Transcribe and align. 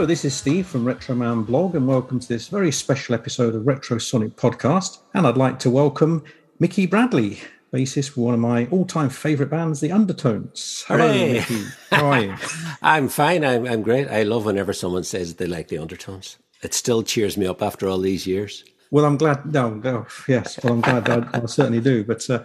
Hello, 0.00 0.08
this 0.08 0.24
is 0.24 0.34
Steve 0.34 0.66
from 0.66 0.86
Retroman 0.86 1.44
Blog, 1.44 1.74
and 1.74 1.86
welcome 1.86 2.18
to 2.18 2.26
this 2.26 2.48
very 2.48 2.72
special 2.72 3.14
episode 3.14 3.54
of 3.54 3.64
Retrosonic 3.64 4.30
Podcast. 4.30 5.00
And 5.12 5.26
I'd 5.26 5.36
like 5.36 5.58
to 5.58 5.68
welcome 5.68 6.24
Mickey 6.58 6.86
Bradley, 6.86 7.38
bassist 7.70 8.12
for 8.12 8.22
one 8.22 8.32
of 8.32 8.40
my 8.40 8.66
all-time 8.68 9.10
favourite 9.10 9.50
bands, 9.50 9.80
The 9.80 9.92
Undertones. 9.92 10.86
Hello, 10.88 11.06
Hooray. 11.06 11.32
Mickey. 11.34 11.64
How 11.90 12.06
are 12.06 12.20
you? 12.22 12.34
I'm 12.82 13.10
fine. 13.10 13.44
I'm, 13.44 13.66
I'm 13.66 13.82
great. 13.82 14.08
I 14.08 14.22
love 14.22 14.46
whenever 14.46 14.72
someone 14.72 15.04
says 15.04 15.34
they 15.34 15.44
like 15.44 15.68
the 15.68 15.76
undertones. 15.76 16.38
It 16.62 16.72
still 16.72 17.02
cheers 17.02 17.36
me 17.36 17.44
up 17.46 17.60
after 17.60 17.86
all 17.86 17.98
these 17.98 18.26
years. 18.26 18.64
Well, 18.90 19.04
I'm 19.04 19.18
glad. 19.18 19.52
No, 19.52 19.74
no 19.74 20.06
yes. 20.26 20.58
Well, 20.64 20.72
I'm 20.72 20.80
glad. 20.80 21.10
I, 21.10 21.42
I 21.42 21.44
certainly 21.44 21.82
do. 21.82 22.04
But 22.04 22.30
uh, 22.30 22.42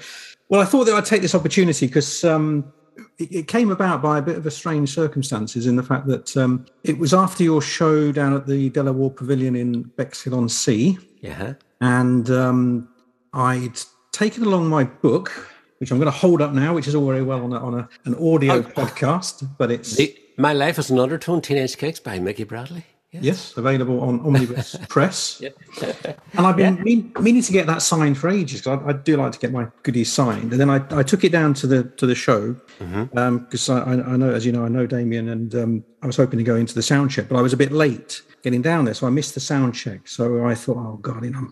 well, 0.50 0.60
I 0.60 0.66
thought 0.66 0.88
that 0.88 0.96
I'd 0.96 1.06
take 1.06 1.22
this 1.22 1.34
opportunity 1.34 1.88
because 1.88 2.22
um, 2.26 2.74
it, 3.18 3.32
it 3.32 3.48
came 3.48 3.72
about 3.72 4.02
by 4.02 4.18
a 4.18 4.22
bit 4.22 4.38
of 4.38 4.46
a 4.46 4.52
strange 4.52 4.94
circumstances 4.94 5.68
in 5.68 5.76
the 5.76 5.84
fact 5.84 6.08
that 6.08 6.36
um, 6.38 6.66
it 6.84 6.98
was 6.98 7.14
after 7.14 7.44
your 7.44 7.62
show 7.62 8.12
down 8.12 8.34
at 8.34 8.48
the 8.48 8.70
De 8.70 8.84
La 8.84 8.92
Warr 8.92 9.12
Pavilion 9.12 9.56
in 9.56 9.84
Bexhill 9.84 10.36
on 10.36 10.50
Sea, 10.50 10.98
Yeah. 11.22 11.54
and 11.82 12.30
um, 12.30 12.90
I'd 13.34 13.80
taken 14.12 14.44
along 14.44 14.68
my 14.70 14.84
book, 14.86 15.50
which 15.80 15.92
I'm 15.92 15.98
going 15.98 16.12
to 16.12 16.18
hold 16.18 16.42
up 16.42 16.54
now, 16.54 16.74
which 16.74 16.88
is 16.88 16.96
all 16.96 17.06
very 17.08 17.22
well 17.24 17.44
on, 17.44 17.54
a, 17.54 17.60
on 17.60 17.74
a, 17.80 17.90
an 18.06 18.16
audio 18.16 18.56
Oh. 18.56 18.62
podcast, 18.64 19.48
but 19.58 19.72
it's 19.72 19.96
The, 19.96 20.16
My 20.38 20.54
Life 20.54 20.80
as 20.80 20.90
an 20.90 21.00
Undertone, 21.00 21.42
Teenage 21.42 21.78
Kicks 21.78 22.00
by 22.00 22.20
Mickey 22.20 22.44
Bradley. 22.44 22.86
Yeah. 23.16 23.22
Yes, 23.32 23.56
available 23.56 24.02
on 24.02 24.20
Omnibus 24.20 24.76
Press. 24.90 25.42
And 25.42 26.46
I've 26.46 26.58
been 26.58 26.84
mean, 26.84 27.14
meaning 27.22 27.42
to 27.44 27.52
get 27.54 27.66
that 27.68 27.82
signed 27.82 28.18
for 28.18 28.30
ages 28.30 28.60
because 28.62 28.82
I, 28.84 28.90
I 28.90 28.94
do 28.94 29.16
like 29.16 29.32
to 29.32 29.40
get 29.40 29.54
my 29.54 29.68
goodies 29.84 30.12
signed. 30.12 30.52
And 30.52 30.60
then 30.60 30.70
I, 30.70 30.84
I 30.92 31.02
took 31.02 31.24
it 31.24 31.32
down 31.32 31.54
to 31.56 31.68
the 31.68 31.84
to 31.84 32.06
the 32.06 32.16
show 32.16 32.56
because 32.80 33.70
I, 33.70 33.80
I 33.80 34.14
I 34.14 34.18
know, 34.18 34.32
as 34.32 34.46
you 34.46 34.52
know, 34.52 34.66
I 34.66 34.68
know 34.68 34.86
Damien, 34.86 35.30
and 35.30 35.56
um, 35.56 35.84
I 36.02 36.08
was 36.08 36.18
hoping 36.18 36.40
to 36.40 36.44
go 36.44 36.56
into 36.56 36.76
the 36.76 36.84
sound 36.84 37.12
check, 37.12 37.30
but 37.30 37.38
I 37.38 37.42
was 37.42 37.54
a 37.54 37.58
bit 37.58 37.72
late 37.72 38.22
getting 38.44 38.62
down 38.62 38.86
there, 38.86 38.94
so 38.94 39.08
I 39.08 39.12
missed 39.12 39.34
the 39.34 39.40
sound 39.40 39.74
check. 39.76 40.08
So 40.08 40.46
I 40.46 40.54
thought, 40.54 40.78
oh 40.78 40.98
god, 40.98 41.24
you 41.24 41.32
know, 41.32 41.48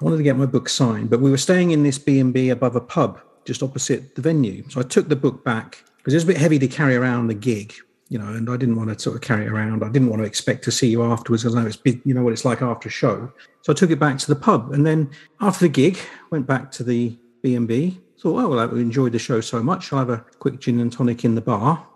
I 0.00 0.04
wanted 0.04 0.18
to 0.18 0.22
get 0.22 0.36
my 0.36 0.46
book 0.46 0.68
signed, 0.68 1.08
but 1.08 1.20
we 1.20 1.30
were 1.30 1.38
staying 1.38 1.70
in 1.70 1.82
this 1.84 1.98
B 1.98 2.20
and 2.20 2.34
B 2.34 2.50
above 2.50 2.76
a 2.76 2.80
pub 2.80 3.20
just 3.48 3.62
opposite 3.62 4.14
the 4.14 4.20
venue. 4.20 4.62
So 4.68 4.78
I 4.78 4.82
took 4.82 5.08
the 5.08 5.16
book 5.16 5.42
back 5.42 5.82
because 5.96 6.12
it 6.12 6.18
was 6.18 6.24
a 6.24 6.26
bit 6.26 6.36
heavy 6.36 6.58
to 6.58 6.68
carry 6.68 6.94
around 6.94 7.28
the 7.28 7.34
gig 7.34 7.74
you 8.08 8.18
know, 8.18 8.26
and 8.28 8.48
I 8.48 8.56
didn't 8.56 8.76
want 8.76 8.90
to 8.90 8.98
sort 8.98 9.16
of 9.16 9.22
carry 9.22 9.44
it 9.44 9.52
around. 9.52 9.84
I 9.84 9.88
didn't 9.90 10.08
want 10.08 10.22
to 10.22 10.26
expect 10.26 10.64
to 10.64 10.70
see 10.70 10.88
you 10.88 11.02
afterwards 11.02 11.42
because 11.42 11.54
I 11.56 11.60
know 11.60 11.66
it's 11.66 11.76
big, 11.76 12.00
you 12.04 12.14
know 12.14 12.22
what 12.22 12.32
it's 12.32 12.44
like 12.44 12.62
after 12.62 12.88
a 12.88 12.92
show. 12.92 13.30
So 13.62 13.72
I 13.72 13.76
took 13.76 13.90
it 13.90 13.98
back 13.98 14.18
to 14.18 14.26
the 14.26 14.36
pub, 14.36 14.72
and 14.72 14.86
then 14.86 15.10
after 15.40 15.64
the 15.66 15.68
gig, 15.68 15.98
went 16.30 16.46
back 16.46 16.70
to 16.72 16.82
the 16.84 17.16
B 17.42 17.54
and 17.54 17.68
B. 17.68 18.00
Thought, 18.20 18.42
oh 18.44 18.48
well, 18.48 18.60
I 18.60 18.64
enjoyed 18.64 19.12
the 19.12 19.18
show 19.18 19.40
so 19.40 19.62
much. 19.62 19.92
I'll 19.92 20.00
have 20.00 20.10
a 20.10 20.24
quick 20.38 20.58
gin 20.60 20.80
and 20.80 20.92
tonic 20.92 21.24
in 21.24 21.34
the 21.34 21.40
bar. 21.40 21.86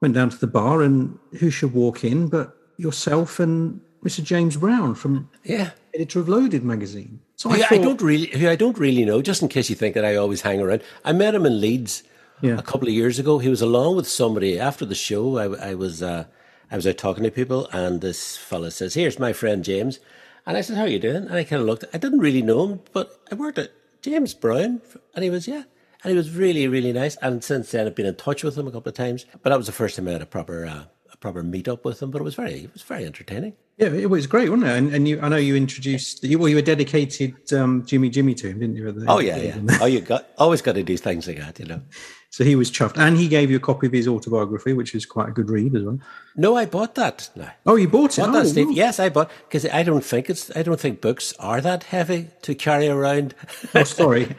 Went 0.00 0.14
down 0.14 0.30
to 0.30 0.38
the 0.38 0.46
bar, 0.46 0.82
and 0.82 1.18
who 1.38 1.48
should 1.50 1.72
walk 1.72 2.04
in 2.04 2.28
but 2.28 2.56
yourself 2.76 3.38
and 3.38 3.80
Mr. 4.04 4.22
James 4.22 4.56
Brown 4.56 4.94
from 4.94 5.30
Yeah. 5.44 5.70
editor 5.94 6.18
of 6.18 6.28
Loaded 6.28 6.64
magazine. 6.64 7.20
So 7.36 7.50
I 7.50 7.58
Who 7.62 7.76
I, 7.76 7.78
don't 7.78 8.02
really, 8.02 8.48
I 8.48 8.56
don't 8.56 8.76
really 8.78 9.04
know, 9.04 9.22
just 9.22 9.42
in 9.42 9.48
case 9.48 9.70
you 9.70 9.76
think 9.76 9.94
that 9.94 10.04
I 10.04 10.16
always 10.16 10.40
hang 10.40 10.60
around. 10.60 10.82
I 11.04 11.12
met 11.12 11.34
him 11.34 11.46
in 11.46 11.60
Leeds 11.60 12.02
Yeah. 12.42 12.58
a 12.58 12.62
couple 12.62 12.88
of 12.88 12.94
years 12.94 13.18
ago. 13.18 13.38
He 13.38 13.48
was 13.48 13.62
along 13.62 13.96
with 13.96 14.08
somebody 14.08 14.58
after 14.58 14.84
the 14.84 14.94
show. 14.94 15.38
I, 15.38 15.70
I 15.70 15.74
was, 15.74 16.02
uh, 16.02 16.26
I 16.70 16.76
was 16.76 16.86
out 16.86 16.98
talking 16.98 17.24
to 17.24 17.30
people, 17.30 17.68
and 17.72 18.00
this 18.00 18.36
fella 18.36 18.70
says, 18.70 18.94
"Here's 18.94 19.18
my 19.18 19.32
friend 19.32 19.64
James," 19.64 20.00
and 20.44 20.56
I 20.56 20.60
said, 20.60 20.76
"How 20.76 20.82
are 20.82 20.88
you 20.88 20.98
doing?" 20.98 21.24
And 21.28 21.34
I 21.34 21.44
kind 21.44 21.60
of 21.62 21.66
looked. 21.68 21.84
I 21.94 21.98
didn't 21.98 22.18
really 22.18 22.42
know 22.42 22.66
him, 22.66 22.80
but 22.92 23.20
I 23.30 23.34
worked 23.36 23.58
at 23.58 23.70
James 24.02 24.34
Brown, 24.34 24.82
and 25.14 25.22
he 25.22 25.30
was 25.30 25.46
yeah, 25.46 25.64
and 26.02 26.10
he 26.10 26.16
was 26.16 26.34
really, 26.34 26.66
really 26.66 26.92
nice. 26.92 27.16
And 27.22 27.44
since 27.44 27.70
then, 27.70 27.86
I've 27.86 27.94
been 27.94 28.06
in 28.06 28.16
touch 28.16 28.42
with 28.42 28.58
him 28.58 28.66
a 28.66 28.72
couple 28.72 28.90
of 28.90 28.96
times. 28.96 29.24
But 29.42 29.50
that 29.50 29.56
was 29.58 29.66
the 29.66 29.72
first 29.72 29.96
time 29.96 30.08
I 30.08 30.12
had 30.12 30.22
a 30.22 30.26
proper, 30.26 30.66
uh, 30.66 30.84
proper 31.22 31.42
meet 31.42 31.68
up 31.68 31.86
with 31.86 32.00
them, 32.00 32.10
But 32.10 32.20
it 32.20 32.24
was 32.24 32.34
very, 32.34 32.64
it 32.64 32.72
was 32.74 32.82
very 32.82 33.06
entertaining. 33.06 33.54
yeah, 33.78 33.86
it 33.86 34.10
was 34.10 34.26
great, 34.26 34.50
wasn't 34.50 34.68
it? 34.68 34.76
And, 34.76 34.94
and 34.94 35.08
you, 35.08 35.18
I 35.22 35.28
know 35.30 35.36
you 35.36 35.56
introduced, 35.56 36.22
you, 36.22 36.38
well, 36.38 36.48
you 36.48 36.56
were 36.56 36.62
dedicated 36.62 37.50
um, 37.54 37.86
Jimmy 37.86 38.10
Jimmy 38.10 38.34
to 38.34 38.48
him, 38.50 38.58
didn't 38.60 38.76
you? 38.76 38.92
the- 38.92 39.06
Oh 39.08 39.20
yeah, 39.20 39.36
yeah. 39.38 39.78
Oh, 39.80 39.86
you 39.86 40.02
got 40.02 40.28
always 40.36 40.60
got 40.60 40.74
to 40.74 40.82
do 40.82 40.96
things 40.98 41.26
like 41.26 41.38
that, 41.38 41.58
you 41.58 41.64
know. 41.64 41.80
So 42.32 42.44
he 42.44 42.56
was 42.56 42.70
chuffed, 42.70 42.96
and 42.96 43.18
he 43.18 43.28
gave 43.28 43.50
you 43.50 43.58
a 43.58 43.60
copy 43.60 43.86
of 43.86 43.92
his 43.92 44.08
autobiography, 44.08 44.72
which 44.72 44.94
is 44.94 45.04
quite 45.04 45.28
a 45.28 45.32
good 45.32 45.50
read 45.50 45.76
as 45.76 45.82
well. 45.82 45.98
No, 46.34 46.56
I 46.56 46.64
bought 46.64 46.94
that. 46.94 47.28
No. 47.36 47.46
Oh, 47.66 47.76
you 47.76 47.88
bought 47.88 48.16
it? 48.16 48.22
Bought 48.22 48.30
oh, 48.30 48.42
that, 48.42 48.48
Steve? 48.48 48.72
Yes, 48.72 48.98
I 48.98 49.10
bought 49.10 49.30
because 49.46 49.66
I 49.66 49.82
don't 49.82 50.02
think 50.02 50.30
it's. 50.30 50.50
I 50.56 50.62
don't 50.62 50.80
think 50.80 51.02
books 51.02 51.34
are 51.38 51.60
that 51.60 51.84
heavy 51.84 52.30
to 52.40 52.54
carry 52.54 52.88
around. 52.88 53.34
Oh, 53.74 53.84
sorry. 53.84 54.24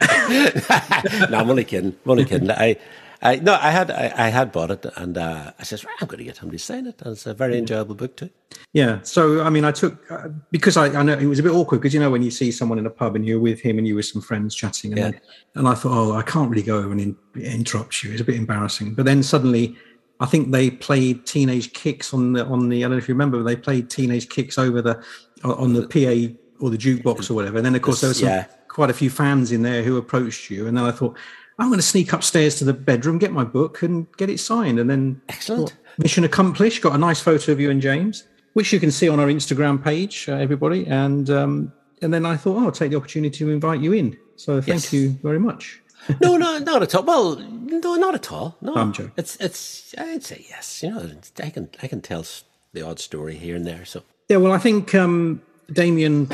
no, 1.30 1.38
I'm 1.38 1.48
only 1.48 1.62
kidding. 1.62 1.94
I'm 2.04 2.10
only 2.10 2.24
kidding. 2.24 2.50
I, 2.50 2.78
I 3.24 3.36
no, 3.36 3.54
I 3.54 3.70
had, 3.70 3.90
I, 3.90 4.12
I 4.16 4.28
had 4.28 4.52
bought 4.52 4.70
it, 4.70 4.84
and 4.96 5.16
uh, 5.16 5.52
I 5.58 5.62
says, 5.62 5.84
right, 5.84 5.94
I'm 6.00 6.06
going 6.08 6.18
to 6.18 6.24
get 6.24 6.38
him 6.38 6.50
to 6.50 6.58
sign 6.58 6.86
it, 6.86 7.00
and 7.02 7.12
it's 7.12 7.26
a 7.26 7.32
very 7.34 7.56
enjoyable 7.58 7.94
book 7.94 8.16
too. 8.16 8.30
yeah. 8.74 9.00
So, 9.02 9.42
I 9.42 9.48
mean, 9.50 9.64
I 9.64 9.72
took 9.72 10.10
uh, 10.10 10.28
because 10.50 10.76
I, 10.76 10.86
I 10.98 11.02
know 11.02 11.14
it 11.14 11.26
was 11.26 11.38
a 11.38 11.42
bit 11.42 11.52
awkward 11.52 11.78
because 11.80 11.94
you 11.94 12.00
know 12.00 12.10
when 12.10 12.22
you 12.22 12.30
see 12.30 12.50
someone 12.52 12.78
in 12.78 12.86
a 12.86 12.90
pub 12.90 13.16
and 13.16 13.24
you're 13.26 13.40
with 13.40 13.60
him 13.60 13.78
and 13.78 13.86
you 13.88 13.94
with 13.96 14.06
some 14.06 14.20
friends 14.22 14.54
chatting, 14.54 14.92
and 14.92 14.98
Yeah. 14.98 15.10
then, 15.12 15.20
and 15.54 15.68
I 15.68 15.74
thought, 15.74 15.92
oh, 15.96 16.12
I 16.12 16.22
can't 16.22 16.50
really 16.50 16.62
go 16.62 16.78
over 16.78 16.92
and 16.92 17.00
in, 17.00 17.16
interrupt 17.42 18.02
you. 18.04 18.12
It's 18.12 18.20
a 18.20 18.24
bit 18.24 18.36
embarrassing. 18.36 18.94
But 18.94 19.04
then 19.06 19.22
suddenly. 19.22 19.76
I 20.20 20.26
think 20.26 20.52
they 20.52 20.70
played 20.70 21.26
Teenage 21.26 21.72
Kicks 21.72 22.14
on 22.14 22.34
the 22.34 22.46
on 22.46 22.68
the. 22.68 22.78
I 22.78 22.82
don't 22.82 22.92
know 22.92 22.98
if 22.98 23.08
you 23.08 23.14
remember. 23.14 23.38
But 23.38 23.44
they 23.46 23.56
played 23.56 23.90
Teenage 23.90 24.28
Kicks 24.28 24.58
over 24.58 24.80
the 24.80 25.02
on 25.42 25.72
the 25.72 25.88
PA 25.88 26.32
or 26.64 26.70
the 26.70 26.78
jukebox 26.78 27.28
or 27.30 27.34
whatever. 27.34 27.56
And 27.56 27.66
then 27.66 27.74
of 27.74 27.82
course 27.82 28.00
there 28.00 28.08
was 28.08 28.20
some, 28.20 28.28
Yeah. 28.28 28.44
quite 28.68 28.90
a 28.90 28.94
few 28.94 29.10
fans 29.10 29.50
in 29.50 29.62
there 29.62 29.82
who 29.82 29.96
approached 29.96 30.50
you. 30.50 30.68
And 30.68 30.76
then 30.76 30.84
I 30.84 30.92
thought, 30.92 31.16
I'm 31.58 31.68
going 31.68 31.78
to 31.78 31.82
sneak 31.86 32.12
upstairs 32.12 32.56
to 32.56 32.64
the 32.64 32.72
bedroom, 32.72 33.18
get 33.18 33.32
my 33.32 33.44
book, 33.44 33.82
and 33.82 34.06
get 34.16 34.28
it 34.30 34.40
signed. 34.40 34.78
And 34.80 34.90
then 34.90 35.20
Excellent. 35.28 35.70
thought, 35.70 35.78
mission 35.98 36.24
accomplished. 36.24 36.82
Got 36.82 36.94
a 36.94 36.98
nice 36.98 37.20
photo 37.20 37.52
of 37.52 37.60
you 37.60 37.70
and 37.70 37.80
James, 37.80 38.24
which 38.54 38.72
you 38.72 38.80
can 38.80 38.90
see 38.90 39.08
on 39.08 39.20
our 39.20 39.28
Instagram 39.28 39.82
page, 39.82 40.26
uh, 40.28 40.32
everybody. 40.34 40.86
And 40.86 41.30
um, 41.30 41.72
and 42.02 42.12
then 42.12 42.26
I 42.26 42.36
thought, 42.36 42.56
oh, 42.60 42.64
I'll 42.66 42.72
take 42.72 42.90
the 42.90 42.96
opportunity 42.96 43.38
to 43.38 43.50
invite 43.50 43.80
you 43.80 43.92
in. 43.92 44.16
So 44.36 44.60
thank 44.60 44.82
Yes. 44.82 44.92
you 44.92 45.10
very 45.22 45.38
much. 45.38 45.80
No, 46.20 46.36
no, 46.36 46.58
not 46.58 46.82
at 46.82 46.94
all. 46.94 47.02
Well, 47.04 47.36
no, 47.36 47.94
not 47.94 48.14
at 48.14 48.30
all. 48.30 48.58
No, 48.60 48.74
I'm 48.74 48.92
joking. 48.92 49.12
It's, 49.16 49.36
it's. 49.36 49.94
I'd 49.96 50.22
say 50.22 50.44
yes. 50.50 50.82
You 50.82 50.90
know, 50.90 51.10
I 51.42 51.48
can, 51.48 51.70
I 51.82 51.86
can 51.86 52.02
tell 52.02 52.26
the 52.74 52.82
odd 52.82 52.98
story 52.98 53.36
here 53.36 53.56
and 53.56 53.66
there. 53.66 53.86
So 53.86 54.02
Yeah, 54.28 54.36
well, 54.36 54.52
I 54.52 54.58
think 54.58 54.94
um, 54.94 55.40
Damien 55.72 56.28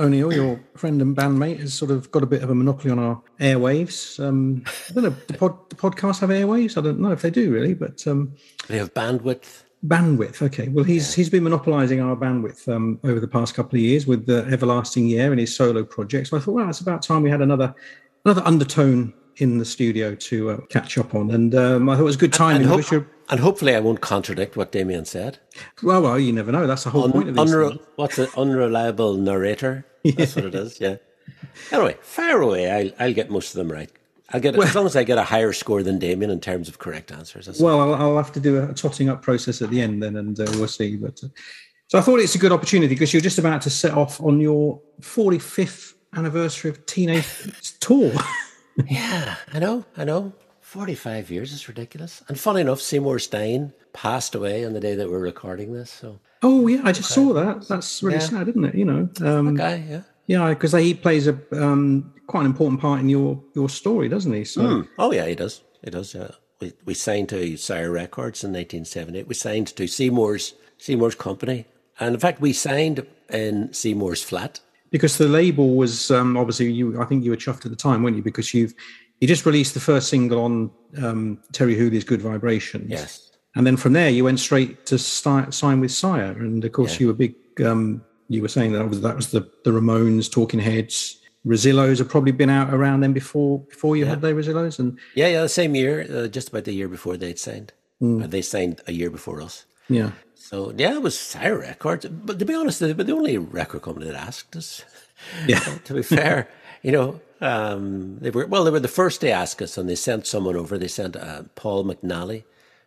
O'Neill, 0.00 0.32
your 0.32 0.60
friend 0.76 1.00
and 1.00 1.16
bandmate, 1.16 1.60
has 1.60 1.72
sort 1.72 1.90
of 1.90 2.10
got 2.10 2.22
a 2.22 2.26
bit 2.26 2.42
of 2.42 2.50
a 2.50 2.54
monopoly 2.54 2.90
on 2.90 2.98
our 2.98 3.22
airwaves. 3.40 4.18
Um, 4.24 4.64
I 4.90 4.92
don't 4.92 5.04
know, 5.04 5.16
do 5.28 5.34
pod, 5.36 5.68
do 5.68 5.76
podcasts 5.76 6.20
have 6.20 6.30
airwaves? 6.30 6.76
I 6.76 6.80
don't 6.80 6.98
know 6.98 7.12
if 7.12 7.22
they 7.22 7.30
do 7.30 7.52
really, 7.52 7.74
but 7.74 8.04
um, 8.06 8.34
they 8.68 8.78
have 8.78 8.92
bandwidth. 8.92 9.62
bandwidth. 9.86 10.42
Okay, 10.42 10.68
well, 10.68 10.84
he's 10.84 11.14
he's 11.14 11.30
been 11.30 11.44
monopolising 11.44 12.00
our 12.00 12.16
bandwidth 12.16 12.68
um, 12.68 12.98
over 13.04 13.20
the 13.20 13.28
past 13.28 13.54
couple 13.54 13.76
of 13.76 13.82
years 13.82 14.06
with 14.06 14.26
the 14.26 14.44
Everlasting 14.46 15.06
Year 15.06 15.30
and 15.30 15.38
his 15.38 15.54
solo 15.54 15.84
project. 15.84 16.28
So 16.28 16.36
I 16.36 16.40
thought, 16.40 16.52
well, 16.52 16.68
it's 16.68 16.80
about 16.80 17.02
time 17.02 17.22
we 17.22 17.30
had 17.30 17.42
another 17.42 17.74
another 18.24 18.42
undertone 18.44 19.12
in 19.36 19.58
the 19.58 19.64
studio 19.64 20.14
to 20.14 20.50
uh, 20.50 20.56
catch 20.70 20.96
up 20.96 21.14
on, 21.14 21.30
and 21.32 21.54
um, 21.54 21.88
I 21.88 21.94
thought 21.94 22.02
it 22.02 22.04
was 22.04 22.16
good 22.16 22.32
timing. 22.32 22.62
And, 22.62 22.70
because 22.70 22.88
hope, 22.88 23.06
and 23.30 23.40
hopefully, 23.40 23.74
I 23.74 23.80
won't 23.80 24.00
contradict 24.00 24.56
what 24.56 24.72
Damien 24.72 25.04
said. 25.04 25.38
well, 25.82 26.02
well, 26.02 26.18
you 26.18 26.32
never 26.32 26.52
know. 26.52 26.66
That's 26.66 26.84
the 26.84 26.90
whole 26.90 27.10
point 27.10 27.28
of 27.28 27.34
these. 27.34 27.52
Unre- 27.52 27.80
what's 27.96 28.18
an 28.18 28.28
unreliable 28.36 29.14
narrator? 29.14 29.86
That's 30.04 30.36
what 30.36 30.46
it 30.46 30.54
is. 30.54 30.80
Yeah. 30.80 30.96
Anyway, 31.70 31.96
fire 32.02 32.40
away. 32.42 32.70
I'll, 32.70 32.90
I'll 32.98 33.14
get 33.14 33.30
most 33.30 33.54
of 33.54 33.58
them 33.58 33.70
right. 33.70 33.90
I'll 34.30 34.40
get 34.40 34.56
as 34.56 34.74
long 34.74 34.86
as 34.86 34.96
I 34.96 35.04
get 35.04 35.18
a 35.18 35.22
higher 35.22 35.52
score 35.52 35.82
than 35.82 35.98
Damien 35.98 36.30
in 36.30 36.40
terms 36.40 36.68
of 36.68 36.78
correct 36.78 37.12
answers. 37.12 37.60
Well, 37.60 37.80
I'll, 37.80 37.94
I'll 37.94 38.16
have 38.16 38.32
to 38.32 38.40
do 38.40 38.62
a, 38.62 38.74
totting 38.74 39.08
up 39.08 39.22
process 39.22 39.62
at 39.62 39.70
the 39.70 39.80
end 39.80 40.02
then, 40.02 40.16
and 40.16 40.38
uh, 40.38 40.46
we'll 40.54 40.68
see. 40.68 40.96
But 40.96 41.22
uh, 41.22 41.28
so 41.88 41.98
I 41.98 42.00
thought 42.00 42.20
it's 42.20 42.34
a 42.34 42.38
good 42.38 42.52
opportunity 42.52 42.92
because 42.92 43.12
you're 43.12 43.22
just 43.22 43.38
about 43.38 43.62
to 43.62 43.70
set 43.70 43.92
off 43.92 44.20
on 44.20 44.40
your 44.40 44.80
45th 45.00 45.94
anniversary 46.14 46.70
of 46.70 46.84
Teenage 46.86 47.78
Tour. 47.80 48.12
yeah, 48.86 49.36
I 49.52 49.58
know. 49.58 49.84
I 49.96 50.04
know. 50.04 50.32
Forty-five 50.74 51.30
years 51.30 51.52
is 51.52 51.68
ridiculous. 51.68 52.20
And 52.26 52.36
funny 52.38 52.60
enough, 52.62 52.80
Seymour 52.80 53.20
Stein 53.20 53.72
passed 53.92 54.34
away 54.34 54.64
on 54.66 54.72
the 54.72 54.80
day 54.80 54.96
that 54.96 55.08
we're 55.08 55.20
recording 55.20 55.72
this. 55.72 55.88
So 55.88 56.18
oh 56.42 56.66
yeah, 56.66 56.80
I 56.82 56.90
just 56.90 57.10
saw 57.12 57.32
that. 57.32 57.68
That's 57.68 58.02
really 58.02 58.16
Yeah. 58.16 58.28
sad, 58.32 58.48
isn't 58.48 58.64
it? 58.64 58.74
You 58.74 58.84
know, 58.84 59.08
um, 59.20 59.54
guy, 59.54 59.84
yeah. 59.88 60.00
yeah, 60.26 60.48
because 60.48 60.72
he 60.72 60.92
plays 60.94 61.28
a 61.28 61.38
um, 61.52 62.12
quite 62.26 62.40
an 62.40 62.46
important 62.46 62.80
part 62.80 62.98
in 62.98 63.08
your 63.08 63.40
your 63.54 63.68
story, 63.68 64.08
doesn't 64.08 64.32
he? 64.32 64.44
So 64.44 64.82
Oh 64.98 65.12
yeah, 65.12 65.26
he 65.26 65.36
does. 65.36 65.62
He 65.84 65.90
does. 65.90 66.12
Yeah. 66.12 66.32
We 66.60 66.72
we 66.84 66.94
signed 66.94 67.28
to 67.28 67.56
Sire 67.56 67.92
Records 67.92 68.42
in 68.42 68.50
1978. 68.52 69.28
We 69.28 69.34
signed 69.34 69.68
to 69.76 69.86
Seymour's 69.86 70.54
Seymour's 70.78 71.14
company, 71.14 71.66
and 72.00 72.14
in 72.14 72.20
fact, 72.20 72.40
we 72.40 72.52
signed 72.52 73.06
in 73.30 73.72
Seymour's 73.72 74.24
flat. 74.24 74.58
because 74.90 75.18
the 75.18 75.28
label 75.28 75.76
was 75.76 76.10
um, 76.10 76.36
obviously 76.36 76.72
you. 76.72 77.00
I 77.00 77.04
think 77.04 77.22
you 77.24 77.30
were 77.30 77.36
chuffed 77.46 77.64
at 77.64 77.70
the 77.70 77.76
time, 77.88 78.02
weren't 78.02 78.16
you? 78.16 78.22
Because 78.24 78.52
you've 78.54 78.74
you 79.20 79.28
just 79.28 79.46
released 79.46 79.74
the 79.74 79.80
first 79.80 80.08
single 80.08 80.40
on 80.44 80.70
um, 81.02 81.38
Terri 81.52 81.76
Hooley's 81.76 82.04
"Good 82.04 82.20
Vibrations." 82.22 82.90
Yes. 82.90 83.30
And 83.56 83.66
then 83.66 83.76
from 83.76 83.92
there, 83.92 84.10
you 84.10 84.24
went 84.24 84.40
straight 84.40 84.84
to 84.86 84.98
sti- 84.98 85.50
sign 85.50 85.80
with 85.80 85.92
Sire, 85.92 86.32
and 86.32 86.64
of 86.64 86.72
course, 86.72 86.94
Yeah. 86.94 87.00
you 87.00 87.06
were 87.08 87.14
big. 87.14 87.34
Um, 87.64 88.02
you 88.28 88.42
were 88.42 88.48
saying 88.48 88.72
that 88.72 88.88
was 88.88 89.00
that 89.02 89.16
was 89.16 89.30
the 89.30 89.48
the 89.64 89.70
Ramones, 89.70 90.30
Talking 90.30 90.60
Heads, 90.60 91.20
Rezillos 91.46 91.98
have 91.98 92.08
probably 92.08 92.32
been 92.32 92.50
out 92.50 92.72
around 92.72 93.00
then 93.00 93.12
before 93.12 93.60
before 93.60 93.96
you 93.96 94.06
had 94.06 94.20
their 94.22 94.34
Rezillos, 94.34 94.78
and 94.78 94.98
Yeah, 95.14 95.28
yeah, 95.28 95.42
the 95.42 95.48
same 95.48 95.74
year, 95.74 96.06
uh, 96.10 96.26
just 96.28 96.48
about 96.48 96.64
the 96.64 96.72
year 96.74 96.88
before 96.88 97.16
they'd 97.16 97.38
signed. 97.38 97.72
Hmm. 98.00 98.22
Uh, 98.22 98.26
they 98.26 98.42
signed 98.42 98.80
a 98.86 98.92
year 98.92 99.10
before 99.10 99.40
us. 99.40 99.66
Yeah. 99.88 100.10
So 100.34 100.72
yeah, 100.76 100.94
it 100.94 101.02
was 101.02 101.18
Sire 101.18 101.58
Records. 101.58 102.06
But 102.06 102.38
to 102.38 102.44
be 102.44 102.54
honest, 102.54 102.80
they 102.80 102.92
were 102.92 103.04
the 103.04 103.12
only 103.12 103.38
record 103.38 103.82
company 103.82 104.06
that 104.06 104.16
asked 104.16 104.56
us. 104.56 104.84
Yeah. 105.46 105.60
to 105.84 105.94
be 105.94 106.02
fair, 106.02 106.48
you 106.82 106.92
know, 106.92 107.20
um, 107.44 108.18
they 108.20 108.30
were 108.30 108.46
well. 108.46 108.64
They 108.64 108.70
were 108.70 108.80
the 108.80 108.88
first 108.88 109.20
to 109.20 109.30
ask 109.30 109.60
us, 109.60 109.76
and 109.76 109.88
they 109.88 109.94
sent 109.94 110.26
someone 110.26 110.56
over. 110.56 110.78
They 110.78 110.88
sent 110.88 111.14
uh, 111.14 111.42
Paul 111.54 111.84
McNally, 111.84 112.44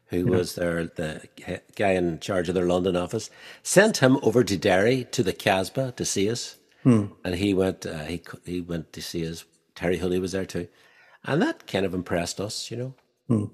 who 0.07 0.17
yeah. 0.17 0.37
was 0.37 0.55
their 0.55 0.87
the 0.87 1.27
guy 1.75 1.91
in 1.91 2.19
charge 2.19 2.49
of 2.49 2.55
their 2.55 2.65
London 2.65 2.95
office. 2.95 3.29
Sent 3.61 3.97
him 3.97 4.17
over 4.23 4.43
to 4.43 4.57
Derry 4.57 5.05
to 5.11 5.21
the 5.21 5.33
Casbah 5.33 5.93
to 5.95 6.03
see 6.03 6.29
us, 6.29 6.57
hmm. 6.81 7.05
and 7.23 7.35
he 7.35 7.53
went. 7.53 7.85
Uh, 7.85 8.05
he 8.05 8.21
he 8.45 8.59
went 8.59 8.93
to 8.93 9.01
see 9.01 9.27
us. 9.29 9.45
Terri 9.75 9.99
Hooley 9.99 10.19
was 10.19 10.31
there 10.31 10.45
too, 10.45 10.67
and 11.23 11.39
that 11.41 11.67
kind 11.67 11.85
of 11.85 11.93
impressed 11.93 12.39
us, 12.41 12.71
you 12.71 12.77
know, 12.77 12.93
hmm. 13.27 13.45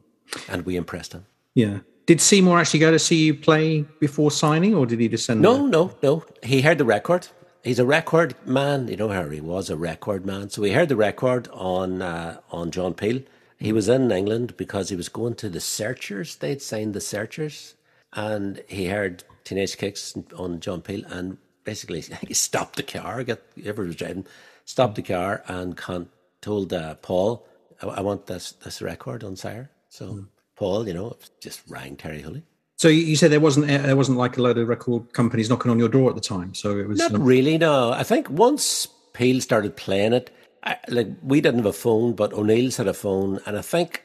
and 0.47 0.65
we 0.65 0.77
impressed 0.77 1.11
him. 1.11 1.25
Yeah. 1.53 1.79
Did 2.05 2.19
Seymour 2.19 2.59
actually 2.59 2.81
go 2.81 2.91
to 2.91 2.99
see 2.99 3.25
you 3.25 3.33
play 3.33 3.81
before 3.99 4.31
signing, 4.31 4.73
or 4.75 4.85
did 4.85 4.99
he 4.99 5.07
just 5.09 5.25
send? 5.25 5.41
No, 5.41 5.65
no, 5.65 5.95
no. 6.01 6.23
He 6.43 6.61
heard 6.61 6.77
the 6.77 6.85
record 6.85 7.27
he's 7.63 7.79
a 7.79 7.85
record 7.85 8.35
man. 8.45 8.87
You 8.87 8.97
know 8.97 9.09
how 9.09 9.29
he 9.29 9.41
was 9.41 9.69
a 9.69 9.77
record 9.77 10.25
man. 10.25 10.49
So 10.49 10.61
we 10.61 10.71
heard 10.71 10.89
the 10.89 10.95
record 10.95 11.47
on 11.51 12.01
uh, 12.01 12.39
on 12.51 12.71
John 12.71 12.93
Peel. 12.93 13.21
He 13.57 13.71
was 13.71 13.89
in 13.89 14.11
England 14.11 14.57
because 14.57 14.89
he 14.89 14.95
was 14.95 15.09
going 15.09 15.35
to 15.35 15.49
the 15.49 15.61
Searchers. 15.61 16.35
They'd 16.35 16.61
signed 16.61 16.93
the 16.93 17.01
Searchers, 17.01 17.75
and 18.11 18.61
he 18.67 18.87
heard 18.87 19.23
Teenage 19.45 19.77
Kicks 19.77 20.15
on 20.37 20.59
John 20.59 20.81
Peel, 20.81 21.03
and 21.07 21.37
basically 21.63 22.01
he 22.27 22.33
stopped 22.33 22.75
the 22.75 22.83
car. 22.83 23.23
Get 23.23 23.41
ever 23.65 23.83
was 23.83 23.95
driving, 23.95 24.27
stopped 24.65 24.95
the 24.95 25.01
car 25.01 25.43
and 25.47 25.77
con- 25.77 26.09
told 26.41 26.73
uh, 26.73 26.95
Paul, 26.95 27.47
I-, 27.81 27.87
I, 27.87 28.01
want 28.01 28.27
this 28.27 28.51
this 28.51 28.81
record 28.81 29.23
on 29.23 29.35
Sire." 29.35 29.69
So 29.89 30.07
mm. 30.07 30.27
Paul, 30.55 30.87
you 30.87 30.93
know, 30.93 31.17
just 31.39 31.61
rang 31.69 31.95
Terri 31.95 32.21
Hooley 32.21 32.43
so 32.83 32.89
you 32.89 33.15
said 33.15 33.31
there 33.31 33.39
wasn't 33.39 33.67
there 33.67 33.95
wasn't 33.95 34.17
like 34.17 34.37
a 34.37 34.41
load 34.41 34.57
of 34.57 34.67
record 34.67 35.13
companies 35.13 35.49
knocking 35.49 35.71
on 35.71 35.79
your 35.79 35.87
door 35.87 36.09
at 36.09 36.15
the 36.15 36.27
time. 36.35 36.53
So 36.53 36.77
it 36.77 36.85
was 36.85 36.99
not 36.99 37.15
um, 37.15 37.23
really. 37.23 37.57
No, 37.57 37.93
I 37.93 38.03
think 38.03 38.29
once 38.29 38.89
Peel 39.13 39.39
started 39.39 39.77
playing 39.77 40.11
it, 40.11 40.35
I, 40.65 40.75
like 40.89 41.07
we 41.21 41.39
didn't 41.39 41.59
have 41.59 41.65
a 41.67 41.71
phone, 41.71 42.11
but 42.11 42.33
O'Neill's 42.33 42.75
had 42.75 42.89
a 42.89 42.93
phone, 42.93 43.39
and 43.45 43.57
I 43.57 43.61
think 43.61 44.03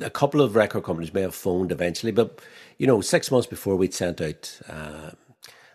a 0.00 0.10
couple 0.10 0.40
of 0.42 0.54
record 0.54 0.84
companies 0.84 1.12
may 1.12 1.22
have 1.22 1.34
phoned 1.34 1.72
eventually. 1.72 2.12
But 2.12 2.40
you 2.78 2.86
know, 2.86 3.00
six 3.00 3.32
months 3.32 3.48
before 3.48 3.74
we'd 3.74 3.92
sent 3.92 4.20
out 4.20 4.60
uh, 4.68 5.10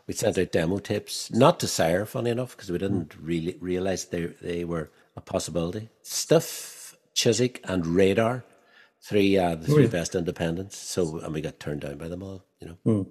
we 0.08 0.14
sent 0.14 0.38
out 0.38 0.54
demo 0.54 0.78
tapes, 0.78 1.30
not 1.34 1.60
to 1.60 1.68
Sire, 1.68 2.06
funny 2.06 2.30
enough, 2.30 2.56
because 2.56 2.72
we 2.72 2.78
didn't 2.78 3.18
really 3.22 3.58
realize 3.60 4.06
they 4.06 4.28
they 4.42 4.64
were 4.64 4.92
a 5.18 5.20
possibility. 5.20 5.90
Stiff, 6.04 6.96
Chiswick, 7.14 7.60
and 7.66 7.86
Radar 7.86 8.46
three 9.02 9.38
uh, 9.38 9.56
the 9.56 9.68
three 9.68 9.88
best 9.88 10.16
independents. 10.16 10.78
So 10.78 11.20
and 11.20 11.34
we 11.34 11.42
got 11.42 11.60
turned 11.60 11.82
down 11.82 11.98
by 11.98 12.08
them 12.08 12.24
all. 12.24 12.44
You 12.60 12.68
know. 12.68 12.78
Mm. 12.86 13.08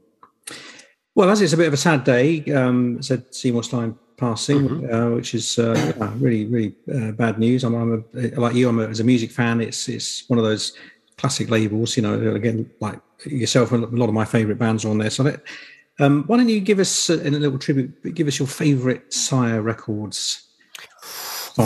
Well, 1.15 1.31
as 1.31 1.41
it's 1.41 1.53
a 1.53 1.57
bit 1.57 1.67
of 1.67 1.73
a 1.73 1.79
sad 1.79 2.05
day, 2.05 2.45
um, 2.53 3.03
said 3.03 3.35
Seymour 3.35 3.65
Stein 3.65 3.97
passing, 4.17 4.69
mm-hmm. 4.69 4.95
uh, 4.95 5.17
which 5.17 5.35
is 5.35 5.59
uh, 5.59 6.13
really 6.19 6.47
really 6.47 6.75
uh, 6.95 7.13
bad 7.13 7.39
news. 7.39 7.65
I'm, 7.65 7.75
I'm 7.75 8.05
a, 8.15 8.41
like 8.41 8.55
you. 8.55 8.69
I'm 8.69 8.79
a, 8.79 8.87
as 8.87 9.01
a 9.01 9.05
music 9.05 9.31
fan. 9.31 9.61
It's 9.61 9.89
it's 9.89 10.29
one 10.29 10.39
of 10.39 10.45
those 10.45 10.75
classic 11.17 11.51
labels. 11.51 11.97
You 11.97 12.03
know, 12.05 12.35
again, 12.35 12.71
like 12.81 13.01
yourself, 13.25 13.73
a 13.73 13.77
lot 13.77 14.09
of 14.09 14.15
my 14.15 14.25
favourite 14.25 14.59
bands 14.59 14.85
are 14.85 14.91
on 14.91 14.99
there. 14.99 15.11
So 15.11 15.25
that, 15.25 15.43
um, 15.99 16.25
why 16.27 16.37
don't 16.37 16.49
you 16.49 16.61
give 16.61 16.79
us 16.79 17.11
a, 17.11 17.15
a 17.15 17.31
little 17.31 17.59
tribute? 17.59 18.15
Give 18.15 18.29
us 18.29 18.39
your 18.39 18.49
favourite 18.49 19.13
Sire 19.13 19.63
Records. 19.63 20.45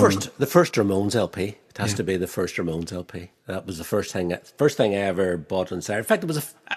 First, 0.01 0.39
the 0.39 0.47
first 0.47 0.75
Ramones 0.75 1.15
LP. 1.15 1.57
It 1.69 1.79
has 1.79 1.93
yeah. 1.93 1.97
to 1.97 2.05
be 2.05 2.17
the 2.17 2.27
first 2.27 2.57
Ramones 2.57 2.93
LP. 2.93 3.31
That 3.47 3.67
was 3.67 3.79
the 3.79 3.85
first 3.85 4.13
thing, 4.13 4.37
first 4.57 4.77
thing 4.77 4.95
I 4.95 4.99
ever 4.99 5.37
bought 5.37 5.73
on 5.73 5.83
Sire. 5.83 5.99
In 5.99 6.05
fact, 6.05 6.23
it 6.23 6.27
was 6.27 6.39
a. 6.39 6.77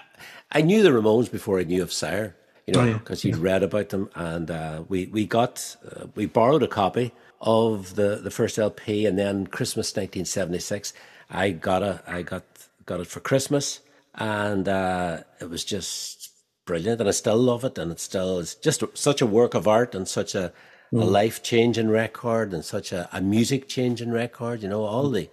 I 0.52 0.62
knew 0.62 0.82
the 0.82 0.90
Ramones 0.90 1.30
before 1.30 1.58
I 1.58 1.64
knew 1.64 1.82
of 1.82 1.92
Sire. 1.92 2.36
You 2.66 2.74
know, 2.74 2.94
because 2.94 3.24
oh, 3.24 3.28
yeah. 3.28 3.34
you'd 3.34 3.42
read 3.42 3.62
about 3.62 3.90
them, 3.90 4.10
and 4.16 4.50
uh, 4.50 4.82
we 4.88 5.06
we 5.06 5.24
got 5.24 5.76
uh, 5.84 6.06
we 6.16 6.26
borrowed 6.26 6.64
a 6.64 6.68
copy 6.68 7.12
of 7.40 7.94
the 7.94 8.16
the 8.16 8.30
first 8.30 8.58
LP, 8.58 9.06
and 9.06 9.16
then 9.16 9.46
Christmas 9.46 9.92
1976, 9.92 10.92
I 11.30 11.50
got 11.50 11.84
a 11.84 12.02
I 12.08 12.22
got 12.22 12.42
got 12.84 13.00
it 13.00 13.06
for 13.06 13.20
Christmas, 13.20 13.80
and 14.16 14.68
uh, 14.68 15.18
it 15.40 15.48
was 15.48 15.64
just 15.64 16.30
brilliant, 16.64 17.00
and 17.00 17.08
I 17.08 17.12
still 17.12 17.36
love 17.36 17.64
it, 17.64 17.78
and 17.78 17.92
it 17.92 18.00
still 18.00 18.38
is 18.38 18.56
just 18.56 18.82
such 18.94 19.22
a 19.22 19.26
work 19.26 19.54
of 19.54 19.68
art 19.68 19.94
and 19.94 20.08
such 20.08 20.34
a 20.34 20.52
mm. 20.92 21.02
a 21.02 21.04
life 21.04 21.42
changing 21.42 21.88
record 21.88 22.52
and 22.52 22.64
such 22.64 22.92
a, 22.92 23.08
a 23.12 23.20
music 23.20 23.68
changing 23.68 24.10
record. 24.10 24.62
You 24.62 24.68
know, 24.68 24.84
all 24.84 25.10
the 25.10 25.28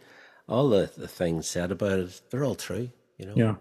all 0.48 0.70
the, 0.70 0.92
the 0.96 1.08
things 1.08 1.48
said 1.48 1.72
about 1.72 2.00
it, 2.00 2.22
they're 2.30 2.44
all 2.44 2.56
true. 2.56 2.90
You 3.18 3.28
know. 3.28 3.34
Yeah. 3.36 3.56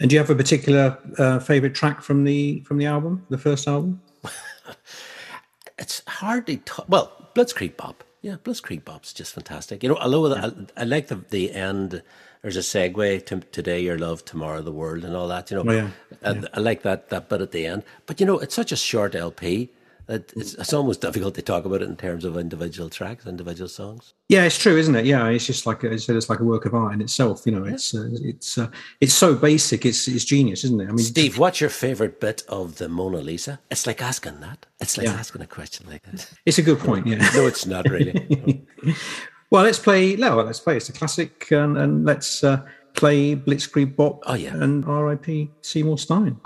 And 0.00 0.08
do 0.08 0.14
you 0.14 0.20
have 0.20 0.30
a 0.30 0.34
particular 0.34 0.98
uh, 1.18 1.38
favorite 1.40 1.74
track 1.74 2.00
from 2.00 2.24
the 2.24 2.60
from 2.60 2.78
the 2.78 2.86
album, 2.86 3.26
the 3.28 3.38
first 3.38 3.68
album? 3.68 4.00
it's 5.78 6.02
hardly 6.06 6.58
t- 6.58 6.82
well, 6.88 7.30
Blitzkrieg 7.34 7.76
Bop. 7.76 8.02
Yeah, 8.22 8.36
Blitzkrieg 8.36 8.84
Bop's 8.84 9.12
just 9.12 9.34
fantastic. 9.34 9.82
You 9.82 9.90
know, 9.90 9.96
although 9.96 10.34
yeah. 10.34 10.50
I, 10.76 10.82
I, 10.82 10.84
like 10.84 11.08
the 11.08 11.16
the 11.16 11.52
end. 11.52 12.02
There's 12.42 12.56
a 12.56 12.60
segue 12.60 13.26
to 13.26 13.40
today, 13.52 13.80
your 13.82 13.98
love, 13.98 14.24
tomorrow, 14.24 14.62
the 14.62 14.72
world, 14.72 15.04
and 15.04 15.14
all 15.14 15.28
that. 15.28 15.50
You 15.50 15.58
know, 15.58 15.70
oh, 15.70 15.74
yeah. 15.74 15.90
I, 16.24 16.32
yeah. 16.32 16.44
I 16.54 16.60
like 16.60 16.80
that 16.84 17.10
that 17.10 17.28
bit 17.28 17.42
at 17.42 17.50
the 17.50 17.66
end. 17.66 17.82
But 18.06 18.18
you 18.18 18.24
know, 18.24 18.38
it's 18.38 18.54
such 18.54 18.72
a 18.72 18.76
short 18.76 19.14
LP 19.14 19.68
it's, 20.10 20.54
it's 20.54 20.72
almost 20.72 21.00
difficult 21.00 21.34
to 21.36 21.42
talk 21.42 21.64
about 21.64 21.82
it 21.82 21.88
in 21.88 21.96
terms 21.96 22.24
of 22.24 22.36
individual 22.36 22.90
tracks, 22.90 23.26
individual 23.26 23.68
songs. 23.68 24.14
Yeah, 24.28 24.44
it's 24.44 24.58
true, 24.58 24.76
isn't 24.76 24.94
it? 24.96 25.04
Yeah, 25.06 25.28
it's 25.28 25.46
just 25.46 25.66
like 25.66 25.84
I 25.84 25.96
said, 25.96 26.16
it's 26.16 26.28
like 26.28 26.40
a 26.40 26.44
work 26.44 26.64
of 26.64 26.74
art 26.74 26.94
in 26.94 27.00
itself. 27.00 27.42
You 27.46 27.52
know, 27.52 27.64
yeah. 27.64 27.74
it's 27.74 27.94
uh, 27.94 28.08
it's 28.12 28.58
uh, 28.58 28.68
it's 29.00 29.14
so 29.14 29.34
basic. 29.34 29.86
It's 29.86 30.08
it's 30.08 30.24
genius, 30.24 30.64
isn't 30.64 30.80
it? 30.80 30.88
I 30.88 30.92
mean, 30.92 30.98
Steve, 30.98 31.38
what's 31.38 31.60
your 31.60 31.70
favorite 31.70 32.20
bit 32.20 32.42
of 32.48 32.78
the 32.78 32.88
Mona 32.88 33.18
Lisa? 33.18 33.60
It's 33.70 33.86
like 33.86 34.02
asking 34.02 34.40
that. 34.40 34.66
It's 34.80 34.98
like 34.98 35.06
yeah. 35.06 35.14
asking 35.14 35.42
a 35.42 35.46
question 35.46 35.86
like 35.88 36.02
that. 36.02 36.28
It's 36.44 36.58
a 36.58 36.62
good 36.62 36.80
point. 36.80 37.06
Yeah. 37.06 37.30
no, 37.34 37.46
it's 37.46 37.66
not 37.66 37.88
really. 37.88 38.66
well, 39.50 39.62
let's 39.62 39.78
play. 39.78 40.16
No, 40.16 40.36
let's 40.36 40.60
play. 40.60 40.76
It's 40.76 40.88
a 40.88 40.92
classic, 40.92 41.50
and, 41.52 41.78
and 41.78 42.04
let's 42.04 42.42
uh, 42.42 42.66
play 42.94 43.36
Blitzkrieg 43.36 43.94
Bop. 43.94 44.22
Oh 44.26 44.34
yeah, 44.34 44.54
and 44.54 44.84
R.I.P. 44.84 45.50
Seymour 45.62 45.98
Stein. 45.98 46.40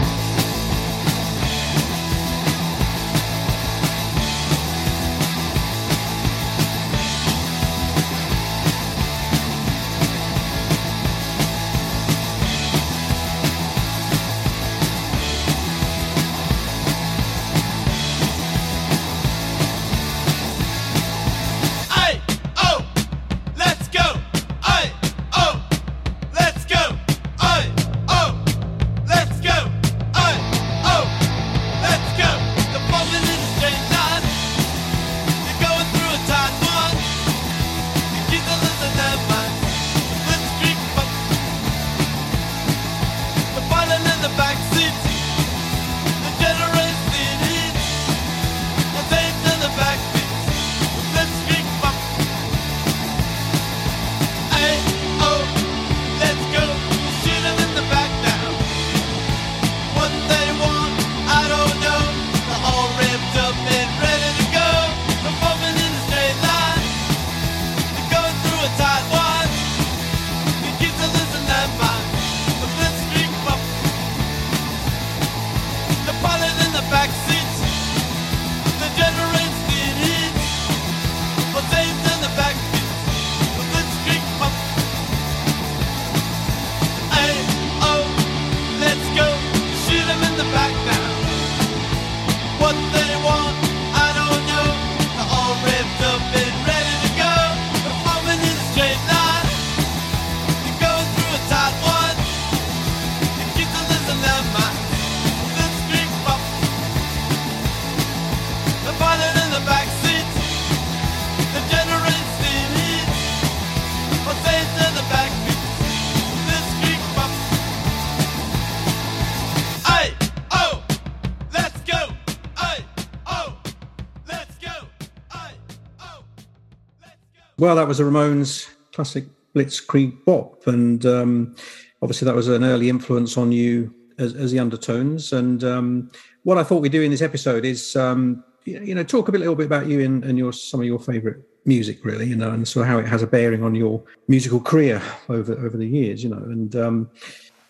That 127.84 127.88
was 127.88 127.98
the 127.98 128.04
Ramones 128.04 128.66
classic 128.94 129.26
Blitzkrieg 129.54 130.24
bop, 130.24 130.66
and 130.66 131.04
um, 131.04 131.54
obviously 132.00 132.24
that 132.24 132.34
was 132.34 132.48
an 132.48 132.64
early 132.64 132.88
influence 132.88 133.36
on 133.36 133.52
you 133.52 133.94
as, 134.16 134.34
as 134.34 134.52
the 134.52 134.58
undertones. 134.58 135.34
And 135.34 135.62
um, 135.62 136.10
what 136.44 136.56
I 136.56 136.62
thought 136.62 136.80
we'd 136.80 136.92
do 136.92 137.02
in 137.02 137.10
this 137.10 137.20
episode 137.20 137.66
is, 137.66 137.94
um, 137.94 138.42
you 138.64 138.94
know, 138.94 139.04
talk 139.04 139.28
a 139.28 139.32
little 139.32 139.54
bit 139.54 139.66
about 139.66 139.86
you 139.86 140.00
and, 140.00 140.24
and 140.24 140.38
your 140.38 140.50
some 140.50 140.80
of 140.80 140.86
your 140.86 140.98
favourite 140.98 141.36
music, 141.66 142.02
really, 142.06 142.26
you 142.26 142.36
know, 142.36 142.52
and 142.52 142.66
sort 142.66 142.86
of 142.86 142.88
how 142.88 142.98
it 142.98 143.06
has 143.06 143.20
a 143.20 143.26
bearing 143.26 143.62
on 143.62 143.74
your 143.74 144.02
musical 144.28 144.60
career 144.60 145.02
over 145.28 145.52
over 145.52 145.76
the 145.76 145.86
years, 145.86 146.24
you 146.24 146.30
know, 146.30 146.38
and. 146.38 146.74
Um, 146.74 147.10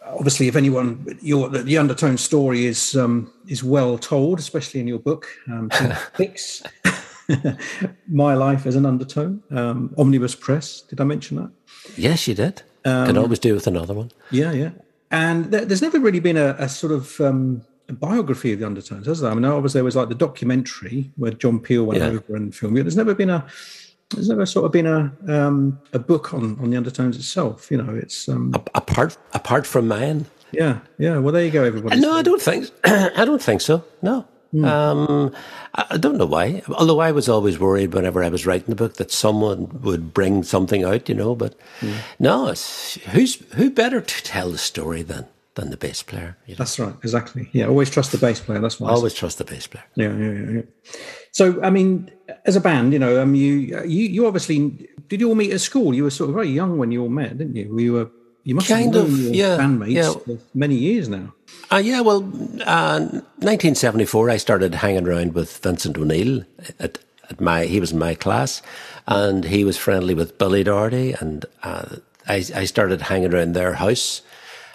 obviously, 0.06 0.47
if 0.47 0.54
anyone, 0.54 1.18
your 1.23 1.49
the 1.49 1.76
undertone 1.76 2.18
story 2.18 2.66
is 2.66 2.94
um, 2.94 3.33
is 3.49 3.64
well 3.64 3.99
told, 3.99 4.38
especially 4.38 4.78
in 4.78 4.87
your 4.87 5.00
book, 5.00 5.26
um, 5.50 5.71
Fix, 6.14 6.62
My 8.08 8.34
Life 8.34 8.66
as 8.66 8.76
an 8.76 8.86
Undertone, 8.86 9.42
um, 9.50 9.94
Omnibus 9.96 10.34
Press. 10.34 10.82
Did 10.82 11.00
I 11.00 11.04
mention 11.04 11.36
that? 11.36 11.50
Yes, 11.96 12.28
you 12.28 12.34
did. 12.34 12.62
Um, 12.84 13.06
Could 13.06 13.16
always 13.16 13.38
do 13.38 13.54
with 13.54 13.66
another 13.66 13.94
one. 13.94 14.10
Yeah, 14.30 14.52
yeah. 14.52 14.70
And 15.10 15.50
th- 15.50 15.68
there's 15.68 15.82
never 15.82 15.98
really 15.98 16.20
been 16.20 16.36
a, 16.36 16.56
a 16.58 16.68
sort 16.68 16.92
of 16.92 17.20
um, 17.20 17.62
a 17.88 17.92
biography 17.92 18.52
of 18.52 18.60
the 18.60 18.66
Undertones, 18.66 19.06
has 19.06 19.20
there? 19.20 19.30
I 19.30 19.34
mean, 19.34 19.44
obviously 19.44 19.78
there 19.78 19.84
was 19.84 19.96
like 19.96 20.08
the 20.08 20.14
documentary 20.14 21.10
where 21.16 21.32
John 21.32 21.60
Peel 21.60 21.84
went 21.84 22.00
yeah. 22.00 22.08
over 22.08 22.36
and 22.36 22.54
filmed 22.54 22.78
it. 22.78 22.82
There's 22.82 22.96
never 22.96 23.14
been 23.14 23.30
a 23.30 23.46
there's 24.10 24.28
never 24.28 24.46
sort 24.46 24.66
of 24.66 24.72
been 24.72 24.86
a 24.86 25.12
um, 25.28 25.78
a 25.92 25.98
book 25.98 26.34
on 26.34 26.58
on 26.60 26.70
the 26.70 26.76
Undertones 26.76 27.16
itself. 27.16 27.70
You 27.70 27.78
know, 27.78 27.94
it's 27.94 28.28
um, 28.28 28.52
apart 28.74 29.16
apart 29.32 29.66
from 29.66 29.88
mine. 29.88 30.26
Yeah, 30.52 30.80
yeah. 30.98 31.18
Well, 31.18 31.32
there 31.32 31.44
you 31.44 31.50
go, 31.50 31.64
everybody. 31.64 32.00
No, 32.00 32.12
I 32.12 32.22
don't 32.22 32.40
think 32.40 32.70
I 32.84 33.24
don't 33.24 33.42
think 33.42 33.60
so. 33.60 33.84
No, 34.02 34.26
Mm. 34.54 34.64
Um, 34.64 35.34
I 35.75 35.96
don't 35.96 36.16
know 36.16 36.26
why. 36.26 36.62
Although 36.68 37.00
I 37.00 37.11
was 37.11 37.28
always 37.28 37.58
worried 37.58 37.92
whenever 37.92 38.23
I 38.23 38.28
was 38.28 38.46
writing 38.46 38.68
the 38.68 38.76
book 38.76 38.94
that 38.94 39.11
someone 39.11 39.80
would 39.82 40.14
bring 40.14 40.44
something 40.44 40.84
out, 40.84 41.08
you 41.08 41.14
know. 41.14 41.34
But 41.34 41.56
mm. 41.80 41.96
no, 42.20 42.46
who's 43.11 43.34
who 43.54 43.70
better 43.70 44.00
to 44.00 44.23
tell 44.23 44.50
the 44.50 44.58
story 44.58 45.02
than 45.02 45.26
than 45.56 45.70
the 45.70 45.76
bass 45.76 46.02
player? 46.02 46.37
You 46.46 46.54
know? 46.54 46.58
That's 46.58 46.78
right, 46.78 46.94
exactly. 47.02 47.49
Yeah, 47.52 47.66
always 47.66 47.90
trust 47.90 48.12
the 48.12 48.18
bass 48.18 48.38
player. 48.38 48.61
That's 48.61 48.78
why. 48.78 48.90
Always 48.90 49.14
trust 49.14 49.38
the 49.38 49.44
bass 49.44 49.66
player. 49.66 49.84
Yeah, 49.96 50.16
yeah, 50.16 50.32
yeah, 50.32 50.50
yeah. 50.50 50.62
So, 51.32 51.61
I 51.62 51.70
mean, 51.70 52.12
as 52.44 52.54
a 52.54 52.61
band, 52.61 52.92
you 52.92 53.00
know, 53.00 53.20
um, 53.20 53.34
you 53.34 53.82
you 53.84 54.04
you 54.04 54.26
obviously 54.26 54.88
did 55.08 55.20
you 55.20 55.28
all 55.28 55.34
meet 55.34 55.52
at 55.52 55.61
school? 55.61 55.94
You 55.94 56.04
were 56.04 56.11
sort 56.11 56.30
of 56.30 56.34
very 56.34 56.49
young 56.49 56.78
when 56.78 56.92
you 56.92 57.02
all 57.02 57.08
met, 57.08 57.38
didn't 57.38 57.56
you? 57.56 57.75
We 57.75 57.90
were 57.90 58.08
you 58.44 58.54
must 58.54 58.68
kind 58.68 58.94
have 58.94 59.08
known 59.08 59.12
of, 59.12 59.18
your 59.20 59.34
yeah, 59.34 59.56
bandmates 59.56 59.92
yeah. 59.92 60.12
for 60.12 60.38
many 60.54 60.76
years 60.76 61.08
now. 61.08 61.32
Uh, 61.72 61.78
yeah, 61.78 62.00
well, 62.00 62.18
uh, 62.66 63.00
1974, 63.40 64.30
I 64.30 64.36
started 64.36 64.74
hanging 64.74 65.08
around 65.08 65.32
with 65.32 65.58
Vincent 65.58 65.98
O'Neill 65.98 66.44
at, 66.78 66.98
at 67.30 67.40
my. 67.40 67.64
He 67.64 67.80
was 67.80 67.92
in 67.92 67.98
my 67.98 68.14
class, 68.14 68.62
and 69.06 69.44
he 69.44 69.64
was 69.64 69.78
friendly 69.78 70.14
with 70.14 70.38
Billy 70.38 70.62
Doherty, 70.62 71.12
and 71.12 71.46
uh, 71.62 71.96
I, 72.28 72.44
I 72.54 72.64
started 72.64 73.02
hanging 73.02 73.32
around 73.32 73.54
their 73.54 73.74
house. 73.74 74.22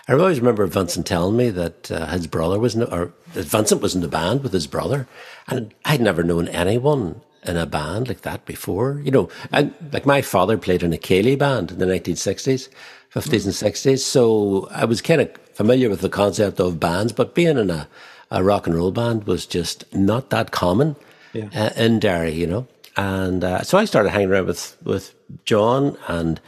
I 0.07 0.13
always 0.13 0.39
remember 0.39 0.65
Vincent 0.65 1.05
telling 1.05 1.37
me 1.37 1.51
that 1.51 1.91
uh, 1.91 2.07
his 2.07 2.25
brother 2.25 2.57
was, 2.59 2.73
in, 2.73 2.83
or 2.83 3.13
that 3.33 3.45
Vincent 3.45 3.81
was 3.81 3.93
in 3.93 4.01
the 4.01 4.07
band 4.07 4.41
with 4.41 4.53
his 4.53 4.65
brother, 4.65 5.07
and 5.47 5.71
I'd 5.85 6.01
never 6.01 6.23
known 6.23 6.47
anyone 6.47 7.21
in 7.43 7.55
a 7.55 7.67
band 7.67 8.07
like 8.07 8.21
that 8.21 8.45
before. 8.45 8.99
You 9.03 9.11
know, 9.11 9.29
and 9.51 9.73
like 9.93 10.07
my 10.07 10.23
father 10.23 10.57
played 10.57 10.81
in 10.81 10.93
a 10.93 10.97
Ceilidh 10.97 11.37
band 11.37 11.71
in 11.71 11.77
the 11.77 11.85
1960s, 11.85 12.69
50s 13.13 13.45
and 13.45 13.73
60s, 13.73 13.99
so 13.99 14.67
I 14.71 14.85
was 14.85 15.01
kind 15.01 15.21
of 15.21 15.35
familiar 15.53 15.89
with 15.89 16.01
the 16.01 16.09
concept 16.09 16.59
of 16.59 16.79
bands, 16.79 17.11
but 17.11 17.33
being 17.33 17.57
in 17.57 17.69
a, 17.69 17.87
a 18.31 18.43
rock 18.43 18.67
and 18.67 18.75
roll 18.75 18.91
band 18.91 19.25
was 19.25 19.45
just 19.45 19.83
not 19.93 20.29
that 20.29 20.51
common 20.51 20.95
yeah. 21.33 21.49
uh, 21.55 21.69
in 21.75 21.99
Derry, 21.99 22.33
you 22.33 22.47
know. 22.47 22.67
And 22.95 23.43
uh, 23.43 23.63
so 23.63 23.77
I 23.77 23.85
started 23.85 24.09
hanging 24.09 24.29
around 24.29 24.47
with, 24.47 24.77
with 24.83 25.15
John 25.45 25.97
and 26.07 26.39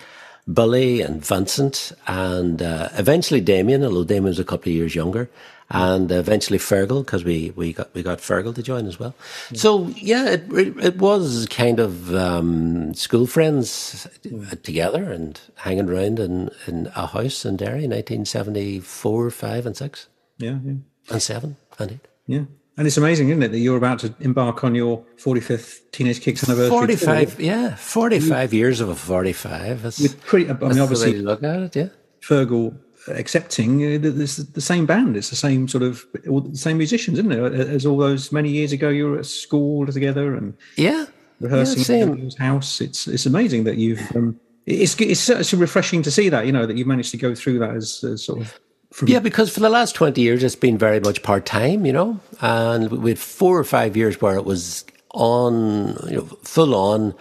Billy 0.51 1.01
and 1.01 1.25
Vincent 1.25 1.91
and 2.07 2.61
uh, 2.61 2.89
eventually 2.93 3.41
Damien, 3.41 3.83
although 3.83 4.03
Damien 4.03 4.25
was 4.25 4.39
a 4.39 4.43
couple 4.43 4.69
of 4.69 4.75
years 4.75 4.95
younger, 4.95 5.29
and 5.71 6.11
eventually 6.11 6.59
Fergal 6.59 7.05
because 7.05 7.23
we, 7.23 7.51
we 7.55 7.73
got 7.73 7.93
we 7.93 8.03
got 8.03 8.19
Fergal 8.19 8.53
to 8.55 8.63
join 8.63 8.87
as 8.87 8.99
well. 8.99 9.15
Yeah. 9.51 9.57
So 9.57 9.87
yeah, 9.95 10.29
it, 10.29 10.43
it 10.51 10.97
was 10.97 11.47
kind 11.49 11.79
of 11.79 12.13
um, 12.13 12.93
school 12.93 13.25
friends 13.25 14.07
together 14.63 15.11
and 15.11 15.39
hanging 15.55 15.89
around 15.89 16.19
in, 16.19 16.49
in 16.67 16.91
a 16.95 17.07
house 17.07 17.45
in 17.45 17.57
Derry, 17.57 17.87
nineteen 17.87 18.25
seventy 18.25 18.79
four, 18.79 19.29
five, 19.31 19.65
and 19.65 19.75
six. 19.75 20.07
Yeah, 20.37 20.57
yeah, 20.63 20.73
and 21.09 21.21
seven, 21.21 21.57
indeed. 21.79 22.01
Yeah. 22.27 22.43
And 22.77 22.87
it's 22.87 22.97
amazing, 22.97 23.29
isn't 23.29 23.43
it, 23.43 23.51
that 23.51 23.59
you're 23.59 23.77
about 23.77 23.99
to 23.99 24.13
embark 24.21 24.63
on 24.63 24.73
your 24.75 25.03
45th 25.17 25.91
Teenage 25.91 26.21
Kicks 26.21 26.47
anniversary? 26.47 26.69
45, 26.69 27.35
tour. 27.35 27.45
yeah, 27.45 27.75
45 27.75 28.53
years 28.53 28.79
of 28.79 28.87
a 28.87 28.95
45. 28.95 29.83
That's, 29.83 29.99
With 29.99 30.19
pretty, 30.21 30.49
I 30.49 30.53
mean, 30.53 30.79
obviously, 30.79 31.19
look 31.21 31.43
at 31.43 31.59
it, 31.59 31.75
yeah. 31.75 31.89
Fergal 32.21 32.77
accepting 33.07 33.81
uh, 33.83 34.21
it's 34.21 34.37
the 34.37 34.61
same 34.61 34.85
band. 34.85 35.17
It's 35.17 35.29
the 35.29 35.35
same 35.35 35.67
sort 35.67 35.83
of 35.83 36.05
all 36.29 36.41
the 36.41 36.57
same 36.57 36.77
musicians, 36.77 37.19
isn't 37.19 37.31
it? 37.31 37.53
As 37.53 37.85
all 37.85 37.97
those 37.97 38.31
many 38.31 38.49
years 38.49 38.71
ago, 38.71 38.89
you 38.89 39.09
were 39.09 39.19
at 39.19 39.25
school 39.25 39.85
together 39.87 40.35
and 40.35 40.53
yeah, 40.75 41.05
rehearsing 41.39 41.97
yeah, 41.97 42.03
in 42.03 42.31
house. 42.39 42.81
It's 42.81 43.07
it's 43.07 43.25
amazing 43.25 43.63
that 43.65 43.77
you've. 43.77 44.15
Um, 44.15 44.39
it's 44.65 44.99
it's 45.01 45.19
such 45.19 45.53
refreshing 45.53 46.03
to 46.03 46.11
see 46.11 46.29
that 46.29 46.45
you 46.45 46.51
know 46.51 46.65
that 46.65 46.77
you've 46.77 46.87
managed 46.87 47.11
to 47.11 47.17
go 47.17 47.33
through 47.33 47.59
that 47.59 47.75
as, 47.75 48.03
as 48.03 48.23
sort 48.23 48.41
of. 48.41 48.59
From- 48.91 49.07
yeah, 49.07 49.19
because 49.19 49.53
for 49.53 49.61
the 49.61 49.69
last 49.69 49.95
twenty 49.95 50.21
years, 50.21 50.43
it's 50.43 50.55
been 50.55 50.77
very 50.77 50.99
much 50.99 51.23
part 51.23 51.45
time, 51.45 51.85
you 51.85 51.93
know, 51.93 52.19
and 52.41 52.91
we 52.91 53.11
had 53.11 53.19
four 53.19 53.57
or 53.57 53.63
five 53.63 53.95
years 53.95 54.21
where 54.21 54.35
it 54.35 54.45
was 54.45 54.85
on, 55.11 55.97
you 56.09 56.17
know, 56.17 56.25
full 56.43 56.75
on 56.75 57.15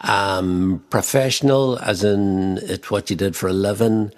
um, 0.00 0.82
professional, 0.90 1.78
as 1.80 2.02
in 2.02 2.58
it's 2.62 2.90
what 2.90 3.10
you 3.10 3.16
did 3.16 3.36
for 3.36 3.48
a 3.48 3.52
living 3.52 4.10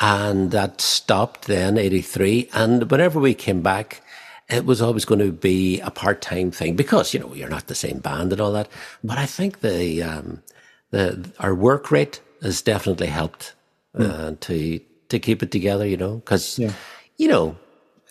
and 0.00 0.50
that 0.50 0.80
stopped 0.80 1.46
then, 1.46 1.78
83. 1.78 2.50
And 2.52 2.90
whenever 2.90 3.20
we 3.20 3.34
came 3.34 3.62
back, 3.62 4.02
it 4.48 4.66
was 4.66 4.82
always 4.82 5.04
going 5.04 5.20
to 5.20 5.32
be 5.32 5.80
a 5.80 5.90
part-time 5.90 6.50
thing 6.50 6.76
because, 6.76 7.14
you 7.14 7.20
know, 7.20 7.34
you're 7.34 7.48
not 7.48 7.66
the 7.66 7.74
same 7.74 7.98
band 7.98 8.32
and 8.32 8.40
all 8.40 8.52
that. 8.52 8.68
But 9.02 9.18
I 9.18 9.26
think 9.26 9.60
the, 9.60 10.02
um, 10.02 10.42
the, 10.90 11.30
our 11.38 11.54
work 11.54 11.90
rate 11.90 12.20
has 12.42 12.60
definitely 12.60 13.06
helped, 13.06 13.54
uh, 13.94 14.02
mm. 14.02 14.40
to, 14.40 14.80
to 15.08 15.18
keep 15.18 15.42
it 15.42 15.50
together, 15.50 15.86
you 15.86 15.96
know, 15.96 16.16
because, 16.16 16.58
yeah. 16.58 16.72
you 17.16 17.28
know, 17.28 17.56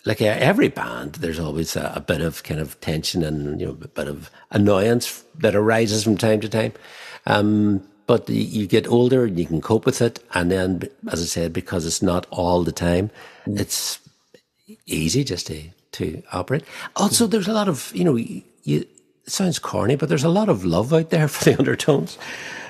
like 0.04 0.20
every 0.20 0.68
band, 0.68 1.14
there's 1.14 1.38
always 1.38 1.76
a, 1.76 1.92
a, 1.94 2.00
bit 2.00 2.20
of 2.20 2.42
kind 2.42 2.60
of 2.60 2.78
tension 2.80 3.22
and, 3.22 3.60
you 3.60 3.66
know, 3.66 3.72
a 3.72 3.88
bit 3.88 4.08
of 4.08 4.30
annoyance 4.50 5.24
that 5.38 5.54
arises 5.54 6.04
from 6.04 6.18
time 6.18 6.40
to 6.40 6.48
time. 6.48 6.72
Um, 7.26 7.86
but 8.06 8.28
you 8.28 8.66
get 8.66 8.86
older 8.86 9.24
and 9.24 9.38
you 9.38 9.46
can 9.46 9.60
cope 9.60 9.86
with 9.86 10.02
it. 10.02 10.22
And 10.34 10.50
then, 10.50 10.82
as 11.10 11.22
I 11.22 11.24
said, 11.24 11.52
because 11.52 11.86
it's 11.86 12.02
not 12.02 12.26
all 12.30 12.62
the 12.62 12.72
time, 12.72 13.10
it's 13.46 13.98
easy 14.86 15.24
just 15.24 15.46
to, 15.48 15.62
to 15.92 16.22
operate. 16.32 16.64
Also, 16.96 17.26
there's 17.26 17.48
a 17.48 17.52
lot 17.52 17.68
of, 17.68 17.92
you 17.94 18.04
know, 18.04 18.16
you, 18.16 18.42
it 18.64 18.88
sounds 19.26 19.58
corny, 19.58 19.96
but 19.96 20.08
there's 20.08 20.24
a 20.24 20.28
lot 20.28 20.48
of 20.48 20.64
love 20.64 20.92
out 20.92 21.10
there 21.10 21.28
for 21.28 21.44
the 21.44 21.58
undertones, 21.58 22.16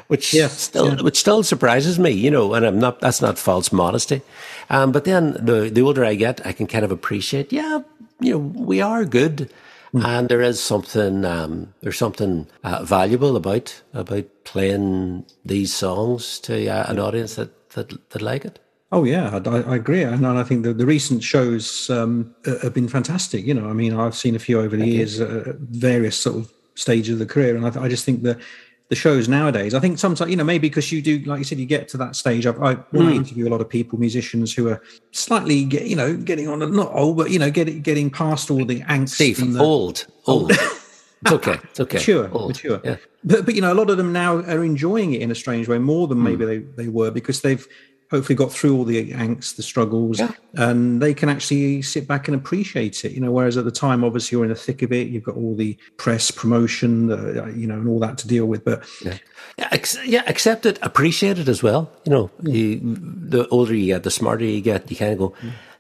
which 0.07 0.33
yeah, 0.33 0.49
still, 0.49 0.97
yeah. 0.97 1.03
which 1.03 1.19
still 1.19 1.43
surprises 1.43 1.99
me, 1.99 2.11
you 2.11 2.31
know, 2.31 2.55
and 2.55 2.65
I'm 2.65 2.79
not, 2.79 3.01
that's 3.01 3.23
not 3.23 3.39
false 3.39 3.73
modesty. 3.73 4.23
Um, 4.71 4.93
but 4.93 5.05
then 5.05 5.33
the, 5.33 5.71
the 5.73 5.83
older 5.83 6.05
I 6.05 6.15
get, 6.15 6.47
I 6.47 6.53
can 6.53 6.67
kind 6.67 6.85
of 6.85 6.93
appreciate, 6.93 7.53
yeah, 7.53 7.81
you 8.21 8.33
know, 8.33 8.39
we 8.39 8.81
are 8.81 9.05
good 9.05 9.51
Mm. 9.95 10.05
And 10.05 10.29
there 10.29 10.43
is 10.43 10.61
something, 10.61 11.25
um, 11.25 11.73
there's 11.81 11.99
something 11.99 12.49
uh, 12.65 12.83
valuable 12.83 13.37
about 13.37 13.81
about 13.93 14.27
playing 14.43 15.25
these 15.45 15.73
songs 15.73 16.41
to 16.41 16.67
uh, 16.69 16.91
an 16.91 16.99
audience 16.99 17.37
that, 17.37 17.71
that 17.71 18.11
that 18.11 18.21
like 18.21 18.45
it. 18.45 18.59
Oh 18.91 19.05
yeah, 19.05 19.41
I, 19.47 19.59
I 19.63 19.77
agree, 19.77 20.03
and 20.03 20.27
I 20.27 20.43
think 20.43 20.65
the, 20.65 20.73
the 20.73 20.87
recent 20.87 21.23
shows 21.23 21.91
um, 21.91 22.35
have 22.45 22.75
been 22.75 22.89
fantastic. 22.89 23.45
You 23.45 23.55
know, 23.55 23.69
I 23.69 23.73
mean, 23.73 23.95
I've 23.95 24.17
seen 24.17 24.35
a 24.35 24.39
few 24.39 24.61
over 24.61 24.77
the 24.77 24.83
Thank 24.83 24.93
years, 24.93 25.21
uh, 25.21 25.53
various 25.59 26.17
sort 26.21 26.37
of 26.37 26.53
stages 26.75 27.15
of 27.15 27.19
the 27.21 27.27
career, 27.27 27.57
and 27.57 27.67
I, 27.67 27.85
I 27.85 27.89
just 27.89 28.05
think 28.05 28.23
that 28.23 28.39
the 28.89 28.95
shows 28.95 29.29
nowadays. 29.29 29.75
I 29.75 29.81
think 29.81 29.99
sometimes, 29.99 30.31
you 30.31 30.37
know, 30.37 30.45
maybe 30.45 30.69
because 30.69 30.93
you 30.93 31.01
do, 31.01 31.19
like 31.21 31.39
you 31.39 31.45
said, 31.45 31.59
you 31.59 31.67
get 31.67 31.89
to 31.89 31.97
that 31.99 32.17
stage. 32.17 32.47
I've, 32.47 32.61
I, 32.63 32.75
mm. 32.75 32.87
I 32.95 32.99
hmm. 32.99 33.09
interview 33.11 33.49
a 33.49 33.51
lot 33.51 33.61
of 33.61 33.69
people, 33.69 33.99
musicians 33.99 34.53
who 34.53 34.69
are 34.69 34.83
slightly, 35.13 35.65
get, 35.65 35.87
you 35.87 35.97
know, 35.97 36.17
getting 36.17 36.49
on, 36.49 36.59
not 36.75 36.93
old, 36.95 37.17
but, 37.17 37.31
you 37.31 37.39
know, 37.39 37.51
getting 37.51 37.81
getting 37.81 38.11
past 38.11 38.51
all 38.51 38.65
the 38.65 38.81
angst. 38.83 39.11
Steve, 39.11 39.53
the, 39.53 39.59
old, 39.59 40.07
old. 40.27 40.51
it's 40.51 41.33
okay. 41.33 41.59
It's 41.71 41.81
okay. 41.81 41.97
Mature, 41.97 42.31
old. 42.33 42.49
mature. 42.49 42.81
Yeah. 42.85 42.97
But, 43.25 43.47
but, 43.47 43.55
you 43.55 43.63
know, 43.63 43.73
a 43.73 43.75
lot 43.75 43.89
of 43.89 43.97
them 43.97 44.13
now 44.13 44.37
are 44.37 44.63
enjoying 44.63 45.15
it 45.15 45.23
in 45.23 45.31
a 45.31 45.35
strange 45.35 45.67
way 45.67 45.79
more 45.79 46.07
than 46.07 46.23
maybe 46.23 46.45
mm. 46.45 46.77
they, 46.77 46.85
they 46.85 46.89
were 46.89 47.11
because 47.11 47.41
they've, 47.41 47.67
hopefully 48.11 48.37
got 48.37 48.53
through 48.53 48.77
all 48.77 48.85
the 48.85 49.13
angst, 49.13 49.57
the 49.57 49.63
struggles, 49.63 50.19
yeah. 50.19 50.33
and 50.55 51.01
they 51.01 51.15
can 51.15 51.29
actually 51.29 51.83
sit 51.83 52.07
back 52.07 52.29
and 52.29 52.35
appreciate 52.37 53.05
it. 53.05 53.13
You 53.13 53.21
know, 53.21 53.31
whereas 53.31 53.57
at 53.57 53.65
the 53.65 53.71
time, 53.71 54.05
obviously, 54.05 54.37
you're 54.37 54.45
in 54.45 54.51
the 54.51 54.57
thick 54.57 54.83
of 54.83 54.93
it. 54.93 55.09
You've 55.09 55.25
got 55.25 55.37
all 55.37 55.55
the 55.55 55.77
press, 55.97 56.31
promotion, 56.31 57.11
uh, 57.11 57.47
you 57.47 57.67
know, 57.67 57.75
and 57.75 57.89
all 57.89 57.99
that 58.01 58.19
to 58.19 58.29
deal 58.29 58.47
with. 58.47 58.65
But 58.65 58.85
yeah, 59.05 59.19
yeah, 59.59 59.69
ex- 59.73 60.07
yeah 60.07 60.23
accept 60.27 60.67
it, 60.67 60.79
appreciate 60.83 61.39
it 61.39 61.49
as 61.49 61.63
well. 61.63 61.91
You 62.05 62.13
know, 62.13 62.31
you, 62.43 62.81
the 62.83 63.49
older 63.49 63.75
you 63.75 63.87
get, 63.87 64.03
the 64.03 64.11
smarter 64.11 64.45
you 64.45 64.61
get. 64.61 64.91
You 64.91 64.97
kind 64.97 65.13
of 65.13 65.19
go, 65.19 65.35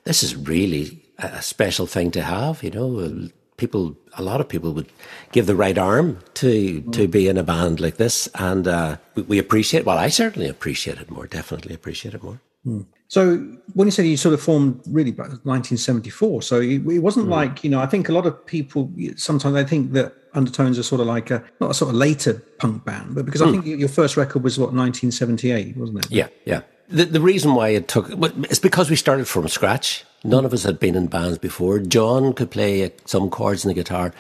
"This 0.05 0.23
is 0.23 0.37
really 0.37 1.05
a 1.19 1.43
special 1.43 1.87
thing 1.87 2.11
to 2.13 2.23
have." 2.23 2.63
You 2.63 2.71
know, 2.71 3.29
people, 3.57 3.97
a 4.17 4.23
lot 4.23 4.41
of 4.41 4.49
people 4.49 4.73
would 4.73 4.91
give 5.33 5.47
the 5.47 5.55
right 5.55 5.79
arm 5.79 6.19
to 6.35 6.83
mm. 6.83 6.93
to 6.93 7.09
be 7.09 7.29
in 7.29 7.39
a 7.39 7.43
band 7.43 7.81
like 7.81 7.97
this, 7.97 8.29
and 8.35 8.67
uh, 8.67 8.97
we, 9.15 9.23
we, 9.23 9.39
appreciate. 9.39 9.85
Well, 9.85 9.99
I 9.99 10.09
certainly 10.09 10.49
appreciate 10.49 10.99
it 10.99 11.11
more. 11.11 11.27
Definitely 11.27 11.75
appreciate 11.75 12.15
it 12.15 12.23
more. 12.23 12.41
Mm. 12.67 12.87
So 13.09 13.37
when 13.75 13.87
you 13.87 13.93
said 13.93 14.07
you 14.07 14.17
sort 14.17 14.35
of 14.35 14.41
formed 14.41 14.81
really 14.87 15.13
by 15.13 15.25
1974, 15.25 16.43
so 16.43 16.61
it, 16.61 16.87
it 16.87 16.99
wasn't 16.99 17.27
mm. 17.27 17.31
like 17.31 17.63
you 17.63 17.71
know. 17.71 17.81
I 17.81 17.87
think 17.87 18.09
a 18.09 18.13
lot 18.13 18.27
of 18.27 18.45
people 18.47 18.91
sometimes 19.17 19.55
they 19.55 19.65
think 19.65 19.93
that 19.93 20.15
Undertones 20.35 20.79
are 20.79 20.83
sort 20.83 21.01
of 21.01 21.07
like 21.07 21.31
a 21.31 21.45
not 21.61 21.71
a 21.71 21.75
sort 21.75 21.91
of 21.91 21.97
later 21.97 22.35
punk 22.59 22.85
band, 22.85 23.15
but 23.15 23.25
because 23.25 23.41
I 23.41 23.47
hmm. 23.47 23.61
think 23.61 23.79
your 23.79 23.89
first 23.89 24.17
record 24.17 24.43
was 24.43 24.59
what 24.59 24.73
1978, 24.73 25.77
wasn't 25.77 26.05
it? 26.05 26.11
Yeah, 26.11 26.29
yeah. 26.45 26.63
The, 26.89 27.05
the 27.05 27.21
reason 27.21 27.55
why 27.55 27.69
it 27.69 27.89
took 27.89 28.11
it's 28.11 28.59
because 28.59 28.91
we 28.91 28.97
started 28.97 29.29
from 29.29 29.47
scratch. 29.49 30.05
None 30.25 30.45
of 30.45 30.53
us 30.53 30.63
had 30.63 30.81
been 30.81 30.95
in 30.95 31.07
bands 31.07 31.39
before. 31.39 31.79
John 31.79 32.33
could 32.33 32.51
play 32.51 32.91
some 33.05 33.29
chords 33.29 33.65
on 33.65 33.69
the 33.69 33.75
guitar. 33.75 34.13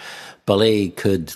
Billy 0.46 0.90
could 0.90 1.34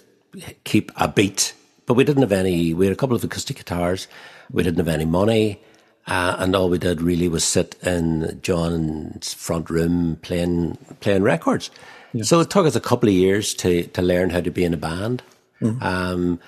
keep 0.65 0.93
a 0.97 1.09
beat, 1.09 1.55
but 1.87 1.95
we 1.95 2.05
didn't 2.05 2.23
have 2.23 2.33
any. 2.33 2.75
We 2.75 2.87
had 2.87 2.93
a 2.93 2.97
couple 2.97 3.17
of 3.17 3.25
acoustic 3.25 3.57
guitars. 3.57 4.09
We 4.51 4.63
didn't 4.63 4.79
have 4.79 4.89
any 4.89 5.07
money. 5.07 5.61
Uh, 6.07 6.37
and 6.39 6.57
all 6.57 6.71
we 6.71 6.79
did 6.79 7.03
really 7.03 7.29
was 7.29 7.45
sit 7.45 7.77
in 7.83 8.39
John's 8.43 9.35
front 9.35 9.69
room 9.69 10.19
playing 10.23 10.79
playing 11.01 11.23
records. 11.23 11.71
Yeah. 12.13 12.25
So 12.25 12.41
it 12.41 12.49
took 12.49 12.67
us 12.67 12.77
a 12.77 12.81
couple 12.81 13.09
of 13.09 13.15
years 13.15 13.55
to 13.55 13.85
to 13.85 14.03
learn 14.03 14.31
how 14.31 14.41
to 14.41 14.51
be 14.51 14.65
in 14.65 14.73
a 14.73 14.79
band. 14.79 15.23
Mm-hmm. 15.61 15.83
Um, 15.83 16.41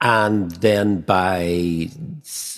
and 0.00 0.50
then 0.50 1.00
by 1.00 1.90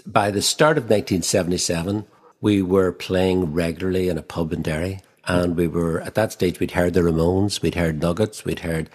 by 0.07 0.31
the 0.31 0.41
start 0.41 0.79
of 0.79 0.85
1977, 0.85 2.07
we 2.41 2.63
were 2.63 2.93
playing 2.93 3.53
regularly 3.53 4.09
in 4.09 4.19
a 4.19 4.23
pub 4.23 4.53
in 4.53 4.63
Derry. 4.63 5.01
And 5.29 5.57
we 5.57 5.67
were 5.67 6.01
at 6.03 6.15
that 6.15 6.33
stage. 6.33 6.61
We'd 6.61 6.71
heard 6.71 6.95
the 6.95 7.01
Ramones, 7.01 7.61
we'd 7.61 7.75
heard 7.75 8.01
Nuggets, 8.01 8.45
we'd 8.45 8.61
heard 8.61 8.89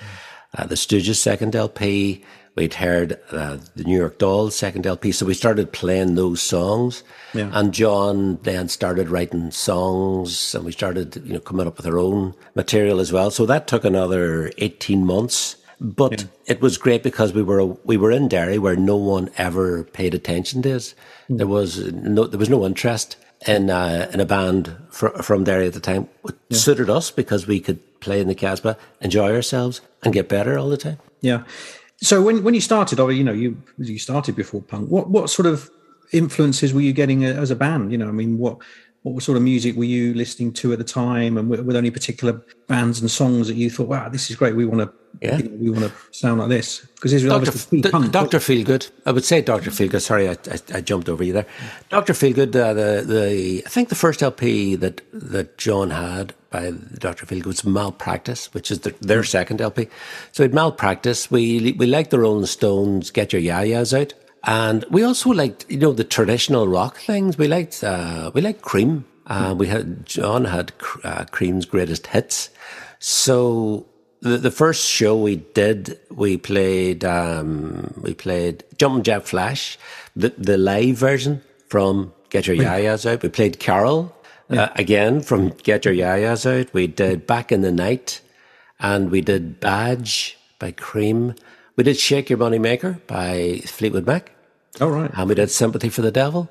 uh, 0.57 0.65
the 0.65 0.75
Stooges' 0.75 1.17
second 1.17 1.53
LP, 1.55 2.23
we'd 2.55 2.75
heard 2.75 3.19
uh, 3.31 3.57
the 3.75 3.83
New 3.83 3.97
York 3.97 4.17
Dolls' 4.17 4.55
second 4.55 4.87
LP. 4.87 5.11
So 5.11 5.25
we 5.25 5.33
started 5.33 5.73
playing 5.73 6.15
those 6.15 6.41
songs. 6.41 7.03
Yeah. 7.33 7.49
And 7.51 7.73
John 7.73 8.37
then 8.43 8.69
started 8.69 9.09
writing 9.09 9.51
songs, 9.51 10.55
and 10.55 10.63
we 10.63 10.71
started, 10.71 11.21
you 11.25 11.33
know, 11.33 11.39
coming 11.41 11.67
up 11.67 11.75
with 11.75 11.85
our 11.85 11.99
own 11.99 12.33
material 12.55 13.01
as 13.01 13.11
well. 13.11 13.29
So 13.29 13.45
that 13.45 13.67
took 13.67 13.83
another 13.83 14.51
eighteen 14.57 15.05
months 15.05 15.57
but 15.81 16.21
yeah. 16.21 16.27
it 16.45 16.61
was 16.61 16.77
great 16.77 17.01
because 17.01 17.33
we 17.33 17.41
were 17.41 17.65
we 17.65 17.97
were 17.97 18.11
in 18.11 18.27
Derry 18.27 18.59
where 18.59 18.75
no 18.75 18.95
one 18.95 19.31
ever 19.37 19.83
paid 19.83 20.13
attention 20.13 20.61
to 20.61 20.75
us. 20.75 20.93
Mm. 21.27 21.39
There 21.39 21.47
was 21.47 21.91
no 21.91 22.27
there 22.27 22.37
was 22.37 22.51
no 22.51 22.65
interest 22.67 23.17
in 23.47 23.69
uh, 23.69 24.09
in 24.13 24.19
a 24.19 24.25
band 24.25 24.75
fr- 24.89 25.21
from 25.21 25.43
Derry 25.43 25.67
at 25.67 25.73
the 25.73 25.79
time. 25.79 26.09
It 26.25 26.35
yeah. 26.49 26.57
suited 26.57 26.89
us 26.89 27.11
because 27.11 27.47
we 27.47 27.59
could 27.59 27.79
play 27.99 28.19
in 28.19 28.27
the 28.27 28.35
Casbah, 28.35 28.77
enjoy 28.99 29.33
ourselves, 29.33 29.81
and 30.03 30.13
get 30.13 30.27
better 30.27 30.57
all 30.57 30.69
the 30.69 30.77
time. 30.77 30.97
Yeah. 31.21 31.43
So 31.97 32.21
when 32.21 32.43
when 32.43 32.53
you 32.53 32.61
started, 32.61 32.99
or 32.99 33.11
you 33.11 33.23
know, 33.23 33.33
you 33.33 33.61
you 33.77 33.99
started 33.99 34.35
before 34.35 34.61
punk. 34.61 34.89
What 34.89 35.09
what 35.09 35.29
sort 35.29 35.45
of 35.45 35.69
influences 36.11 36.73
were 36.73 36.81
you 36.81 36.93
getting 36.93 37.23
as 37.23 37.51
a 37.51 37.55
band? 37.55 37.91
You 37.91 37.97
know, 37.97 38.07
I 38.07 38.11
mean, 38.11 38.37
what 38.37 38.57
what 39.03 39.23
sort 39.23 39.35
of 39.35 39.43
music 39.43 39.75
were 39.75 39.83
you 39.83 40.13
listening 40.13 40.53
to 40.53 40.71
at 40.73 40.77
the 40.77 40.83
time, 40.83 41.37
and 41.37 41.49
were, 41.49 41.61
were 41.63 41.73
there 41.73 41.79
any 41.79 41.89
particular 41.89 42.41
bands 42.67 43.01
and 43.01 43.09
songs 43.09 43.47
that 43.47 43.55
you 43.55 43.69
thought, 43.69 43.87
"Wow, 43.87 44.09
this 44.09 44.29
is 44.29 44.35
great. 44.35 44.55
We 44.55 44.65
want 44.65 44.81
to, 44.81 44.93
yeah, 45.25 45.37
you 45.37 45.43
know, 45.43 45.57
we 45.57 45.69
want 45.71 45.85
to 45.85 45.91
sound 46.11 46.39
like 46.39 46.49
this." 46.49 46.85
Because 46.95 47.11
this 47.11 47.23
Doctor 47.23 47.89
punk, 47.89 48.11
Doctor 48.11 48.37
Feelgood. 48.37 48.91
I 49.07 49.11
would 49.11 49.25
say 49.25 49.41
Doctor 49.41 49.71
Feelgood. 49.71 50.01
Sorry, 50.01 50.29
I, 50.29 50.33
I, 50.33 50.77
I, 50.77 50.81
jumped 50.81 51.09
over 51.09 51.23
you 51.23 51.33
there. 51.33 51.47
Doctor 51.89 52.13
Feelgood. 52.13 52.55
Uh, 52.55 52.73
the 52.73 53.03
the 53.05 53.63
I 53.65 53.69
think 53.69 53.89
the 53.89 53.95
first 53.95 54.21
LP 54.21 54.75
that 54.75 55.01
that 55.11 55.57
John 55.57 55.89
had 55.89 56.35
by 56.51 56.71
Doctor 56.99 57.25
Feelgood 57.25 57.47
was 57.47 57.65
Malpractice, 57.65 58.53
which 58.53 58.69
is 58.69 58.81
the, 58.81 58.93
their 59.01 59.23
second 59.23 59.61
LP. 59.61 59.87
So 60.31 60.43
it 60.43 60.53
Malpractice. 60.53 61.31
We 61.31 61.71
we 61.71 61.87
liked 61.87 62.11
the 62.11 62.19
Rolling 62.19 62.45
Stones. 62.45 63.09
Get 63.09 63.33
your 63.33 63.41
ya-ya's 63.41 63.95
out. 63.95 64.13
And 64.43 64.85
we 64.89 65.03
also 65.03 65.29
liked, 65.29 65.69
you 65.69 65.77
know, 65.77 65.93
the 65.93 66.03
traditional 66.03 66.67
rock 66.67 66.97
things. 66.97 67.37
We 67.37 67.47
liked, 67.47 67.83
uh, 67.83 68.31
we 68.33 68.41
liked 68.41 68.61
Cream. 68.61 69.05
Uh, 69.27 69.53
we 69.57 69.67
had, 69.67 70.05
John 70.05 70.45
had 70.45 70.73
uh, 71.03 71.25
Cream's 71.25 71.65
greatest 71.65 72.07
hits. 72.07 72.49
So 72.99 73.85
the, 74.21 74.37
the 74.37 74.51
first 74.51 74.87
show 74.89 75.15
we 75.15 75.37
did, 75.37 75.99
we 76.09 76.37
played, 76.37 77.05
um, 77.05 77.93
we 78.01 78.13
played 78.13 78.63
Jumpin' 78.77 79.03
Jack 79.03 79.23
Flash, 79.23 79.77
the, 80.15 80.29
the 80.37 80.57
live 80.57 80.97
version 80.97 81.41
from 81.67 82.13
Get 82.29 82.47
Your 82.47 82.55
Ya-Ya's 82.55 83.05
Out. 83.05 83.21
We 83.21 83.29
played 83.29 83.59
Carol, 83.59 84.15
uh, 84.49 84.69
again 84.75 85.21
from 85.21 85.49
Get 85.49 85.85
Your 85.85 85.93
Ya-Ya's 85.93 86.45
Out. 86.45 86.73
We 86.73 86.87
did 86.87 87.27
Back 87.27 87.51
in 87.51 87.61
the 87.61 87.71
Night 87.71 88.21
and 88.79 89.11
we 89.11 89.21
did 89.21 89.59
Badge 89.59 90.37
by 90.59 90.71
Cream. 90.71 91.35
We 91.81 91.85
did 91.85 91.97
Shake 91.97 92.29
Your 92.29 92.37
Money 92.37 92.59
Maker 92.59 92.99
by 93.07 93.63
Fleetwood 93.65 94.05
Mac. 94.05 94.31
All 94.79 94.91
right. 94.91 95.09
And 95.15 95.27
we 95.27 95.33
did 95.33 95.49
Sympathy 95.49 95.89
for 95.89 96.03
the 96.03 96.11
Devil. 96.11 96.47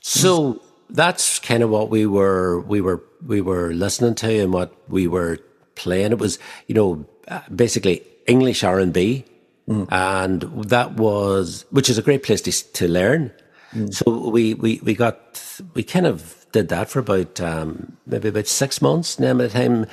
So 0.00 0.62
that's 0.88 1.38
kind 1.40 1.62
of 1.62 1.68
what 1.68 1.90
we 1.90 2.06
were, 2.06 2.60
we 2.60 2.80
were, 2.80 3.04
we 3.26 3.42
were 3.42 3.74
listening 3.74 4.14
to 4.14 4.38
and 4.38 4.50
what 4.50 4.74
we 4.88 5.06
were 5.06 5.36
playing. 5.74 6.12
It 6.12 6.18
was, 6.18 6.38
you 6.68 6.74
know, 6.74 7.04
uh, 7.28 7.42
basically 7.54 8.02
English 8.26 8.64
R&B. 8.64 9.26
Mm. 9.68 9.88
And 9.92 10.40
that 10.70 10.94
was, 10.94 11.66
which 11.68 11.90
is 11.90 11.98
a 11.98 12.02
great 12.02 12.22
place 12.22 12.40
to, 12.40 12.72
to 12.72 12.88
learn. 12.88 13.30
Mm. 13.74 13.92
So 13.92 14.30
we, 14.30 14.54
we, 14.54 14.80
we 14.82 14.94
got, 14.94 15.42
we 15.74 15.82
kind 15.82 16.06
of 16.06 16.46
did 16.52 16.70
that 16.70 16.88
for 16.88 17.00
about, 17.00 17.42
um, 17.42 17.98
maybe 18.06 18.28
about 18.28 18.46
six 18.46 18.80
months. 18.80 19.18
Now 19.18 19.34
by 19.34 19.48
the 19.48 19.50
time, 19.50 19.86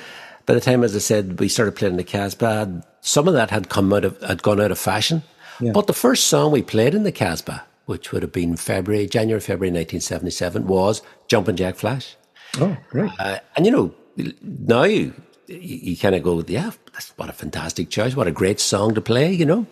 by 0.46 0.54
the 0.54 0.60
time, 0.60 0.82
as 0.82 0.94
I 0.94 0.98
said, 0.98 1.38
we 1.40 1.48
started 1.48 1.76
playing 1.76 1.96
the 1.96 2.04
Casbah, 2.04 2.82
some 3.00 3.28
of 3.28 3.34
that 3.34 3.50
had 3.50 3.68
come 3.68 3.92
out 3.92 4.04
of, 4.04 4.20
had 4.22 4.42
gone 4.42 4.60
out 4.60 4.70
of 4.70 4.78
fashion. 4.78 5.22
Yeah. 5.60 5.72
But 5.72 5.86
the 5.86 5.92
first 5.92 6.26
song 6.26 6.52
we 6.52 6.62
played 6.62 6.94
in 6.94 7.02
the 7.02 7.12
Casbah, 7.12 7.64
which 7.86 8.12
would 8.12 8.22
have 8.22 8.32
been 8.32 8.56
February, 8.56 9.06
January, 9.06 9.40
February 9.40 9.70
1977, 9.70 10.66
was 10.66 11.02
Jumpin' 11.28 11.56
Jack 11.56 11.76
Flash. 11.76 12.16
Oh, 12.58 12.76
great. 12.88 13.10
Uh, 13.18 13.38
and 13.56 13.66
you 13.66 13.72
know, 13.72 13.94
now 14.40 14.84
you, 14.84 15.12
you 15.46 15.96
kind 15.96 16.14
of 16.14 16.22
go, 16.22 16.42
yeah, 16.46 16.70
what 17.16 17.28
a 17.28 17.32
fantastic 17.32 17.90
choice. 17.90 18.16
What 18.16 18.26
a 18.26 18.32
great 18.32 18.60
song 18.60 18.94
to 18.94 19.00
play, 19.00 19.32
you 19.32 19.46
know. 19.46 19.66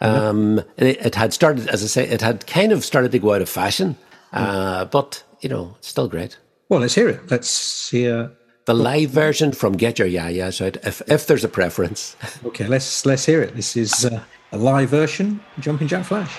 Um, 0.00 0.58
it, 0.76 1.06
it, 1.06 1.14
had 1.14 1.32
started, 1.32 1.68
as 1.68 1.82
I 1.82 1.86
say, 1.86 2.08
it 2.08 2.20
had 2.20 2.46
kind 2.46 2.72
of 2.72 2.84
started 2.84 3.12
to 3.12 3.18
go 3.18 3.34
out 3.34 3.42
of 3.42 3.48
fashion, 3.48 3.96
uh, 4.32 4.84
but, 4.86 5.22
you 5.40 5.48
know, 5.48 5.74
it's 5.78 5.88
still 5.88 6.08
great. 6.08 6.38
Well, 6.68 6.80
let's 6.80 6.94
hear 6.94 7.08
it. 7.08 7.30
Let's 7.30 7.90
hear 7.90 8.32
the 8.64 8.74
live 8.74 9.10
version 9.10 9.52
from 9.52 9.74
Get 9.74 9.98
Your 9.98 10.08
Ya-Ya's 10.08 10.60
Out, 10.60 10.76
if, 10.84 11.02
if 11.08 11.26
there's 11.26 11.44
a 11.44 11.48
preference. 11.48 12.16
Okay, 12.44 12.66
let's 12.66 13.04
let's 13.06 13.24
hear 13.24 13.42
it. 13.42 13.54
This 13.56 13.76
is 13.76 14.04
uh, 14.04 14.22
a 14.52 14.58
live 14.58 14.90
version, 14.90 15.40
Jumping 15.58 15.88
Jack 15.88 16.04
Flash. 16.04 16.32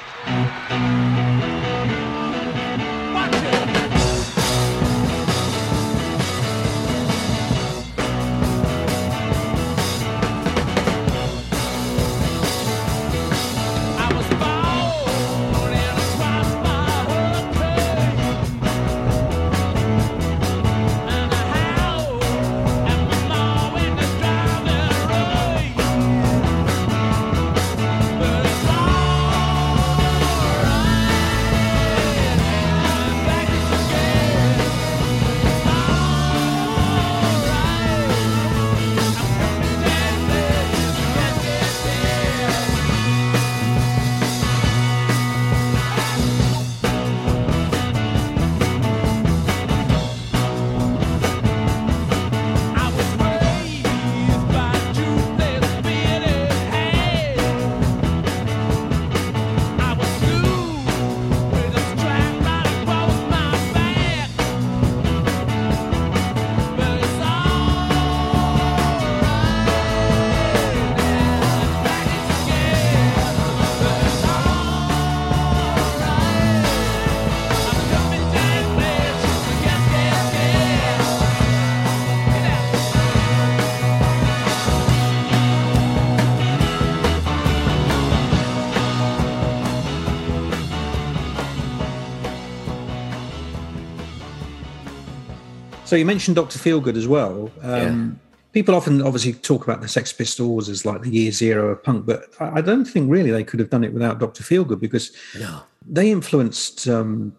So 95.94 95.98
you 95.98 96.06
mentioned 96.06 96.36
Doctor 96.36 96.58
Feelgood 96.58 96.98
as 96.98 97.08
well. 97.08 97.52
Um, 97.62 98.20
yeah. 98.20 98.40
People 98.52 98.74
often 98.74 99.00
obviously 99.04 99.34
talk 99.34 99.64
about 99.64 99.82
the 99.82 99.88
Sex 99.88 100.12
Pistols 100.12 100.68
as 100.68 100.88
like 100.88 101.04
the 101.04 101.12
year 101.12 101.32
zero 101.32 101.68
of 101.68 101.84
punk, 101.84 102.08
but 102.08 102.30
I 102.40 102.62
don't 102.62 102.86
think 102.86 103.12
really 103.12 103.30
they 103.30 103.44
could 103.44 103.60
have 103.60 103.70
done 103.70 103.84
it 103.84 103.94
without 103.94 104.18
Doctor 104.18 104.42
Feelgood 104.44 104.80
because 104.80 105.12
no. 105.40 105.62
they 105.88 106.10
influenced 106.10 106.88
um, 106.88 107.38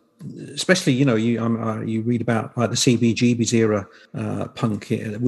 especially 0.54 0.92
you 0.92 1.04
know 1.04 1.16
you 1.16 1.42
um, 1.42 1.60
uh, 1.60 1.80
you 1.80 2.02
read 2.02 2.20
about 2.20 2.56
like 2.56 2.70
the 2.70 2.76
CBGB's 2.76 3.52
era 3.52 3.88
uh, 4.16 4.46
punk. 4.46 4.92
Uh, 4.92 5.18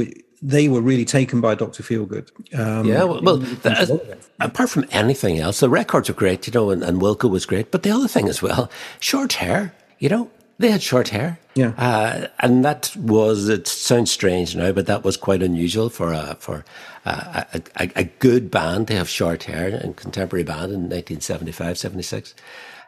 they 0.41 0.69
were 0.69 0.81
really 0.81 1.05
taken 1.05 1.41
by 1.41 1.57
Doctor 1.57 1.83
Feelgood. 1.83 2.31
Um, 2.57 2.87
yeah, 2.87 3.03
well, 3.03 3.21
well 3.23 3.37
the, 3.39 4.19
apart 4.39 4.71
from 4.71 4.85
anything 4.93 5.41
else, 5.41 5.59
the 5.59 5.69
records 5.69 6.09
were 6.09 6.15
great, 6.15 6.47
you 6.47 6.53
know, 6.53 6.71
and, 6.71 6.85
and 6.85 7.01
Wilko 7.01 7.29
was 7.29 7.45
great. 7.45 7.73
But 7.73 7.83
the 7.83 7.91
other 7.91 8.07
thing 8.07 8.29
as 8.29 8.41
well, 8.41 8.71
short 9.01 9.33
hair. 9.33 9.75
You 9.99 10.11
know, 10.11 10.31
they 10.59 10.71
had 10.71 10.83
short 10.83 11.09
hair. 11.09 11.39
Yeah, 11.55 11.73
uh, 11.79 12.29
and 12.41 12.65
that 12.65 12.95
was 12.97 13.49
it 13.49 13.67
sounds 13.67 14.11
strange 14.11 14.55
now, 14.55 14.73
but 14.73 14.87
that 14.87 15.05
was 15.05 15.17
quite 15.17 15.43
unusual 15.43 15.89
for 15.89 16.13
a 16.13 16.37
for 16.39 16.65
a, 17.07 17.47
a, 17.77 17.91
a, 17.97 18.05
good 18.05 18.51
band 18.51 18.89
to 18.89 18.95
have 18.95 19.09
short 19.09 19.45
hair 19.45 19.69
in 19.69 19.95
contemporary 19.95 20.43
band 20.43 20.73
in 20.73 20.89
1975, 20.89 21.79
76. 21.79 22.35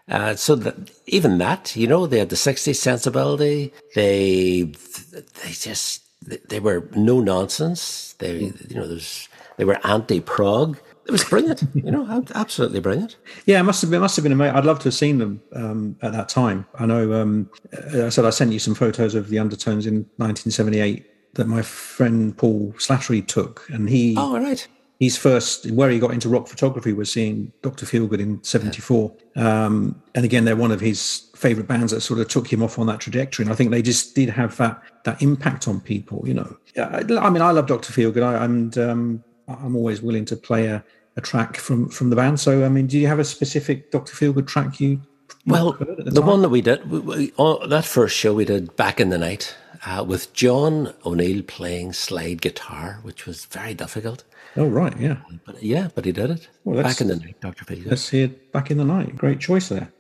Uh, 0.09 0.35
so 0.35 0.55
that 0.57 0.75
even 1.07 1.39
that, 1.39 1.77
you 1.77 1.87
know, 1.87 2.07
they 2.07 2.19
had 2.19 2.31
the 2.31 2.37
60s 2.37 2.77
sensibility. 2.77 3.73
They, 3.95 4.63
they 4.63 5.51
just, 5.53 6.03
they 6.23 6.61
were 6.61 6.89
no 6.97 7.21
nonsense. 7.21 8.15
They, 8.19 8.53
you 8.69 8.75
know, 8.77 8.89
there's, 8.89 9.29
they 9.57 9.65
were 9.65 9.79
anti 9.87 10.21
prog. 10.21 10.79
It 11.09 11.13
was 11.13 11.25
brilliant, 11.25 11.63
you 11.75 11.91
know, 11.91 12.23
absolutely 12.35 12.81
brilliant. 12.81 13.17
Yeah, 13.47 13.61
it 13.61 13.63
must 13.63 13.81
have 13.81 13.91
been, 13.91 14.01
must 14.01 14.15
have 14.17 14.25
been 14.25 14.33
amazing. 14.33 14.57
I'd 14.57 14.67
love 14.67 14.79
to 14.81 14.85
have 14.85 14.95
seen 14.95 15.17
them 15.17 15.41
um, 15.55 15.97
at 16.03 16.13
that 16.13 16.29
time. 16.29 16.67
I 16.75 16.85
know, 16.85 17.15
um, 17.15 17.51
I 17.95 18.11
said 18.11 18.27
I 18.27 18.31
sent 18.31 18.53
you 18.53 18.59
some 18.59 18.75
photos 18.75 19.15
of 19.15 19.31
the 19.31 19.39
Undertones 19.39 19.87
in 19.87 20.07
1978 20.17 21.35
that 21.35 21.47
my 21.47 21.63
friend 21.63 22.37
Paul 22.37 22.75
Slattery 22.77 23.27
took, 23.27 23.67
and 23.71 23.89
he. 23.89 24.17
Oh, 24.19 24.39
right 24.39 24.69
his 25.01 25.17
first 25.17 25.71
where 25.71 25.91
he 25.91 25.99
got 25.99 26.11
into 26.11 26.29
rock 26.29 26.49
photography 26.49 26.93
was 26.93 27.11
seeing 27.11 27.53
Dr. 27.63 27.87
Feelgood 27.87 28.19
in 28.19 28.43
'74, 28.43 29.15
um, 29.37 30.01
and 30.15 30.25
again 30.25 30.45
they're 30.45 30.57
one 30.57 30.73
of 30.73 30.81
his 30.81 31.31
favorite 31.37 31.69
bands 31.69 31.93
that 31.93 32.01
sort 32.01 32.19
of 32.19 32.29
took 32.29 32.53
him 32.53 32.63
off 32.63 32.79
on 32.79 32.89
that 32.89 32.99
trajectory. 32.99 33.45
And 33.45 33.53
I 33.53 33.55
think 33.57 33.71
they 33.71 33.83
just 33.83 34.15
did 34.15 34.29
have 34.29 34.57
that 34.57 34.83
that 35.05 35.23
impact 35.23 35.69
on 35.69 35.81
people. 35.81 36.27
You 36.27 36.35
know, 36.35 36.57
I 36.77 37.31
mean, 37.31 37.43
I 37.43 37.53
love 37.53 37.67
Dr. 37.67 37.93
Feelgood, 37.93 38.23
I, 38.23 38.45
and 38.45 38.77
um, 38.77 39.25
I'm 39.47 39.77
always 39.77 40.03
willing 40.03 40.25
to 40.27 40.37
play 40.37 40.67
a, 40.67 40.85
a, 41.19 41.21
track 41.21 41.57
from 41.57 41.89
from 41.89 42.11
the 42.11 42.17
band. 42.17 42.41
So, 42.41 42.65
I 42.65 42.69
mean, 42.69 42.87
do 42.87 42.99
you 42.99 43.07
have 43.07 43.19
a 43.19 43.25
specific 43.25 43.91
Dr. 43.91 44.13
Feelgood 44.13 44.47
track 44.47 44.81
you? 44.81 45.01
Well, 45.47 45.73
the, 45.73 46.11
the 46.11 46.23
one 46.23 46.43
that 46.43 46.49
we 46.49 46.61
did, 46.61 46.91
we, 46.91 46.99
we, 46.99 47.33
oh, 47.39 47.67
that 47.67 47.85
first 47.85 48.17
show 48.17 48.35
we 48.35 48.45
did 48.45 48.77
back 48.77 49.01
in 49.01 49.09
the 49.09 49.19
night 49.19 49.57
uh, 49.87 50.05
with 50.07 50.33
John 50.33 50.95
O'Neill 51.05 51.43
playing 51.43 51.93
slide 51.93 52.43
guitar, 52.43 53.01
which 53.03 53.27
was 53.27 53.45
very 53.47 53.75
difficult. 53.75 54.25
Oh 54.57 54.67
right, 54.67 54.99
yeah. 54.99 55.19
But 55.45 55.63
yeah, 55.63 55.89
but 55.95 56.05
he 56.05 56.13
did 56.13 56.31
it 56.31 56.49
well, 56.65 56.83
back 56.83 57.01
in 57.01 57.09
the 57.09 57.17
night, 57.17 57.41
Doctor 57.41 57.65
Phil. 57.65 57.79
Let's 57.85 58.09
hear 58.09 58.29
back 58.53 58.71
in 58.71 58.79
the 58.79 58.85
night. 58.85 59.17
Great 59.17 59.41
choice 59.41 59.69
there. 59.69 59.93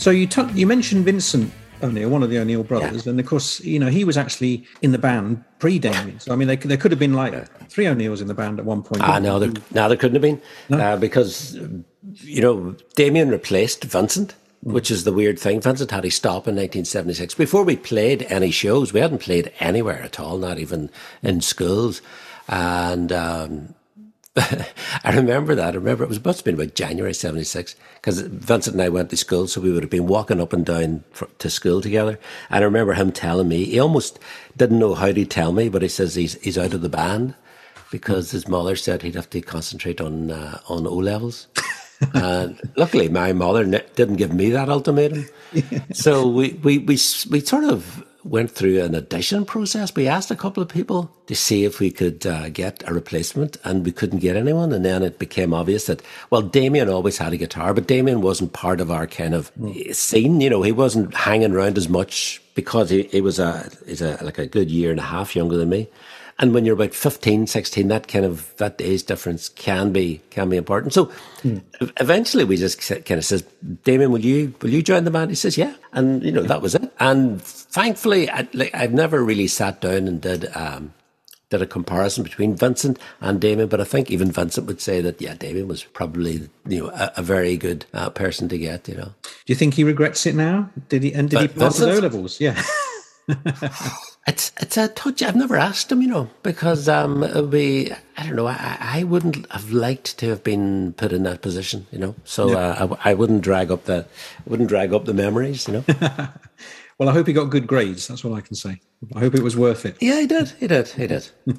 So 0.00 0.10
you 0.10 0.26
t- 0.26 0.50
you 0.54 0.66
mentioned 0.66 1.04
Vincent 1.04 1.52
O'Neill, 1.82 2.08
one 2.08 2.22
of 2.22 2.30
the 2.30 2.38
O'Neill 2.38 2.64
brothers, 2.64 3.04
yeah. 3.04 3.10
and 3.10 3.20
of 3.20 3.26
course, 3.26 3.60
you 3.60 3.78
know 3.78 3.88
he 3.88 4.02
was 4.02 4.16
actually 4.16 4.64
in 4.80 4.92
the 4.92 4.98
band 4.98 5.44
pre 5.58 5.78
Damien. 5.78 6.18
So 6.18 6.32
I 6.32 6.36
mean, 6.36 6.48
they, 6.48 6.56
there 6.56 6.78
could 6.78 6.90
have 6.90 6.98
been 6.98 7.12
like 7.12 7.68
three 7.68 7.86
O'Neills 7.86 8.22
in 8.22 8.26
the 8.26 8.32
band 8.32 8.58
at 8.58 8.64
one 8.64 8.82
point. 8.82 9.02
Ah, 9.02 9.18
no, 9.18 9.38
there, 9.38 9.52
no, 9.72 9.88
there 9.88 9.98
couldn't 9.98 10.14
have 10.14 10.22
been 10.22 10.40
no? 10.70 10.78
uh, 10.78 10.96
because 10.96 11.54
you 12.14 12.40
know 12.40 12.74
Damien 12.94 13.28
replaced 13.28 13.84
Vincent. 13.84 14.34
Mm. 14.64 14.72
Which 14.74 14.90
is 14.90 15.04
the 15.04 15.12
weird 15.12 15.38
thing. 15.38 15.62
Vincent 15.62 15.90
had 15.90 16.04
his 16.04 16.16
stop 16.16 16.46
in 16.46 16.54
1976. 16.54 17.32
Before 17.32 17.64
we 17.64 17.76
played 17.76 18.24
any 18.24 18.50
shows, 18.50 18.92
we 18.92 19.00
hadn't 19.00 19.20
played 19.20 19.50
anywhere 19.58 20.02
at 20.02 20.20
all, 20.20 20.36
not 20.36 20.58
even 20.58 20.90
in 21.22 21.40
schools. 21.40 22.02
And 22.46 23.10
um, 23.10 23.74
I 25.04 25.14
remember 25.14 25.54
that. 25.54 25.74
I 25.74 25.76
remember 25.76 26.04
it 26.04 26.08
was 26.08 26.24
must 26.24 26.40
have 26.40 26.44
been 26.44 26.54
about 26.54 26.74
January 26.74 27.14
'76 27.14 27.74
because 27.94 28.20
Vincent 28.20 28.74
and 28.74 28.82
I 28.82 28.88
went 28.88 29.10
to 29.10 29.16
school, 29.16 29.46
so 29.46 29.60
we 29.60 29.72
would 29.72 29.82
have 29.82 29.90
been 29.90 30.06
walking 30.06 30.40
up 30.40 30.52
and 30.52 30.64
down 30.64 31.04
for, 31.10 31.26
to 31.38 31.50
school 31.50 31.80
together. 31.80 32.18
And 32.48 32.62
I 32.62 32.66
remember 32.66 32.94
him 32.94 33.12
telling 33.12 33.48
me 33.48 33.64
he 33.64 33.78
almost 33.78 34.18
didn't 34.56 34.78
know 34.78 34.94
how 34.94 35.12
to 35.12 35.24
tell 35.24 35.52
me, 35.52 35.68
but 35.68 35.82
he 35.82 35.88
says 35.88 36.14
he's 36.14 36.40
he's 36.42 36.58
out 36.58 36.74
of 36.74 36.82
the 36.82 36.88
band 36.88 37.34
because 37.90 38.30
his 38.30 38.48
mother 38.48 38.76
said 38.76 39.02
he'd 39.02 39.14
have 39.14 39.30
to 39.30 39.40
concentrate 39.40 40.00
on 40.00 40.30
uh, 40.30 40.60
on 40.68 40.86
O 40.86 40.94
levels. 40.94 41.48
and 42.14 42.60
luckily, 42.76 43.08
my 43.08 43.32
mother 43.32 43.64
didn't 43.64 44.16
give 44.16 44.32
me 44.32 44.50
that 44.50 44.68
ultimatum. 44.68 45.26
So 45.92 46.28
we, 46.28 46.52
we 46.62 46.78
we 46.78 46.96
we 47.30 47.40
sort 47.40 47.64
of 47.64 48.04
went 48.24 48.50
through 48.50 48.82
an 48.82 48.94
audition 48.94 49.44
process. 49.44 49.94
We 49.94 50.08
asked 50.08 50.30
a 50.30 50.36
couple 50.36 50.62
of 50.62 50.68
people 50.68 51.10
to 51.26 51.34
see 51.34 51.64
if 51.64 51.80
we 51.80 51.90
could 51.90 52.26
uh, 52.26 52.48
get 52.50 52.82
a 52.86 52.94
replacement, 52.94 53.56
and 53.64 53.84
we 53.84 53.92
couldn't 53.92 54.18
get 54.18 54.36
anyone. 54.36 54.72
And 54.72 54.84
then 54.84 55.02
it 55.02 55.18
became 55.18 55.54
obvious 55.54 55.86
that, 55.86 56.02
well, 56.30 56.42
Damien 56.42 56.88
always 56.88 57.18
had 57.18 57.32
a 57.32 57.36
guitar, 57.36 57.72
but 57.74 57.86
Damien 57.86 58.20
wasn't 58.20 58.52
part 58.52 58.80
of 58.80 58.90
our 58.90 59.06
kind 59.06 59.34
of 59.34 59.54
mm. 59.54 59.94
scene. 59.94 60.40
You 60.40 60.50
know, 60.50 60.62
he 60.62 60.72
wasn't 60.72 61.14
hanging 61.14 61.52
around 61.52 61.78
as 61.78 61.88
much 61.88 62.42
because 62.54 62.90
he, 62.90 63.04
he 63.04 63.20
was 63.20 63.38
a, 63.38 63.70
he's 63.86 64.02
a, 64.02 64.18
like 64.22 64.38
a 64.38 64.46
good 64.46 64.70
year 64.70 64.90
and 64.90 65.00
a 65.00 65.04
half 65.04 65.34
younger 65.34 65.56
than 65.56 65.68
me. 65.68 65.88
And 66.40 66.54
when 66.54 66.64
you're 66.64 66.74
about 66.74 66.94
15, 66.94 67.46
16, 67.46 67.88
that 67.88 68.08
kind 68.08 68.24
of, 68.24 68.56
that 68.56 68.80
age 68.80 69.04
difference 69.04 69.50
can 69.50 69.92
be, 69.92 70.22
can 70.30 70.48
be 70.48 70.56
important. 70.56 70.94
So 70.94 71.12
mm. 71.42 71.62
eventually 72.00 72.44
we 72.44 72.56
just 72.56 72.80
kind 72.80 73.18
of 73.18 73.24
says, 73.26 73.44
Damien, 73.84 74.10
will 74.10 74.24
you, 74.24 74.54
will 74.62 74.70
you 74.70 74.82
join 74.82 75.04
the 75.04 75.10
band? 75.10 75.30
He 75.30 75.36
says, 75.36 75.58
yeah. 75.58 75.74
And, 75.92 76.22
you 76.24 76.32
know, 76.32 76.42
that 76.42 76.62
was 76.62 76.74
it. 76.74 76.90
And 76.98 77.42
thankfully, 77.42 78.30
I, 78.30 78.48
like, 78.54 78.74
I've 78.74 78.94
never 78.94 79.22
really 79.22 79.48
sat 79.48 79.82
down 79.82 80.08
and 80.08 80.18
did, 80.18 80.50
um, 80.56 80.94
did 81.50 81.60
a 81.60 81.66
comparison 81.66 82.24
between 82.24 82.56
Vincent 82.56 82.98
and 83.20 83.38
Damien, 83.38 83.68
but 83.68 83.80
I 83.80 83.84
think 83.84 84.10
even 84.10 84.32
Vincent 84.32 84.66
would 84.66 84.80
say 84.80 85.02
that 85.02 85.20
yeah, 85.20 85.34
Damien 85.34 85.68
was 85.68 85.82
probably 85.82 86.48
you 86.66 86.84
know 86.84 86.90
a, 86.90 87.12
a 87.16 87.22
very 87.22 87.56
good 87.56 87.86
uh, 87.92 88.08
person 88.08 88.48
to 88.48 88.56
get. 88.56 88.88
You 88.88 88.94
know, 88.94 89.14
do 89.22 89.30
you 89.46 89.56
think 89.56 89.74
he 89.74 89.82
regrets 89.82 90.26
it 90.26 90.36
now? 90.36 90.70
Did 90.88 91.02
he 91.02 91.12
and 91.12 91.28
did 91.28 91.36
but 91.36 91.50
he 91.50 91.58
pass 91.58 91.78
his 91.78 91.98
O 91.98 92.00
levels? 92.00 92.40
Yeah. 92.40 92.62
it's 94.26 94.52
it's 94.60 94.76
a 94.76 94.88
touch. 94.88 95.22
I've 95.22 95.36
never 95.36 95.56
asked 95.56 95.90
him, 95.90 96.02
you 96.02 96.08
know, 96.08 96.28
because 96.42 96.88
um, 96.88 97.20
we 97.50 97.90
I 98.16 98.26
don't 98.26 98.36
know. 98.36 98.46
I, 98.46 98.76
I 98.80 99.04
wouldn't 99.04 99.50
have 99.50 99.72
liked 99.72 100.18
to 100.18 100.28
have 100.28 100.44
been 100.44 100.92
put 100.94 101.12
in 101.12 101.22
that 101.22 101.40
position, 101.40 101.86
you 101.90 101.98
know. 101.98 102.14
So 102.24 102.50
yeah. 102.50 102.56
uh, 102.56 102.96
I, 103.04 103.10
I 103.10 103.14
wouldn't 103.14 103.42
drag 103.42 103.70
up 103.70 103.84
the 103.84 104.06
wouldn't 104.46 104.68
drag 104.68 104.92
up 104.92 105.06
the 105.06 105.14
memories, 105.14 105.66
you 105.66 105.74
know. 105.74 105.84
well, 106.98 107.08
I 107.08 107.12
hope 107.12 107.26
he 107.26 107.32
got 107.32 107.44
good 107.44 107.66
grades. 107.66 108.08
That's 108.08 108.24
all 108.24 108.34
I 108.34 108.42
can 108.42 108.54
say. 108.54 108.80
I 109.16 109.20
hope 109.20 109.34
it 109.34 109.42
was 109.42 109.56
worth 109.56 109.86
it. 109.86 109.96
Yeah, 110.00 110.20
he 110.20 110.26
did. 110.26 110.50
He 110.50 110.66
did. 110.66 110.88
He 110.88 111.06
did. 111.06 111.26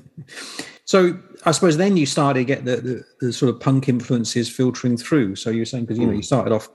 so 0.86 1.18
I 1.46 1.52
suppose 1.52 1.78
then 1.78 1.98
you 1.98 2.06
started 2.06 2.42
to 2.42 2.46
get 2.46 2.66
the, 2.66 2.78
the, 2.78 3.06
the, 3.20 3.34
sort 3.34 3.54
of 3.54 3.60
punk 3.60 3.90
influences 3.90 4.48
filtering 4.48 4.98
through. 4.98 5.36
So 5.36 5.50
you 5.50 5.62
were 5.62 5.66
saying 5.66 5.86
because 5.86 5.98
you 5.98 6.06
know 6.06 6.12
you 6.12 6.20
hmm. 6.20 6.24
started 6.24 6.54
off, 6.54 6.70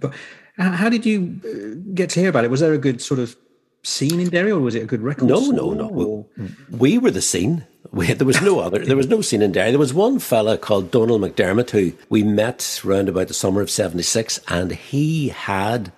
but 0.00 0.12
how 0.58 0.88
did 0.88 1.06
you 1.06 1.40
uh, 1.44 1.92
get 1.94 2.10
to 2.10 2.20
hear 2.20 2.28
about 2.28 2.44
it? 2.44 2.50
Was 2.50 2.60
there 2.60 2.74
a 2.74 2.78
good 2.78 3.00
sort 3.00 3.20
of 3.20 3.36
scene 3.82 4.20
in 4.20 4.30
Derry, 4.30 4.52
or 4.52 4.60
was 4.60 4.74
it 4.74 4.82
a 4.82 4.86
good 4.86 5.02
record? 5.02 5.28
No, 5.28 5.50
no, 5.50 5.72
no. 5.72 6.26
We, 6.70 6.76
we, 6.76 6.98
were 6.98 7.10
the 7.10 7.22
scene. 7.22 7.66
We, 7.90 8.12
there 8.12 8.26
was 8.26 8.40
no 8.40 8.60
other. 8.60 8.84
There 8.84 8.96
was 8.96 9.08
no 9.08 9.20
scene 9.20 9.42
in 9.42 9.52
Derry. 9.52 9.70
There 9.70 9.78
was 9.78 9.94
one 9.94 10.18
fella 10.18 10.56
called 10.56 10.90
Donald 10.90 11.22
McDermott 11.22 11.70
who 11.70 11.92
we 12.08 12.22
met 12.22 12.80
round 12.84 13.08
about 13.08 13.28
the 13.28 13.34
summer 13.34 13.60
of 13.60 13.70
'76, 13.70 14.40
and 14.48 14.72
he 14.72 15.28
had 15.28 15.92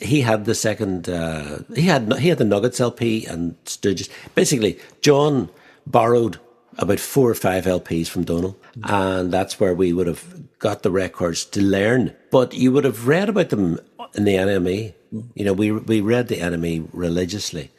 he 0.00 0.20
had 0.20 0.44
the 0.44 0.54
second. 0.54 1.08
Uh, 1.08 1.60
he 1.74 1.82
had 1.82 2.12
he 2.18 2.28
had 2.28 2.38
the 2.38 2.44
Nuggets 2.44 2.80
LP 2.80 3.26
and 3.26 3.62
Stooges. 3.64 4.08
Basically, 4.34 4.78
John 5.02 5.50
borrowed 5.86 6.38
about 6.78 7.00
four 7.00 7.28
or 7.28 7.34
five 7.34 7.64
LPs 7.64 8.08
from 8.08 8.24
Donald, 8.24 8.56
and 8.84 9.32
that's 9.32 9.58
where 9.58 9.74
we 9.74 9.92
would 9.92 10.06
have 10.06 10.58
got 10.58 10.82
the 10.82 10.90
records 10.90 11.44
to 11.46 11.60
learn. 11.60 12.14
But 12.30 12.54
you 12.54 12.72
would 12.72 12.84
have 12.84 13.08
read 13.08 13.28
about 13.28 13.50
them 13.50 13.80
in 14.14 14.24
the 14.24 14.34
NME 14.34 14.94
you 15.34 15.44
know, 15.44 15.52
we 15.52 15.72
we 15.72 16.00
read 16.00 16.28
the 16.28 16.36
NME 16.36 16.88
religiously 16.92 17.70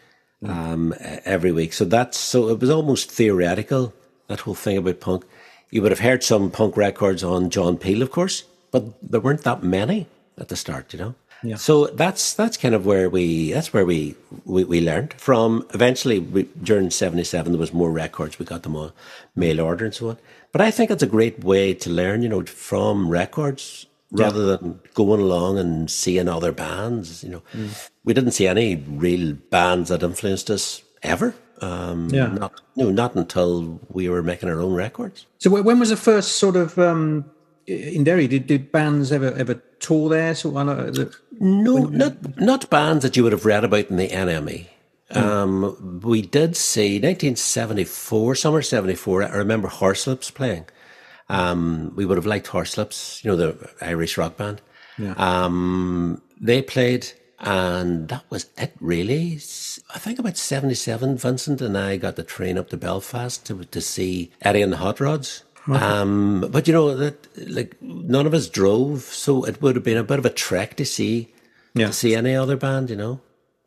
um, 0.46 0.94
every 1.00 1.52
week, 1.52 1.74
so 1.74 1.86
that's 1.86 2.18
so 2.18 2.50
it 2.50 2.60
was 2.60 2.70
almost 2.70 3.12
theoretical 3.12 3.94
that 4.28 4.42
whole 4.42 4.56
thing 4.56 4.78
about 4.78 5.00
punk. 5.00 5.24
You 5.70 5.82
would 5.82 5.92
have 5.92 6.00
heard 6.00 6.24
some 6.24 6.52
punk 6.52 6.76
records 6.76 7.24
on 7.24 7.50
John 7.50 7.78
Peel, 7.78 8.02
of 8.02 8.12
course, 8.12 8.44
but 8.72 8.84
there 9.02 9.22
weren't 9.22 9.44
that 9.44 9.64
many 9.64 10.08
at 10.38 10.50
the 10.50 10.56
start, 10.56 10.94
you 10.94 11.00
know. 11.00 11.16
Yeah. 11.44 11.56
So 11.56 11.88
that's 11.88 12.34
that's 12.34 12.58
kind 12.58 12.76
of 12.76 12.86
where 12.86 13.10
we 13.10 13.52
that's 13.52 13.74
where 13.74 13.86
we 13.86 14.16
we, 14.46 14.64
we 14.64 14.82
learned 14.82 15.14
from. 15.14 15.66
Eventually, 15.74 16.20
we, 16.20 16.44
during 16.62 16.92
'77, 16.92 17.52
there 17.52 17.60
was 17.60 17.74
more 17.74 17.92
records. 17.92 18.38
We 18.38 18.46
got 18.46 18.64
them 18.64 18.76
on 18.76 18.92
mail 19.36 19.60
order 19.62 19.86
and 19.86 19.94
so 19.94 20.10
on. 20.10 20.18
But 20.52 20.62
I 20.62 20.70
think 20.70 20.92
it's 20.92 21.04
a 21.04 21.08
great 21.08 21.44
way 21.44 21.74
to 21.74 21.90
learn, 21.90 22.22
you 22.22 22.30
know, 22.30 22.44
from 22.44 23.10
records 23.10 23.88
rather 24.12 24.42
yeah. 24.42 24.58
than 24.58 24.80
going 24.94 25.22
along 25.22 25.58
and 25.58 25.90
seeing 25.90 26.28
other 26.28 26.52
bands. 26.52 27.24
You 27.24 27.30
know, 27.30 27.44
mm. 27.54 27.90
we 28.04 28.14
didn't 28.14 28.32
see 28.32 28.48
any 28.48 28.76
real 28.76 29.34
bands 29.34 29.90
that 29.90 30.04
influenced 30.04 30.50
us 30.50 30.84
ever. 31.02 31.34
Um, 31.62 32.10
yeah. 32.10 32.28
Not, 32.28 32.62
no, 32.76 32.90
not 32.90 33.16
until 33.16 33.80
we 33.90 34.10
were 34.10 34.24
making 34.24 34.50
our 34.50 34.60
own 34.60 34.74
records. 34.74 35.26
So 35.38 35.50
when 35.62 35.80
was 35.80 35.90
the 35.90 35.98
first 35.98 36.34
sort 36.38 36.56
of 36.56 36.78
um, 36.78 37.26
in 37.68 38.04
Derry? 38.04 38.28
Did, 38.28 38.48
did 38.48 38.72
bands 38.72 39.12
ever 39.12 39.32
ever 39.34 39.56
tour 39.80 40.10
there? 40.10 40.36
So 40.36 40.52
the, 40.52 41.16
no, 41.40 41.74
when, 41.74 41.98
not 41.98 42.40
not 42.40 42.70
bands 42.70 43.04
that 43.04 43.16
you 43.16 43.24
would 43.24 43.32
have 43.32 43.46
read 43.46 43.64
about 43.64 43.90
in 43.90 43.98
the 43.98 44.08
NME. 44.08 44.68
Mm. 45.12 45.22
Um, 45.22 46.02
we 46.02 46.22
did 46.22 46.56
see 46.56 46.94
1974, 46.94 48.36
summer 48.36 48.62
74. 48.62 49.24
I 49.24 49.36
remember 49.36 49.68
Horslips 49.68 50.34
playing. 50.34 50.66
Um, 51.32 51.94
we 51.96 52.06
would 52.06 52.18
have 52.18 52.26
liked 52.26 52.48
Horslips, 52.48 53.24
you 53.24 53.32
know, 53.32 53.38
the 53.38 53.70
Irish 53.82 54.18
rock 54.18 54.38
band. 54.38 54.62
Yeah. 54.98 55.14
Um, 55.18 56.22
they 56.40 56.62
played, 56.62 57.08
and 57.40 58.10
that 58.10 58.26
was 58.30 58.48
it, 58.58 58.74
really. 58.80 59.36
I 59.96 60.00
think 60.00 60.20
about 60.20 60.38
77, 60.38 61.18
Vincent 61.18 61.62
and 61.62 61.78
I 61.78 61.98
got 61.98 62.18
the 62.18 62.24
train 62.24 62.58
up 62.58 62.70
to 62.70 62.78
Belfast 62.78 63.46
to, 63.46 63.64
to 63.64 63.82
see 63.82 64.32
Eddie 64.42 64.62
and 64.62 64.74
the 64.74 64.78
Hot 64.78 65.00
Rods. 65.00 65.44
Okay. 65.70 65.80
Um, 65.80 66.48
but 66.52 66.68
you 66.68 66.74
know 66.74 66.96
that 66.96 67.28
like 67.50 67.80
none 67.82 68.26
of 68.26 68.34
us 68.34 68.50
drove, 68.50 69.04
so 69.04 69.44
it 69.44 69.62
would 69.62 69.76
have 69.76 69.86
been 69.86 69.98
a 69.98 70.04
bit 70.04 70.18
of 70.18 70.26
a 70.26 70.32
trek 70.32 70.76
to 70.78 70.86
see 70.86 71.32
yeah. 71.76 71.88
to 71.88 71.94
see 71.94 72.16
any 72.16 72.36
other 72.36 72.58
band. 72.58 72.90
You 72.90 72.96
know, 72.96 73.22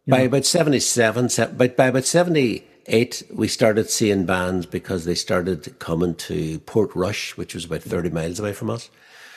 yeah. 0.05 0.17
by 0.17 0.21
about 0.23 0.45
seventy 0.45 0.81
seven, 0.81 1.29
but 1.57 1.77
by 1.77 1.87
about 1.87 2.05
seventy 2.05 2.67
eight, 2.87 3.23
we 3.33 3.49
started 3.49 3.91
seeing 3.91 4.27
bands 4.27 4.67
because 4.67 5.05
they 5.05 5.15
started 5.15 5.79
coming 5.79 6.15
to 6.15 6.59
Portrush, 6.61 7.37
which 7.37 7.55
was 7.55 7.65
about 7.65 7.83
30 7.83 8.11
miles 8.11 8.41
away 8.41 8.53
from 8.53 8.71
us. 8.71 8.91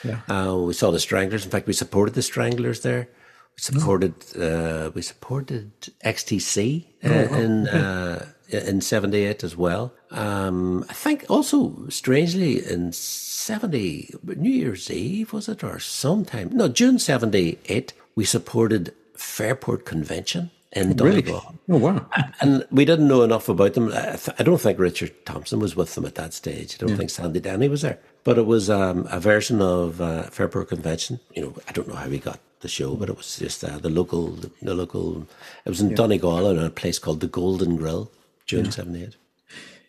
Yeah. 0.04 0.20
Uh, 0.28 0.56
we 0.56 0.72
saw 0.74 0.90
the 0.90 1.00
Stranglers. 1.00 1.44
In 1.44 1.50
fact, 1.50 1.66
we 1.66 1.72
supported 1.72 2.14
the 2.14 2.22
Stranglers 2.22 2.80
there. 2.80 3.08
We 3.56 3.62
supported 3.62 4.14
uh, 4.40 4.92
we 4.94 5.02
supported 5.02 5.72
XTC 6.04 6.84
uh, 7.04 7.08
oh, 7.08 7.34
in 7.34 7.68
uh, 7.68 8.26
in 8.48 8.80
'78 8.80 9.42
as 9.42 9.56
well. 9.56 9.92
Um, 10.12 10.84
I 10.88 10.92
think 10.92 11.24
also 11.28 11.88
strangely 11.88 12.64
in 12.64 12.92
'70 12.92 14.14
New 14.36 14.50
Year's 14.50 14.88
Eve 14.92 15.32
was 15.32 15.48
it 15.48 15.64
or 15.64 15.80
sometime? 15.80 16.50
No, 16.52 16.68
June 16.68 17.00
'78 17.00 17.92
we 18.14 18.24
supported 18.24 18.94
Fairport 19.16 19.84
Convention 19.84 20.52
in 20.72 20.96
Donegal. 20.96 21.56
Really? 21.66 21.82
Oh 21.82 21.86
wow! 21.86 22.06
And 22.40 22.66
we 22.70 22.84
didn't 22.84 23.08
know 23.08 23.22
enough 23.22 23.48
about 23.48 23.74
them. 23.74 23.90
I, 23.92 24.16
th- 24.16 24.36
I, 24.38 24.42
don't 24.42 24.60
think 24.60 24.78
Richard 24.78 25.24
Thompson 25.24 25.60
was 25.60 25.76
with 25.76 25.94
them 25.94 26.04
at 26.04 26.14
that 26.16 26.34
stage. 26.34 26.74
I 26.74 26.78
don't 26.78 26.90
yeah. 26.90 26.96
think 26.96 27.10
Sandy 27.10 27.40
Denny 27.40 27.68
was 27.68 27.82
there. 27.82 27.98
But 28.24 28.38
it 28.38 28.46
was 28.46 28.68
um, 28.68 29.06
a 29.10 29.20
version 29.20 29.62
of 29.62 30.00
uh, 30.00 30.24
Fairport 30.24 30.68
Convention. 30.68 31.20
You 31.34 31.42
know, 31.42 31.54
I 31.68 31.72
don't 31.72 31.88
know 31.88 31.94
how 31.94 32.08
we 32.08 32.18
got 32.18 32.40
the 32.60 32.68
show, 32.68 32.94
but 32.96 33.08
it 33.08 33.16
was 33.16 33.38
just 33.38 33.64
uh, 33.64 33.78
the 33.78 33.88
local, 33.88 34.28
the, 34.28 34.50
the, 34.60 34.74
local. 34.74 35.26
It 35.64 35.70
was 35.70 35.80
in 35.80 35.90
yeah. 35.90 35.96
Donegal 35.96 36.50
in 36.50 36.58
a 36.58 36.70
place 36.70 36.98
called 36.98 37.20
the 37.20 37.28
Golden 37.28 37.76
Grill, 37.76 38.10
June 38.46 38.70
'78. 38.70 39.16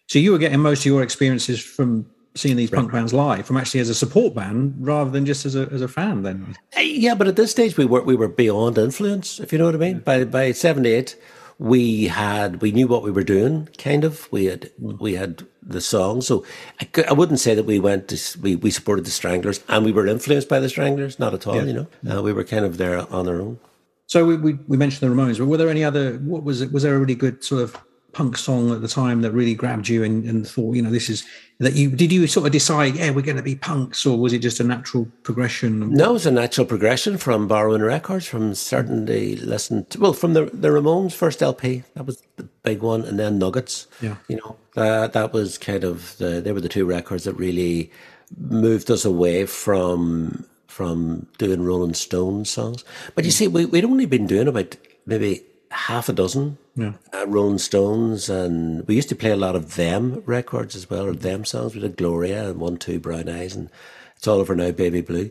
So 0.08 0.20
you 0.20 0.32
were 0.32 0.38
getting 0.38 0.60
most 0.60 0.80
of 0.80 0.86
your 0.86 1.04
experiences 1.04 1.62
from 1.62 2.10
seeing 2.40 2.56
these 2.56 2.70
punk 2.70 2.92
bands 2.92 3.14
live 3.14 3.46
from 3.46 3.58
actually 3.58 3.80
as 3.80 3.90
a 3.90 3.96
support 3.96 4.34
band 4.34 4.76
rather 4.80 5.10
than 5.10 5.26
just 5.26 5.46
as 5.46 5.56
a 5.56 5.68
as 5.72 5.82
a 5.82 5.88
fan 5.88 6.24
then. 6.24 6.56
Yeah 6.78 7.16
but 7.16 7.28
at 7.28 7.36
this 7.36 7.52
stage 7.52 7.78
we 7.78 7.86
were 7.86 8.02
we 8.02 8.16
were 8.16 8.28
beyond 8.28 8.78
influence 8.78 9.40
if 9.40 9.52
you 9.52 9.60
know 9.60 9.66
what 9.66 9.76
i 9.76 9.78
mean. 9.78 10.00
By 10.00 10.24
by 10.24 10.52
78 10.52 11.16
we 11.60 12.08
had 12.08 12.62
we 12.62 12.72
knew 12.72 12.88
what 12.88 13.04
we 13.04 13.12
were 13.12 13.24
doing 13.24 13.68
kind 13.78 14.04
of. 14.04 14.32
We 14.32 14.46
had 14.46 14.72
we 14.80 15.14
had 15.16 15.46
the 15.62 15.82
song. 15.82 16.22
So 16.22 16.46
I, 16.82 16.88
I 17.10 17.14
wouldn't 17.14 17.40
say 17.40 17.54
that 17.54 17.64
we 17.64 17.80
went 17.80 18.08
to 18.08 18.40
we, 18.40 18.56
we 18.56 18.72
supported 18.72 19.06
the 19.06 19.12
stranglers 19.12 19.62
and 19.68 19.86
we 19.86 19.92
were 19.92 20.08
influenced 20.08 20.50
by 20.50 20.60
the 20.60 20.70
stranglers 20.70 21.20
not 21.20 21.34
at 21.34 21.46
all 21.46 21.56
yeah. 21.56 21.64
you 21.64 21.74
know. 21.74 22.18
Uh, 22.18 22.22
we 22.22 22.34
were 22.34 22.44
kind 22.44 22.66
of 22.66 22.78
there 22.78 23.12
on 23.14 23.28
our 23.28 23.42
own. 23.42 23.60
So 24.08 24.26
we, 24.26 24.38
we, 24.38 24.54
we 24.68 24.78
mentioned 24.78 25.08
the 25.08 25.14
ramones 25.14 25.38
but 25.38 25.46
were 25.46 25.58
there 25.58 25.70
any 25.70 25.84
other 25.84 26.14
what 26.20 26.44
was 26.44 26.62
it 26.62 26.72
was 26.72 26.84
there 26.84 26.96
a 26.96 27.00
really 27.00 27.16
good 27.16 27.44
sort 27.44 27.62
of 27.62 27.78
punk 28.12 28.38
song 28.38 28.72
at 28.72 28.82
the 28.82 28.88
time 28.88 29.22
that 29.22 29.32
really 29.32 29.54
grabbed 29.54 29.88
you 29.88 30.04
and, 30.04 30.24
and 30.26 30.48
thought, 30.48 30.76
you 30.76 30.82
know, 30.82 30.90
this 30.90 31.10
is 31.10 31.26
that 31.60 31.74
you 31.74 31.90
did 31.90 32.12
you 32.12 32.26
sort 32.26 32.46
of 32.46 32.52
decide, 32.54 32.96
yeah, 32.96 33.12
we're 33.12 33.22
going 33.22 33.38
to 33.38 33.44
be 33.44 33.56
punks, 33.56 34.06
or 34.06 34.18
was 34.18 34.32
it 34.32 34.40
just 34.40 34.60
a 34.60 34.64
natural 34.64 35.08
progression? 35.24 35.92
No, 35.92 36.12
it 36.12 36.14
was 36.14 36.26
a 36.26 36.32
natural 36.32 36.66
progression 36.66 37.18
from 37.18 37.48
borrowing 37.48 37.82
records, 37.82 38.26
from 38.26 38.56
certainly 38.56 39.36
listening 39.36 39.86
to, 39.86 40.00
well, 40.00 40.14
from 40.14 40.34
the 40.34 40.46
the 40.46 40.70
Ramones' 40.70 41.14
first 41.14 41.44
LP, 41.44 41.84
that 41.96 42.06
was 42.06 42.24
the 42.38 42.44
big 42.64 42.82
one, 42.82 43.04
and 43.04 43.20
then 43.20 43.38
Nuggets. 43.38 43.88
Yeah, 44.02 44.16
you 44.30 44.38
know, 44.38 44.56
that 44.76 45.14
that 45.14 45.34
was 45.34 45.58
kind 45.58 45.84
of 45.84 46.18
the 46.18 46.42
they 46.42 46.54
were 46.54 46.62
the 46.62 46.70
two 46.70 46.86
records 46.86 47.26
that 47.26 47.34
really 47.34 47.92
moved 48.38 48.90
us 48.90 49.04
away 49.04 49.46
from 49.46 50.46
from 50.68 51.28
doing 51.38 51.64
Rolling 51.64 51.94
Stones 51.94 52.50
songs. 52.50 52.86
But 53.16 53.26
you 53.26 53.32
mm. 53.32 53.36
see, 53.36 53.48
we, 53.50 53.66
we'd 53.66 53.84
only 53.84 54.06
been 54.06 54.28
doing 54.28 54.48
about 54.48 54.78
maybe 55.06 55.44
half 55.72 56.10
a 56.10 56.14
dozen 56.14 56.58
yeah. 56.76 56.94
uh, 57.14 57.28
Rolling 57.28 57.60
Stones, 57.60 58.30
and 58.30 58.88
we 58.88 58.96
used 58.96 59.10
to 59.10 59.16
play 59.16 59.32
a 59.32 59.36
lot 59.36 59.56
of 59.56 59.76
them 59.76 60.24
records 60.26 60.76
as 60.76 60.90
well, 60.90 61.06
or 61.06 61.14
them 61.14 61.46
songs. 61.46 61.76
We 61.76 61.82
did 61.82 61.98
Gloria 61.98 62.50
and 62.50 62.60
One 62.60 62.78
Two 62.78 63.00
Brown 63.00 63.30
Eyes, 63.30 63.56
and 63.56 63.70
It's 64.16 64.28
All 64.28 64.40
Over 64.40 64.56
Now, 64.56 64.72
Baby 64.72 65.02
Blue. 65.02 65.30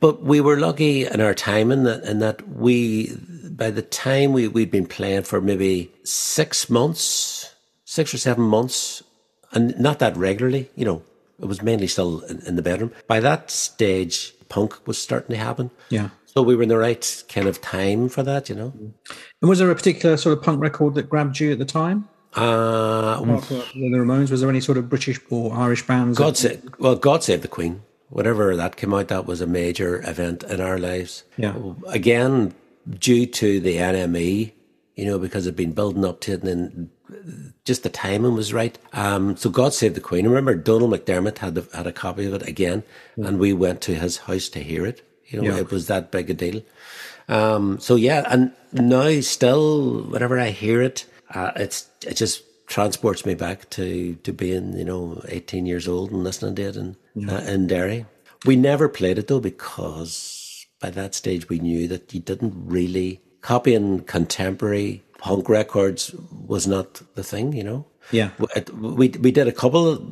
But 0.00 0.22
we 0.22 0.40
were 0.40 0.60
lucky 0.60 1.06
in 1.06 1.20
our 1.20 1.34
time 1.34 1.72
in 1.72 1.82
that, 1.84 2.04
in 2.04 2.20
that 2.20 2.48
we, 2.48 3.16
by 3.50 3.70
the 3.70 3.82
time 3.82 4.32
we, 4.32 4.46
we'd 4.46 4.70
been 4.70 4.86
playing 4.86 5.22
for 5.22 5.40
maybe 5.40 5.90
six 6.04 6.70
months, 6.70 7.54
six 7.84 8.14
or 8.14 8.18
seven 8.18 8.44
months, 8.44 9.02
and 9.52 9.78
not 9.78 9.98
that 9.98 10.16
regularly, 10.16 10.70
you 10.76 10.84
know, 10.84 11.02
it 11.40 11.46
was 11.46 11.62
mainly 11.62 11.88
still 11.88 12.20
in, 12.20 12.40
in 12.46 12.56
the 12.56 12.62
bedroom. 12.62 12.92
By 13.08 13.18
that 13.20 13.50
stage, 13.50 14.32
punk 14.48 14.86
was 14.86 14.98
starting 14.98 15.34
to 15.34 15.42
happen. 15.42 15.72
Yeah. 15.88 16.10
So 16.34 16.40
we 16.42 16.56
were 16.56 16.62
in 16.62 16.70
the 16.70 16.78
right 16.78 17.24
kind 17.28 17.46
of 17.46 17.60
time 17.60 18.08
for 18.08 18.22
that, 18.22 18.48
you 18.48 18.54
know. 18.54 18.72
And 19.42 19.50
was 19.50 19.58
there 19.58 19.70
a 19.70 19.74
particular 19.74 20.16
sort 20.16 20.38
of 20.38 20.42
punk 20.42 20.62
record 20.62 20.94
that 20.94 21.10
grabbed 21.10 21.38
you 21.38 21.52
at 21.52 21.58
the 21.58 21.66
time? 21.66 22.08
Uh, 22.34 23.20
the 23.20 23.64
Ramones. 23.74 24.30
Was 24.30 24.40
there 24.40 24.48
any 24.48 24.60
sort 24.60 24.78
of 24.78 24.88
British 24.88 25.20
or 25.28 25.52
Irish 25.54 25.86
bands? 25.86 26.16
God 26.16 26.38
save, 26.38 26.62
well, 26.78 26.96
God 26.96 27.22
save 27.22 27.42
the 27.42 27.48
Queen. 27.48 27.82
Whatever 28.08 28.56
that 28.56 28.76
came 28.76 28.94
out, 28.94 29.08
that 29.08 29.26
was 29.26 29.42
a 29.42 29.46
major 29.46 30.02
event 30.08 30.42
in 30.44 30.60
our 30.62 30.78
lives. 30.78 31.24
Yeah. 31.36 31.54
Again, 31.88 32.54
due 32.88 33.26
to 33.26 33.60
the 33.60 33.76
NME, 33.76 34.52
you 34.96 35.04
know, 35.04 35.18
because 35.18 35.46
it'd 35.46 35.56
been 35.56 35.72
building 35.72 36.04
up 36.04 36.20
to 36.22 36.32
it, 36.32 36.42
and 36.42 36.48
then 36.48 36.90
just 37.66 37.82
the 37.82 37.90
timing 37.90 38.34
was 38.34 38.54
right. 38.54 38.78
Um, 38.94 39.36
so 39.36 39.50
God 39.50 39.74
Save 39.74 39.94
the 39.94 40.00
Queen. 40.00 40.24
I 40.24 40.28
remember 40.28 40.54
Donald 40.54 40.92
McDermott 40.92 41.38
had 41.38 41.54
the, 41.54 41.76
had 41.76 41.86
a 41.86 41.92
copy 41.92 42.24
of 42.24 42.34
it 42.34 42.48
again, 42.48 42.84
yeah. 43.16 43.28
and 43.28 43.38
we 43.38 43.52
went 43.52 43.82
to 43.82 43.94
his 43.94 44.18
house 44.18 44.48
to 44.50 44.60
hear 44.60 44.86
it. 44.86 45.06
You 45.26 45.40
know, 45.40 45.54
yeah. 45.54 45.60
it 45.60 45.70
was 45.70 45.86
that 45.86 46.10
big 46.10 46.30
a 46.30 46.34
deal. 46.34 46.62
Um, 47.28 47.78
so 47.80 47.96
yeah, 47.96 48.24
and 48.28 48.52
now 48.72 49.20
still, 49.20 50.02
whenever 50.02 50.38
I 50.38 50.50
hear 50.50 50.82
it, 50.82 51.06
uh, 51.30 51.52
it's 51.56 51.88
it 52.06 52.14
just 52.14 52.42
transports 52.66 53.26
me 53.26 53.34
back 53.34 53.68
to 53.70 54.14
to 54.16 54.32
being 54.32 54.76
you 54.76 54.84
know 54.84 55.22
18 55.28 55.66
years 55.66 55.86
old 55.86 56.10
and 56.10 56.24
listening 56.24 56.54
to 56.56 56.62
it 56.62 56.76
in 56.76 56.96
yeah. 57.14 57.36
uh, 57.36 57.40
in 57.42 57.66
Derry. 57.66 58.06
We 58.44 58.56
never 58.56 58.88
played 58.88 59.18
it 59.18 59.28
though 59.28 59.40
because 59.40 60.66
by 60.80 60.90
that 60.90 61.14
stage 61.14 61.48
we 61.48 61.58
knew 61.58 61.86
that 61.88 62.12
you 62.12 62.20
didn't 62.20 62.54
really 62.56 63.20
copying 63.40 64.00
contemporary 64.00 65.02
punk 65.18 65.48
records 65.48 66.14
was 66.46 66.66
not 66.66 67.02
the 67.14 67.22
thing, 67.22 67.52
you 67.52 67.62
know. 67.62 67.86
Yeah, 68.10 68.30
we 68.72 69.08
we 69.08 69.30
did 69.30 69.46
a 69.46 69.52
couple 69.52 70.04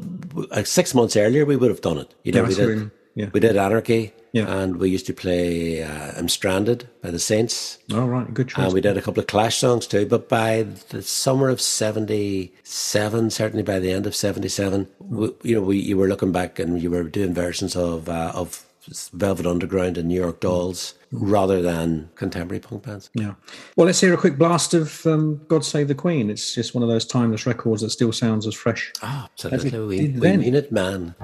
like 0.51 0.67
six 0.67 0.95
months 0.95 1.17
earlier. 1.17 1.45
We 1.45 1.57
would 1.57 1.71
have 1.71 1.81
done 1.81 1.99
it. 1.99 2.15
You 2.23 2.33
know, 2.33 2.43
yeah, 2.43 2.49
we 2.49 2.55
did. 2.55 2.91
Yeah. 3.15 3.29
We 3.33 3.41
did 3.41 3.57
Anarchy. 3.57 4.13
Yeah. 4.33 4.47
And 4.49 4.77
we 4.77 4.91
used 4.91 5.07
to 5.07 5.13
play 5.13 5.83
uh, 5.83 6.13
I'm 6.17 6.29
Stranded 6.29 6.89
by 7.03 7.11
the 7.11 7.19
Saints. 7.19 7.79
All 7.93 8.09
right, 8.09 8.33
good 8.33 8.49
choice. 8.49 8.65
And 8.65 8.75
we 8.75 8.81
did 8.81 8.97
a 8.97 9.03
couple 9.03 9.21
of 9.21 9.27
Clash 9.27 9.59
songs 9.59 9.87
too. 9.87 10.07
But 10.07 10.29
by 10.29 10.67
the 10.91 11.03
summer 11.03 11.49
of 11.49 11.61
77, 11.61 13.31
certainly 13.31 13.63
by 13.63 13.79
the 13.79 13.93
end 13.93 14.07
of 14.07 14.15
77, 14.15 14.89
we, 15.01 15.33
you 15.43 15.55
know, 15.57 15.63
we, 15.63 15.79
you 15.79 15.97
were 15.97 16.09
looking 16.09 16.33
back 16.33 16.59
and 16.59 16.81
you 16.81 16.91
were 16.91 17.05
doing 17.05 17.35
versions 17.35 17.75
of, 17.75 18.09
uh, 18.09 18.33
of 18.35 18.65
Velvet 19.13 19.47
Underground 19.47 19.99
and 19.99 20.09
New 20.09 20.21
York 20.21 20.41
Dolls 20.41 20.95
rather 21.13 21.61
than 21.61 22.09
contemporary 22.15 22.61
punk 22.61 22.85
bands. 22.85 23.11
Yeah. 23.15 23.35
Well, 23.77 23.87
let's 23.87 24.01
hear 24.01 24.15
a 24.15 24.17
quick 24.17 24.39
blast 24.39 24.75
of 24.75 25.05
um, 25.07 25.41
God 25.49 25.65
Save 25.65 25.89
the 25.89 25.95
Queen. 25.95 26.31
It's 26.31 26.55
just 26.55 26.75
one 26.75 26.83
of 26.83 26.89
those 26.89 27.05
timeless 27.05 27.47
records 27.47 27.83
that 27.83 27.91
still 27.91 28.13
sounds 28.13 28.47
as 28.47 28.55
fresh. 28.55 28.93
Ah, 29.03 29.29
absolutely. 29.45 30.09
We, 30.13 30.19
we 30.19 30.37
mean 30.37 30.55
it, 30.55 30.71
man. 30.73 31.15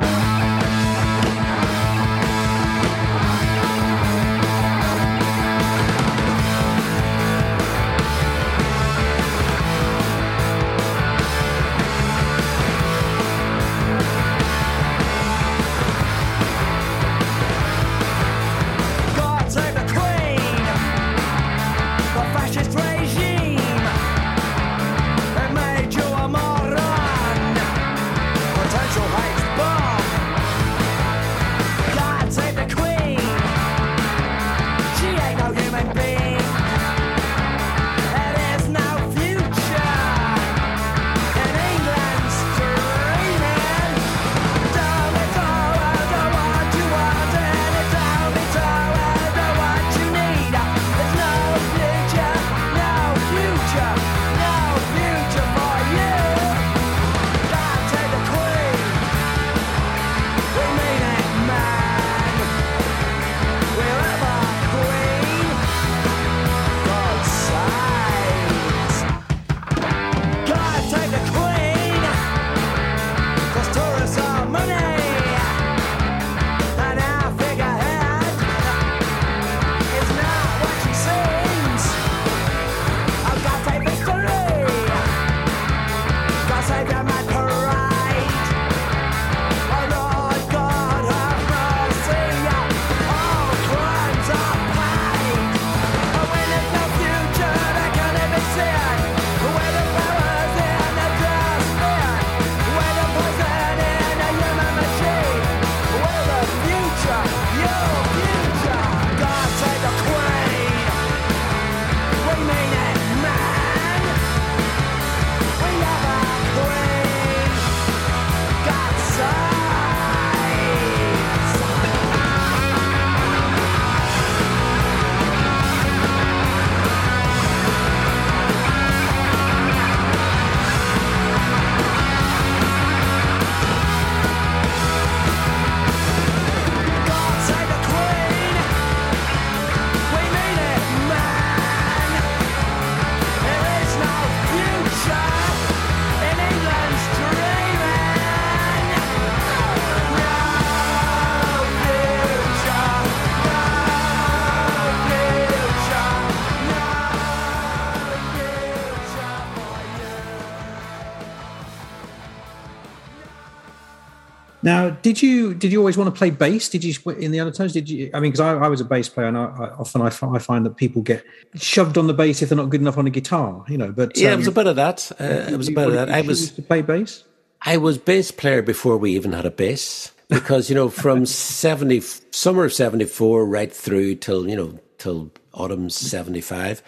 Now, 164.86 164.96
did 165.02 165.20
you 165.20 165.54
did 165.54 165.72
you 165.72 165.78
always 165.78 165.96
want 165.96 166.14
to 166.14 166.16
play 166.16 166.30
bass? 166.30 166.68
Did 166.68 166.84
you 166.84 166.94
in 167.12 167.32
the 167.32 167.40
Undertones? 167.40 167.72
Did 167.72 167.88
you? 167.88 168.10
I 168.14 168.20
mean, 168.20 168.30
because 168.30 168.40
I, 168.40 168.54
I, 168.54 168.68
was 168.68 168.80
a 168.80 168.84
bass 168.84 169.08
player, 169.08 169.26
and 169.26 169.36
I, 169.36 169.44
I 169.44 169.70
often 169.74 170.00
I, 170.00 170.06
I, 170.06 170.38
find 170.38 170.64
that 170.64 170.76
people 170.76 171.02
get 171.02 171.24
shoved 171.56 171.98
on 171.98 172.06
the 172.06 172.14
bass 172.14 172.40
if 172.40 172.50
they're 172.50 172.56
not 172.56 172.70
good 172.70 172.80
enough 172.80 172.96
on 172.96 173.06
a 173.06 173.10
guitar. 173.10 173.64
You 173.68 173.78
know, 173.78 173.90
but 173.90 174.16
yeah, 174.16 174.28
um, 174.28 174.34
it 174.34 174.36
was 174.38 174.46
a 174.46 174.52
bit 174.52 174.66
of 174.66 174.76
that. 174.76 175.10
Uh, 175.20 175.24
it 175.24 175.56
was 175.56 175.68
a 175.68 175.72
bit 175.72 175.88
of 175.88 175.92
that. 175.94 176.10
I 176.10 176.20
was 176.20 176.52
to 176.52 176.62
play 176.62 176.82
bass. 176.82 177.24
I 177.62 177.78
was 177.78 177.98
bass 177.98 178.30
player 178.30 178.62
before 178.62 178.96
we 178.96 179.12
even 179.16 179.32
had 179.32 179.44
a 179.44 179.50
bass, 179.50 180.12
because 180.28 180.68
you 180.68 180.76
know, 180.76 180.88
from 180.88 181.26
seventy 181.26 182.00
summer 182.00 182.64
of 182.64 182.72
seventy 182.72 183.06
four 183.06 183.44
right 183.44 183.72
through 183.72 184.16
till 184.16 184.48
you 184.48 184.56
know 184.56 184.78
till 184.98 185.32
autumn 185.52 185.90
seventy 185.90 186.40
five 186.40 186.82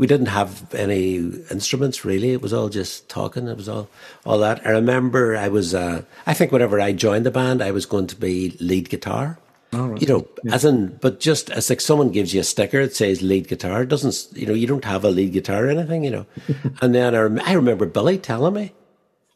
we 0.00 0.06
didn't 0.06 0.32
have 0.40 0.74
any 0.74 1.16
instruments 1.50 2.06
really. 2.06 2.30
It 2.30 2.40
was 2.40 2.54
all 2.54 2.70
just 2.70 3.10
talking. 3.10 3.46
It 3.48 3.56
was 3.58 3.68
all 3.68 3.90
all 4.24 4.38
that. 4.38 4.66
I 4.66 4.70
remember 4.70 5.36
I 5.36 5.48
was. 5.48 5.74
Uh, 5.74 6.04
I 6.26 6.32
think 6.32 6.52
whenever 6.52 6.80
I 6.80 6.92
joined 6.92 7.26
the 7.26 7.30
band, 7.30 7.62
I 7.62 7.70
was 7.70 7.84
going 7.84 8.06
to 8.06 8.16
be 8.16 8.56
lead 8.60 8.88
guitar. 8.88 9.38
Right. 9.74 10.00
You 10.00 10.06
know, 10.08 10.28
yeah. 10.42 10.54
as 10.54 10.64
in, 10.64 10.96
but 11.02 11.20
just 11.20 11.50
as 11.50 11.68
like 11.68 11.82
someone 11.82 12.12
gives 12.12 12.32
you 12.32 12.40
a 12.40 12.44
sticker 12.44 12.82
that 12.82 12.96
says 12.96 13.20
lead 13.20 13.46
guitar, 13.46 13.84
doesn't 13.84 14.34
you 14.34 14.46
know? 14.46 14.54
You 14.54 14.66
don't 14.66 14.86
have 14.86 15.04
a 15.04 15.10
lead 15.10 15.34
guitar 15.34 15.66
or 15.66 15.68
anything, 15.68 16.02
you 16.04 16.10
know. 16.10 16.26
and 16.80 16.94
then 16.94 17.14
I, 17.14 17.18
rem- 17.18 17.42
I 17.44 17.52
remember 17.52 17.84
Billy 17.84 18.16
telling 18.16 18.54
me, 18.54 18.72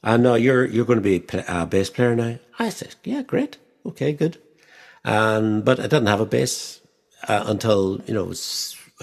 "I 0.02 0.14
uh, 0.14 0.16
know 0.16 0.34
you're 0.34 0.64
you're 0.64 0.86
going 0.86 1.02
to 1.02 1.20
be 1.20 1.22
a 1.46 1.66
bass 1.66 1.90
player 1.90 2.16
now." 2.16 2.38
I 2.58 2.70
said, 2.70 2.94
"Yeah, 3.04 3.20
great, 3.20 3.58
okay, 3.84 4.14
good." 4.14 4.38
Um, 5.04 5.60
but 5.60 5.78
I 5.78 5.82
didn't 5.82 6.06
have 6.06 6.22
a 6.22 6.26
bass 6.26 6.80
uh, 7.28 7.44
until 7.46 8.00
you 8.06 8.14
know 8.14 8.32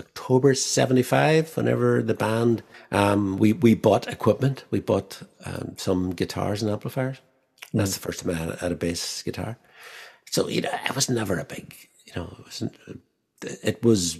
October 0.01 0.55
75, 0.55 1.55
whenever 1.55 2.01
the 2.01 2.13
band, 2.13 2.63
um, 2.91 3.37
we, 3.37 3.53
we 3.53 3.75
bought 3.75 4.07
equipment. 4.07 4.65
We 4.71 4.79
bought 4.79 5.21
um, 5.45 5.75
some 5.77 6.11
guitars 6.11 6.61
and 6.61 6.71
amplifiers. 6.71 7.17
Mm. 7.17 7.79
That's 7.79 7.93
the 7.93 8.01
first 8.01 8.21
time 8.21 8.31
I 8.31 8.37
had, 8.37 8.59
had, 8.59 8.71
a 8.71 8.75
bass 8.75 9.21
guitar. 9.21 9.57
So, 10.29 10.47
you 10.47 10.61
know, 10.61 10.71
I 10.71 10.91
was 10.93 11.09
never 11.09 11.37
a 11.39 11.45
big, 11.45 11.75
you 12.05 12.13
know, 12.15 12.35
it, 12.39 12.45
wasn't, 12.45 12.75
it 13.41 13.83
was 13.83 14.19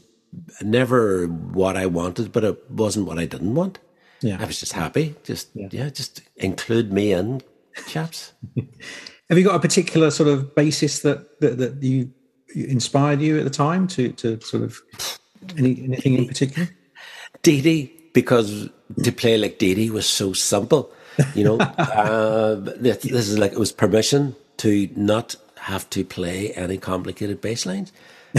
never 0.61 1.27
what 1.27 1.77
I 1.77 1.85
wanted, 1.85 2.31
but 2.31 2.43
it 2.43 2.71
wasn't 2.71 3.07
what 3.07 3.19
I 3.19 3.25
didn't 3.25 3.55
want. 3.55 3.79
yeah. 4.21 4.37
I 4.39 4.45
was 4.45 4.59
just 4.59 4.73
happy. 4.73 5.15
Just 5.23 5.49
yeah. 5.53 5.69
yeah, 5.71 5.89
just 5.89 6.21
include 6.35 6.91
me 6.91 7.11
in, 7.11 7.41
chaps. 7.87 8.33
Have 9.29 9.37
you 9.37 9.45
got 9.45 9.55
a 9.55 9.59
particular 9.59 10.11
sort 10.11 10.27
of 10.27 10.53
bassists 10.55 11.01
that 11.03 11.39
that, 11.39 11.57
that 11.57 11.83
you 11.83 12.11
inspired 12.53 13.21
you 13.21 13.37
at 13.37 13.45
the 13.45 13.49
time 13.49 13.87
to 13.87 14.11
to 14.13 14.39
sort 14.41 14.63
of 14.63 14.81
any, 15.57 15.83
anything 15.83 16.17
in 16.17 16.27
particular? 16.27 16.69
Dee 17.43 17.61
Dee, 17.61 18.09
because 18.13 18.69
to 19.03 19.11
play 19.11 19.37
like 19.37 19.57
Dee 19.57 19.75
Dee 19.75 19.89
was 19.89 20.07
so 20.07 20.33
simple. 20.33 20.91
You 21.35 21.43
know, 21.43 21.59
uh, 21.77 22.55
this, 22.55 22.97
this 22.97 23.29
is 23.29 23.37
like 23.37 23.53
it 23.53 23.59
was 23.59 23.71
permission 23.71 24.35
to 24.57 24.89
not 24.95 25.35
have 25.59 25.89
to 25.91 26.03
play 26.03 26.51
any 26.53 26.77
complicated 26.77 27.41
bass 27.41 27.65
lines. 27.65 27.91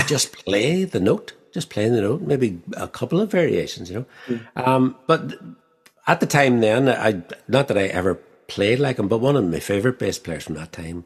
Just 0.06 0.32
play 0.44 0.84
the 0.84 1.00
note, 1.00 1.32
just 1.52 1.70
playing 1.70 1.92
the 1.92 2.00
note, 2.00 2.22
maybe 2.22 2.60
a 2.76 2.88
couple 2.88 3.20
of 3.20 3.30
variations, 3.30 3.90
you 3.90 3.96
know. 3.96 4.06
Mm. 4.26 4.66
Um, 4.66 4.96
but 5.06 5.34
at 6.06 6.20
the 6.20 6.26
time 6.26 6.60
then, 6.60 6.88
I 6.88 7.22
not 7.48 7.68
that 7.68 7.78
I 7.78 7.86
ever 7.86 8.16
played 8.48 8.80
like 8.80 8.98
him, 8.98 9.08
but 9.08 9.18
one 9.18 9.36
of 9.36 9.44
my 9.44 9.60
favorite 9.60 9.98
bass 9.98 10.18
players 10.18 10.44
from 10.44 10.56
that 10.56 10.72
time 10.72 11.04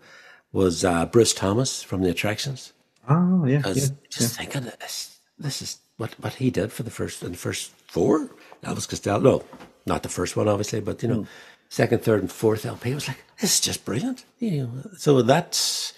was 0.52 0.84
uh, 0.84 1.06
Bruce 1.06 1.34
Thomas 1.34 1.82
from 1.82 2.02
the 2.02 2.10
Attractions. 2.10 2.72
Oh 3.08 3.44
yeah, 3.44 3.62
I 3.64 3.68
was 3.68 3.90
yeah, 3.90 3.96
just 4.08 4.38
yeah. 4.38 4.44
thinking 4.44 4.72
this, 4.80 5.18
this 5.38 5.62
is 5.62 5.78
what 5.96 6.14
what 6.20 6.34
he 6.34 6.50
did 6.50 6.72
for 6.72 6.82
the 6.82 6.90
first 6.90 7.22
and 7.22 7.34
the 7.34 7.38
first 7.38 7.72
four 7.88 8.30
Elvis 8.62 8.88
Costello. 8.88 9.20
No, 9.20 9.44
not 9.86 10.02
the 10.02 10.08
first 10.08 10.36
one, 10.36 10.48
obviously, 10.48 10.80
but 10.80 11.02
you 11.02 11.08
know, 11.08 11.20
mm. 11.20 11.26
second, 11.68 12.02
third, 12.02 12.20
and 12.20 12.32
fourth 12.32 12.66
LP. 12.66 12.92
I 12.92 12.94
was 12.94 13.08
like, 13.08 13.24
this 13.40 13.54
is 13.54 13.60
just 13.60 13.84
brilliant. 13.84 14.24
You 14.38 14.62
know, 14.62 14.70
so 14.96 15.22
that's 15.22 15.92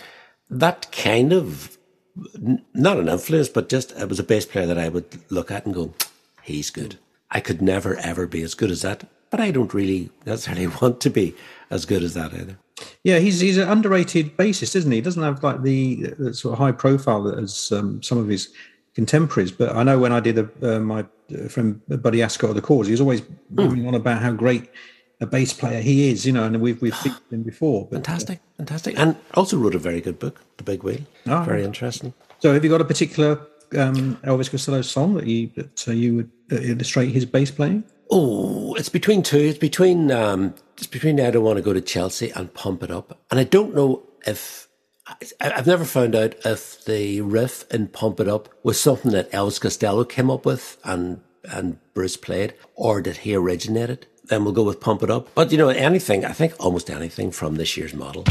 that 0.51 0.91
kind 0.93 1.33
of 1.33 1.77
not 2.75 2.99
an 2.99 3.09
influence, 3.09 3.49
but 3.49 3.69
just 3.69 3.93
it 3.93 4.09
was 4.09 4.19
a 4.19 4.25
bass 4.25 4.47
player 4.47 4.67
that 4.67 4.79
I 4.79 4.89
would 4.89 5.21
look 5.31 5.51
at 5.51 5.67
and 5.67 5.75
go, 5.75 5.95
he's 6.43 6.71
good. 6.71 6.99
I 7.31 7.41
could 7.41 7.61
never 7.61 7.97
ever 7.97 8.27
be 8.27 8.43
as 8.43 8.55
good 8.55 8.71
as 8.71 8.83
that, 8.83 9.05
but 9.31 9.41
I 9.41 9.51
don't 9.51 9.75
really 9.75 10.11
necessarily 10.27 10.67
want 10.83 11.01
to 11.01 11.11
be 11.11 11.35
as 11.71 11.85
good 11.85 12.03
as 12.03 12.15
that 12.15 12.33
either. 12.35 12.59
Yeah, 13.03 13.19
he's 13.19 13.41
he's 13.41 13.59
an 13.59 13.69
underrated 13.69 14.37
bassist, 14.37 14.77
isn't 14.77 14.91
he? 14.91 14.99
He 14.99 15.03
doesn't 15.03 15.23
have 15.23 15.43
like 15.43 15.63
the, 15.63 16.15
the 16.19 16.35
sort 16.35 16.53
of 16.53 16.59
high 16.59 16.73
profile 16.73 17.23
that 17.25 17.39
as 17.39 17.73
um, 17.73 18.03
some 18.03 18.19
of 18.19 18.29
his 18.29 18.53
contemporaries. 18.99 19.53
But 19.53 19.77
I 19.77 19.85
know 19.85 19.97
when 19.97 20.13
I 20.13 20.19
did 20.19 20.39
a, 20.39 20.47
uh, 20.61 20.81
my 20.81 21.07
uh, 21.33 21.49
friend 21.49 21.81
Buddy 22.03 22.19
Ascott 22.19 22.51
of 22.51 22.57
the 22.57 22.61
Chords, 22.61 22.89
he 22.89 22.93
was 22.93 23.01
always 23.01 23.21
mm. 23.55 23.87
on 23.87 23.95
about 23.95 24.21
how 24.21 24.33
great 24.33 24.69
a 25.21 25.27
bass 25.27 25.53
player 25.53 25.81
he 25.81 26.11
is, 26.11 26.27
you 26.27 26.33
know, 26.33 26.45
and 26.45 26.61
we've 26.61 26.83
we've 26.83 26.97
seen 26.97 27.15
him 27.31 27.45
before. 27.45 27.87
But, 27.87 27.99
fantastic, 27.99 28.39
uh, 28.39 28.57
fantastic, 28.59 28.99
and 28.99 29.17
also 29.35 29.57
wrote 29.57 29.77
a 29.77 29.79
very 29.79 30.01
good 30.01 30.19
book, 30.19 30.43
The 30.57 30.65
Big 30.65 30.83
Wheel. 30.83 31.03
Oh, 31.27 31.43
very 31.43 31.63
interesting. 31.63 32.13
So, 32.41 32.53
have 32.53 32.65
you 32.65 32.71
got 32.71 32.81
a 32.81 32.85
particular 32.85 33.41
um, 33.77 34.17
Elvis 34.25 34.51
Costello 34.51 34.83
song 34.83 35.15
that 35.15 35.27
you 35.27 35.51
that 35.55 35.89
uh, 35.89 35.93
you 35.93 36.17
would 36.17 36.31
uh, 36.51 36.57
illustrate 36.57 37.11
his 37.11 37.25
bass 37.25 37.53
playing? 37.53 37.85
Oh, 38.11 38.75
it's 38.75 38.89
between 38.89 39.23
two. 39.23 39.39
It's 39.39 39.59
between 39.59 40.11
um, 40.11 40.55
it's 40.77 40.89
between 40.89 41.21
I 41.21 41.31
don't 41.31 41.45
want 41.45 41.59
to 41.59 41.63
go 41.63 41.73
to 41.73 41.81
Chelsea 41.81 42.31
and 42.33 42.53
pump 42.53 42.83
it 42.83 42.91
up, 42.91 43.17
and 43.31 43.39
I 43.39 43.45
don't 43.45 43.77
know 43.77 44.03
if 44.27 44.68
I've 45.41 45.67
never 45.67 45.85
found 45.85 46.15
out 46.15 46.35
if 46.45 46.85
the 46.85 47.21
riff 47.21 47.65
in 47.73 47.89
Pump 47.89 48.21
It 48.21 48.29
Up 48.29 48.49
was 48.63 48.81
something 48.81 49.11
that 49.13 49.31
Elvis 49.33 49.61
Costello 49.61 50.05
came 50.05 50.31
up 50.31 50.45
with 50.45 50.79
and 50.85 51.21
and 51.51 51.79
Bruce 51.95 52.17
played, 52.17 52.55
or 52.75 53.01
did 53.01 53.19
he 53.19 53.35
originate 53.35 53.91
it? 53.91 54.07
Then 54.25 54.45
we'll 54.45 54.53
go 54.53 54.65
with 54.65 54.81
Pump 54.81 55.03
It 55.03 55.11
Up. 55.11 55.29
But 55.35 55.51
you 55.51 55.59
know, 55.59 55.69
anything, 55.69 56.25
I 56.25 56.33
think 56.33 56.55
almost 56.59 56.91
anything 56.91 57.31
from 57.31 57.57
this 57.57 57.77
year's 57.77 57.95
model. 57.95 58.25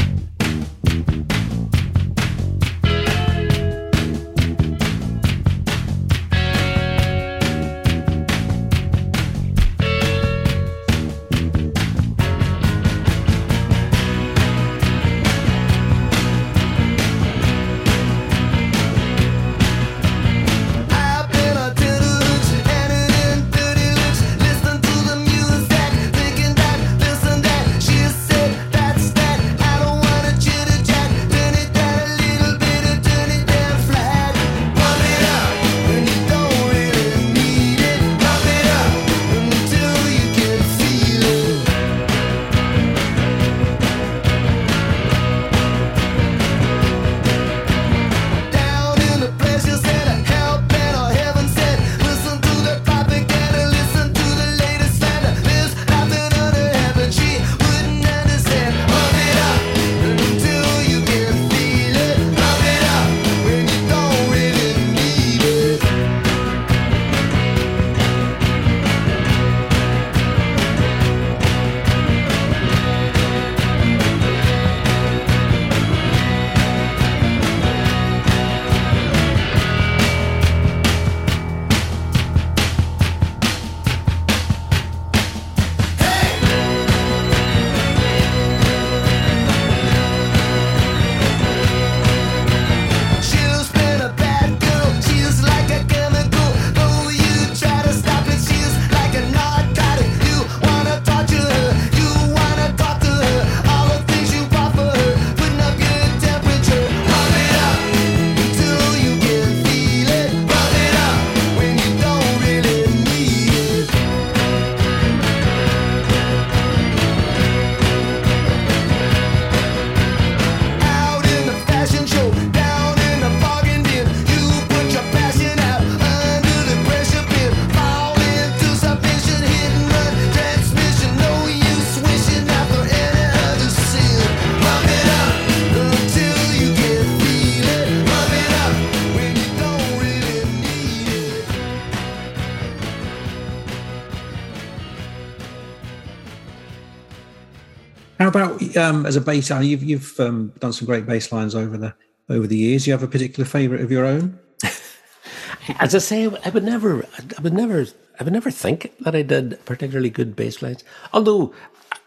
Um, 148.88 149.06
as 149.06 149.16
a 149.16 149.20
bass, 149.20 149.50
you've 149.50 149.82
you've 149.82 150.18
um, 150.20 150.52
done 150.58 150.72
some 150.72 150.86
great 150.86 151.06
bass 151.06 151.30
lines 151.32 151.54
over 151.54 151.76
the 151.76 151.94
over 152.28 152.46
the 152.46 152.56
years. 152.56 152.86
You 152.86 152.92
have 152.92 153.02
a 153.02 153.08
particular 153.08 153.46
favourite 153.46 153.82
of 153.82 153.90
your 153.90 154.04
own? 154.04 154.38
as 155.78 155.94
I 155.94 155.98
say, 155.98 156.26
I 156.44 156.48
would 156.50 156.64
never, 156.64 157.04
I 157.04 157.42
would 157.42 157.52
never, 157.52 157.86
I 158.18 158.24
would 158.24 158.32
never 158.32 158.50
think 158.50 158.92
that 159.00 159.14
I 159.14 159.22
did 159.22 159.64
particularly 159.64 160.10
good 160.10 160.36
bass 160.36 160.62
lines. 160.62 160.84
Although 161.12 161.54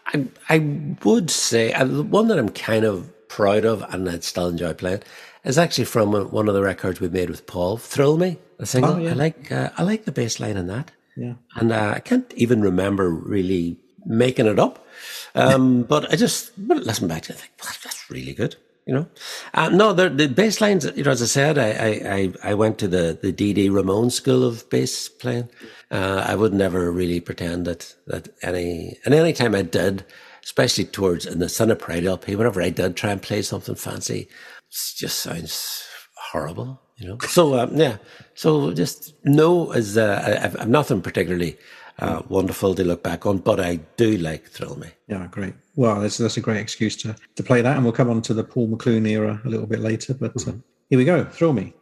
I, 0.06 0.26
I 0.48 0.58
would 1.04 1.30
say 1.30 1.72
uh, 1.72 1.84
the 1.84 2.02
one 2.02 2.28
that 2.28 2.38
I'm 2.38 2.50
kind 2.50 2.84
of 2.84 3.10
proud 3.28 3.64
of 3.64 3.82
and 3.92 4.08
I'd 4.08 4.24
still 4.24 4.48
enjoy 4.48 4.74
playing 4.74 5.02
is 5.44 5.58
actually 5.58 5.86
from 5.86 6.12
one 6.12 6.48
of 6.48 6.54
the 6.54 6.62
records 6.62 7.00
we 7.00 7.08
made 7.08 7.30
with 7.30 7.46
Paul. 7.46 7.76
Thrill 7.78 8.18
Me, 8.18 8.38
the 8.58 8.66
single. 8.66 8.94
Oh, 8.94 8.98
yeah. 8.98 9.10
I 9.10 9.14
like, 9.14 9.50
uh, 9.50 9.70
I 9.76 9.82
like 9.82 10.04
the 10.04 10.12
bass 10.12 10.38
line 10.38 10.56
in 10.56 10.66
that. 10.68 10.90
Yeah, 11.16 11.34
and 11.56 11.72
uh, 11.72 11.92
I 11.96 12.00
can't 12.00 12.32
even 12.34 12.62
remember 12.62 13.10
really 13.10 13.76
making 14.06 14.46
it 14.46 14.58
up. 14.58 14.81
Um, 15.34 15.82
but 15.84 16.12
I 16.12 16.16
just 16.16 16.52
listen 16.58 17.08
back 17.08 17.22
to 17.24 17.32
it, 17.32 17.36
I 17.36 17.38
think 17.38 17.52
well, 17.62 17.72
that's 17.82 18.10
really 18.10 18.34
good. 18.34 18.56
you 18.86 18.94
know. 18.94 19.06
Uh, 19.54 19.68
no, 19.68 19.92
the, 19.92 20.08
the 20.08 20.28
bass 20.28 20.60
lines, 20.60 20.84
you 20.96 21.04
know, 21.04 21.10
as 21.10 21.22
I 21.22 21.26
said, 21.26 21.58
I, 21.58 22.32
I, 22.42 22.50
I 22.50 22.54
went 22.54 22.78
to 22.78 22.88
the, 22.88 23.18
the 23.20 23.32
Dee 23.32 23.52
Dee 23.52 23.68
Ramone 23.68 24.10
school 24.10 24.44
of 24.44 24.68
bass 24.70 25.08
playing. 25.08 25.48
Uh, 25.90 26.24
I 26.26 26.34
would 26.34 26.52
never 26.52 26.90
really 26.90 27.20
pretend 27.20 27.66
that, 27.66 27.94
that 28.06 28.28
any, 28.42 28.98
and 29.04 29.14
any 29.14 29.32
time 29.32 29.54
I 29.54 29.62
did, 29.62 30.04
especially 30.42 30.84
towards 30.84 31.26
in 31.26 31.38
the 31.38 31.48
Sin 31.48 31.70
of 31.70 31.78
Pride 31.78 32.04
LP, 32.04 32.34
whenever 32.34 32.60
I 32.62 32.70
did 32.70 32.96
try 32.96 33.10
and 33.12 33.22
play 33.22 33.42
something 33.42 33.74
fancy, 33.74 34.20
it 34.22 34.28
just 34.96 35.18
sounds 35.20 35.86
horrible, 36.30 36.80
you 36.96 37.06
know. 37.08 37.18
So, 37.28 37.58
um, 37.58 37.76
yeah, 37.76 37.98
so 38.34 38.72
just 38.72 39.14
no, 39.24 39.70
is, 39.72 39.96
uh, 39.96 40.40
I've, 40.42 40.60
I've 40.60 40.68
nothing 40.68 41.02
particularly 41.02 41.56
uh, 42.02 42.22
wonderful 42.28 42.74
to 42.74 42.84
look 42.84 43.02
back 43.02 43.26
on, 43.26 43.38
but 43.38 43.60
I 43.60 43.76
do 43.96 44.18
like 44.18 44.48
Thrill 44.48 44.76
Me. 44.76 44.88
Yeah, 45.08 45.28
great. 45.30 45.54
Well, 45.76 46.00
that's, 46.00 46.18
that's 46.18 46.36
a 46.36 46.40
great 46.40 46.60
excuse 46.60 46.96
to, 47.02 47.14
to 47.36 47.42
play 47.42 47.62
that. 47.62 47.76
And 47.76 47.84
we'll 47.84 47.92
come 47.92 48.10
on 48.10 48.22
to 48.22 48.34
the 48.34 48.44
Paul 48.44 48.68
McLoone 48.68 49.08
era 49.08 49.40
a 49.44 49.48
little 49.48 49.66
bit 49.66 49.80
later. 49.80 50.14
But 50.14 50.36
uh, 50.46 50.52
here 50.90 50.98
we 50.98 51.04
go 51.04 51.24
Thrill 51.24 51.52
Me. 51.52 51.72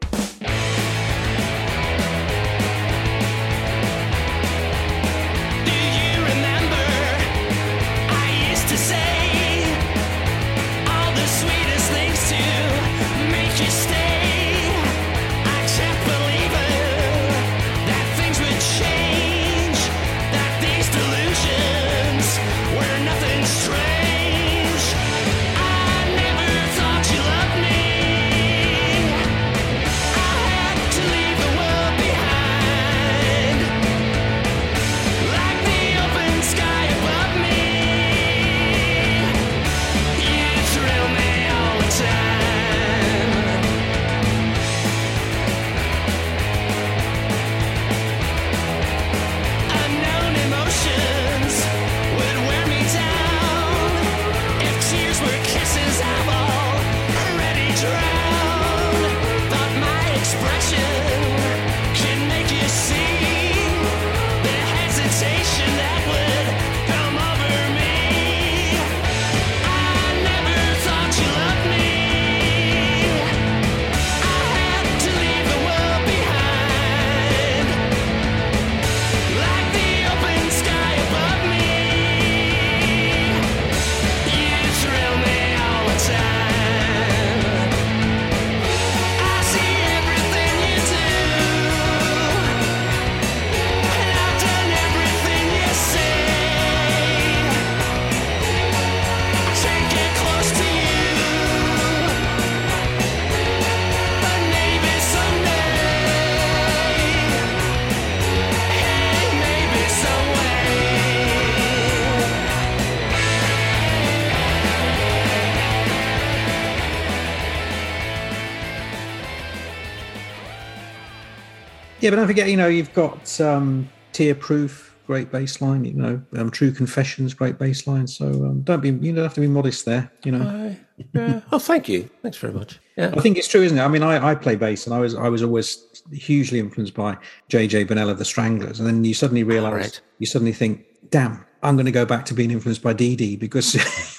Yeah, 122.11 122.17
but 122.17 122.23
don't 122.23 122.27
forget, 122.27 122.49
you 122.49 122.57
know, 122.57 122.67
you've 122.67 122.93
got 122.93 123.41
um, 123.41 123.89
Tearproof, 124.13 124.91
great 125.07 125.31
bass 125.31 125.61
line. 125.61 125.85
You 125.85 125.93
know, 125.93 126.23
um, 126.35 126.51
True 126.51 126.73
Confessions, 126.73 127.35
great 127.35 127.57
bass 127.57 127.87
line. 127.87 128.09
So 128.09 128.27
um, 128.27 128.63
don't 128.63 128.81
be, 128.81 128.89
you 128.89 129.15
don't 129.15 129.23
have 129.23 129.35
to 129.35 129.41
be 129.41 129.47
modest 129.47 129.85
there. 129.85 130.11
You 130.25 130.33
know. 130.33 130.45
Uh, 130.45 130.75
yeah. 131.15 131.41
Oh, 131.53 131.61
thank 131.61 131.89
you. 131.89 132.11
Thanks 132.23 132.37
very 132.37 132.53
much. 132.53 132.81
Yeah. 132.97 133.15
I 133.17 133.21
think 133.21 133.39
it's 133.39 133.47
true, 133.47 133.63
isn't 133.63 133.79
it? 133.79 133.83
I 133.83 133.87
mean, 133.87 134.03
I, 134.03 134.31
I 134.31 134.35
play 134.35 134.57
bass, 134.57 134.87
and 134.87 134.95
I 134.95 134.99
was 134.99 135.15
I 135.15 135.29
was 135.29 135.45
always 135.45 136.03
hugely 136.13 136.59
influenced 136.59 136.95
by 136.95 137.17
JJ 137.49 137.87
Burnel 137.87 138.11
of 138.11 138.19
the 138.19 138.25
Stranglers, 138.25 138.81
and 138.81 138.89
then 138.89 139.05
you 139.05 139.15
suddenly 139.15 139.45
realise, 139.45 139.73
right. 139.73 140.01
you 140.19 140.27
suddenly 140.27 140.53
think, 140.53 140.85
damn, 141.11 141.47
I'm 141.63 141.77
going 141.77 141.87
to 141.87 141.93
go 141.93 142.05
back 142.05 142.25
to 142.27 142.35
being 142.35 142.51
influenced 142.51 142.83
by 142.83 142.93
Dee 142.93 143.15
Dee 143.15 143.37
because 143.37 143.77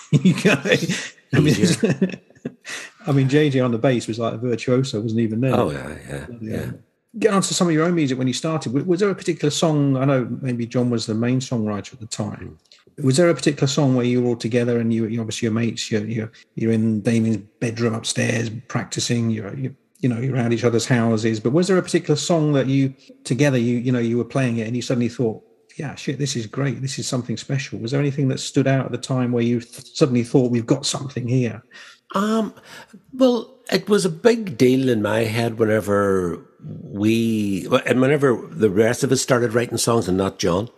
you 0.11 0.33
go. 0.41 0.53
I 1.33 1.39
mean, 1.41 1.55
I 3.05 3.11
mean, 3.11 3.27
JJ 3.27 3.65
on 3.65 3.71
the 3.71 3.77
bass 3.77 4.07
was 4.07 4.17
like 4.17 4.35
a 4.35 4.37
virtuoso, 4.37 5.01
wasn't 5.01 5.19
even 5.19 5.41
there. 5.41 5.53
Oh 5.53 5.71
yeah, 5.71 5.97
yeah, 6.09 6.25
yeah 6.39 6.71
get 7.19 7.33
onto 7.33 7.53
some 7.53 7.67
of 7.67 7.73
your 7.73 7.85
own 7.85 7.95
music 7.95 8.17
when 8.17 8.27
you 8.27 8.33
started. 8.33 8.73
Was 8.87 8.99
there 8.99 9.09
a 9.09 9.15
particular 9.15 9.51
song? 9.51 9.97
I 9.97 10.05
know 10.05 10.25
maybe 10.41 10.65
John 10.65 10.89
was 10.89 11.05
the 11.05 11.13
main 11.13 11.39
songwriter 11.39 11.93
at 11.93 11.99
the 11.99 12.05
time. 12.05 12.57
Was 12.97 13.17
there 13.17 13.29
a 13.29 13.35
particular 13.35 13.67
song 13.67 13.95
where 13.95 14.05
you 14.05 14.21
were 14.21 14.29
all 14.29 14.35
together 14.35 14.79
and 14.79 14.93
you, 14.93 15.07
you 15.07 15.19
obviously 15.19 15.47
your 15.47 15.53
mates, 15.53 15.91
you're, 15.91 16.05
you're, 16.05 16.31
you're 16.55 16.71
in 16.71 17.01
Damien's 17.01 17.37
bedroom 17.59 17.93
upstairs 17.93 18.49
practicing, 18.67 19.29
you're, 19.29 19.55
you 19.55 19.75
you 20.01 20.09
know, 20.09 20.19
you're 20.19 20.35
around 20.35 20.51
each 20.51 20.63
other's 20.63 20.87
houses. 20.87 21.39
But 21.39 21.53
was 21.53 21.67
there 21.67 21.77
a 21.77 21.81
particular 21.83 22.15
song 22.15 22.53
that 22.53 22.67
you 22.67 22.93
together, 23.23 23.57
you, 23.57 23.77
you 23.77 23.91
know, 23.91 23.99
you 23.99 24.17
were 24.17 24.25
playing 24.25 24.57
it 24.57 24.65
and 24.65 24.75
you 24.75 24.81
suddenly 24.81 25.09
thought, 25.09 25.43
yeah, 25.77 25.95
shit, 25.95 26.17
this 26.17 26.35
is 26.35 26.47
great. 26.47 26.81
This 26.81 26.99
is 26.99 27.07
something 27.07 27.37
special. 27.37 27.79
Was 27.79 27.91
there 27.91 27.99
anything 27.99 28.27
that 28.29 28.39
stood 28.39 28.67
out 28.67 28.85
at 28.85 28.91
the 28.91 28.97
time 28.97 29.31
where 29.31 29.43
you 29.43 29.61
th- 29.61 29.95
suddenly 29.95 30.23
thought 30.23 30.51
we've 30.51 30.65
got 30.65 30.85
something 30.85 31.27
here? 31.27 31.63
Um, 32.13 32.53
well, 33.13 33.57
it 33.71 33.87
was 33.87 34.03
a 34.03 34.09
big 34.09 34.57
deal 34.57 34.89
in 34.89 35.01
my 35.01 35.19
head 35.19 35.59
whenever 35.59 36.45
we, 36.63 37.67
and 37.85 38.01
whenever 38.01 38.47
the 38.49 38.69
rest 38.69 39.03
of 39.03 39.11
us 39.11 39.21
started 39.21 39.53
writing 39.53 39.77
songs 39.77 40.07
and 40.07 40.17
not 40.17 40.39
John. 40.39 40.69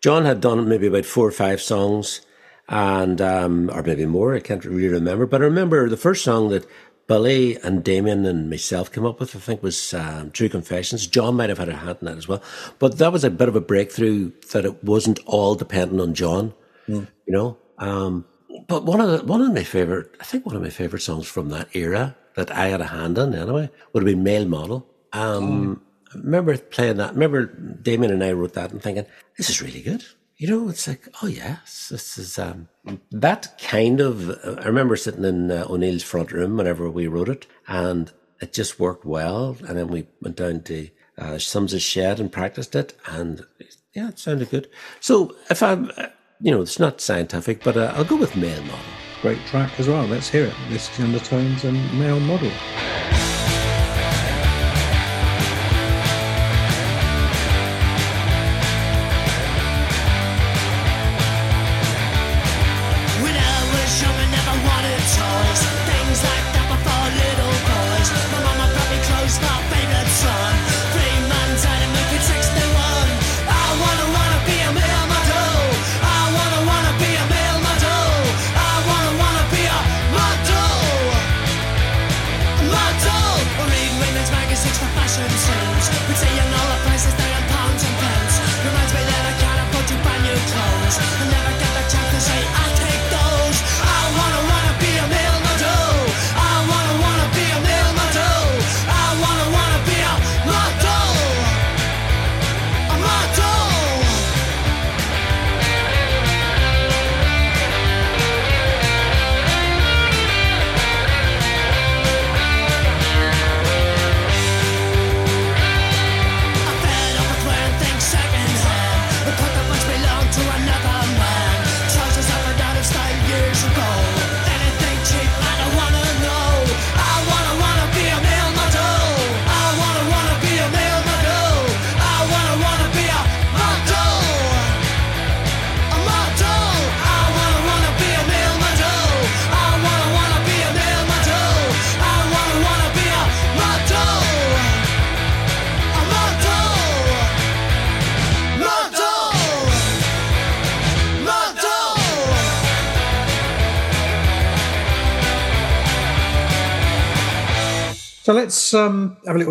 John 0.00 0.24
had 0.24 0.40
done 0.40 0.68
maybe 0.68 0.86
about 0.86 1.04
four 1.04 1.28
or 1.28 1.32
five 1.32 1.60
songs 1.60 2.22
and, 2.68 3.20
um, 3.20 3.70
or 3.72 3.82
maybe 3.82 4.06
more. 4.06 4.34
I 4.34 4.40
can't 4.40 4.64
really 4.64 4.88
remember, 4.88 5.26
but 5.26 5.42
I 5.42 5.44
remember 5.44 5.88
the 5.88 5.96
first 5.96 6.24
song 6.24 6.48
that 6.50 6.66
Billy 7.06 7.56
and 7.56 7.82
Damien 7.82 8.24
and 8.24 8.48
myself 8.48 8.92
came 8.92 9.04
up 9.04 9.18
with, 9.18 9.34
I 9.34 9.40
think 9.40 9.64
was 9.64 9.92
um, 9.92 10.30
True 10.30 10.48
Confessions. 10.48 11.08
John 11.08 11.34
might 11.34 11.48
have 11.48 11.58
had 11.58 11.68
a 11.68 11.74
hand 11.74 11.98
in 12.00 12.06
that 12.06 12.16
as 12.16 12.28
well. 12.28 12.40
But 12.78 12.98
that 12.98 13.12
was 13.12 13.24
a 13.24 13.30
bit 13.30 13.48
of 13.48 13.56
a 13.56 13.60
breakthrough 13.60 14.30
that 14.52 14.64
it 14.64 14.84
wasn't 14.84 15.18
all 15.26 15.56
dependent 15.56 16.00
on 16.00 16.14
John, 16.14 16.54
mm. 16.88 17.08
you 17.26 17.32
know. 17.32 17.58
Um, 17.78 18.26
but 18.68 18.84
one 18.84 19.00
of 19.00 19.10
the, 19.10 19.26
one 19.26 19.40
of 19.40 19.52
my 19.52 19.64
favorite, 19.64 20.14
I 20.20 20.24
think 20.24 20.46
one 20.46 20.54
of 20.54 20.62
my 20.62 20.70
favorite 20.70 21.00
songs 21.00 21.26
from 21.26 21.48
that 21.48 21.74
era 21.74 22.16
that 22.36 22.52
I 22.52 22.68
had 22.68 22.80
a 22.80 22.86
hand 22.86 23.18
in 23.18 23.34
anyway 23.34 23.70
would 23.92 24.02
have 24.02 24.06
been 24.06 24.22
Male 24.22 24.46
Model. 24.46 24.86
Um, 25.12 25.82
oh. 26.12 26.14
I 26.14 26.18
remember 26.18 26.56
playing 26.56 26.96
that. 26.96 27.10
I 27.10 27.12
remember 27.12 27.46
Damien 27.46 28.12
and 28.12 28.24
I 28.24 28.32
wrote 28.32 28.54
that 28.54 28.72
and 28.72 28.82
thinking, 28.82 29.06
this 29.36 29.48
is 29.50 29.62
really 29.62 29.82
good. 29.82 30.04
You 30.36 30.48
know, 30.48 30.68
it's 30.70 30.88
like, 30.88 31.06
oh 31.22 31.26
yes, 31.26 31.88
this 31.90 32.16
is 32.16 32.38
um, 32.38 32.68
that 33.10 33.58
kind 33.60 34.00
of. 34.00 34.30
I 34.42 34.64
remember 34.64 34.96
sitting 34.96 35.24
in 35.24 35.50
uh, 35.50 35.66
O'Neill's 35.68 36.02
front 36.02 36.32
room 36.32 36.56
whenever 36.56 36.90
we 36.90 37.06
wrote 37.06 37.28
it, 37.28 37.46
and 37.68 38.10
it 38.40 38.54
just 38.54 38.80
worked 38.80 39.04
well. 39.04 39.56
And 39.68 39.76
then 39.76 39.88
we 39.88 40.06
went 40.22 40.36
down 40.36 40.62
to 40.62 40.88
uh, 41.18 41.38
Sums' 41.38 41.82
shed 41.82 42.18
and 42.18 42.32
practiced 42.32 42.74
it, 42.74 42.96
and 43.06 43.44
yeah, 43.92 44.08
it 44.08 44.18
sounded 44.18 44.50
good. 44.50 44.70
So 45.00 45.36
if 45.50 45.62
I'm, 45.62 45.92
uh, 45.98 46.06
you 46.40 46.50
know, 46.50 46.62
it's 46.62 46.78
not 46.78 47.02
scientific, 47.02 47.62
but 47.62 47.76
uh, 47.76 47.92
I'll 47.94 48.04
go 48.04 48.16
with 48.16 48.34
male 48.34 48.62
model. 48.62 48.78
Great 49.20 49.44
track 49.46 49.78
as 49.78 49.88
well. 49.88 50.06
Let's 50.06 50.30
hear 50.30 50.46
it. 50.46 50.54
This 50.70 50.90
is 50.90 51.04
Undertones 51.04 51.64
and 51.64 51.76
Male 51.98 52.20
Model. 52.20 52.50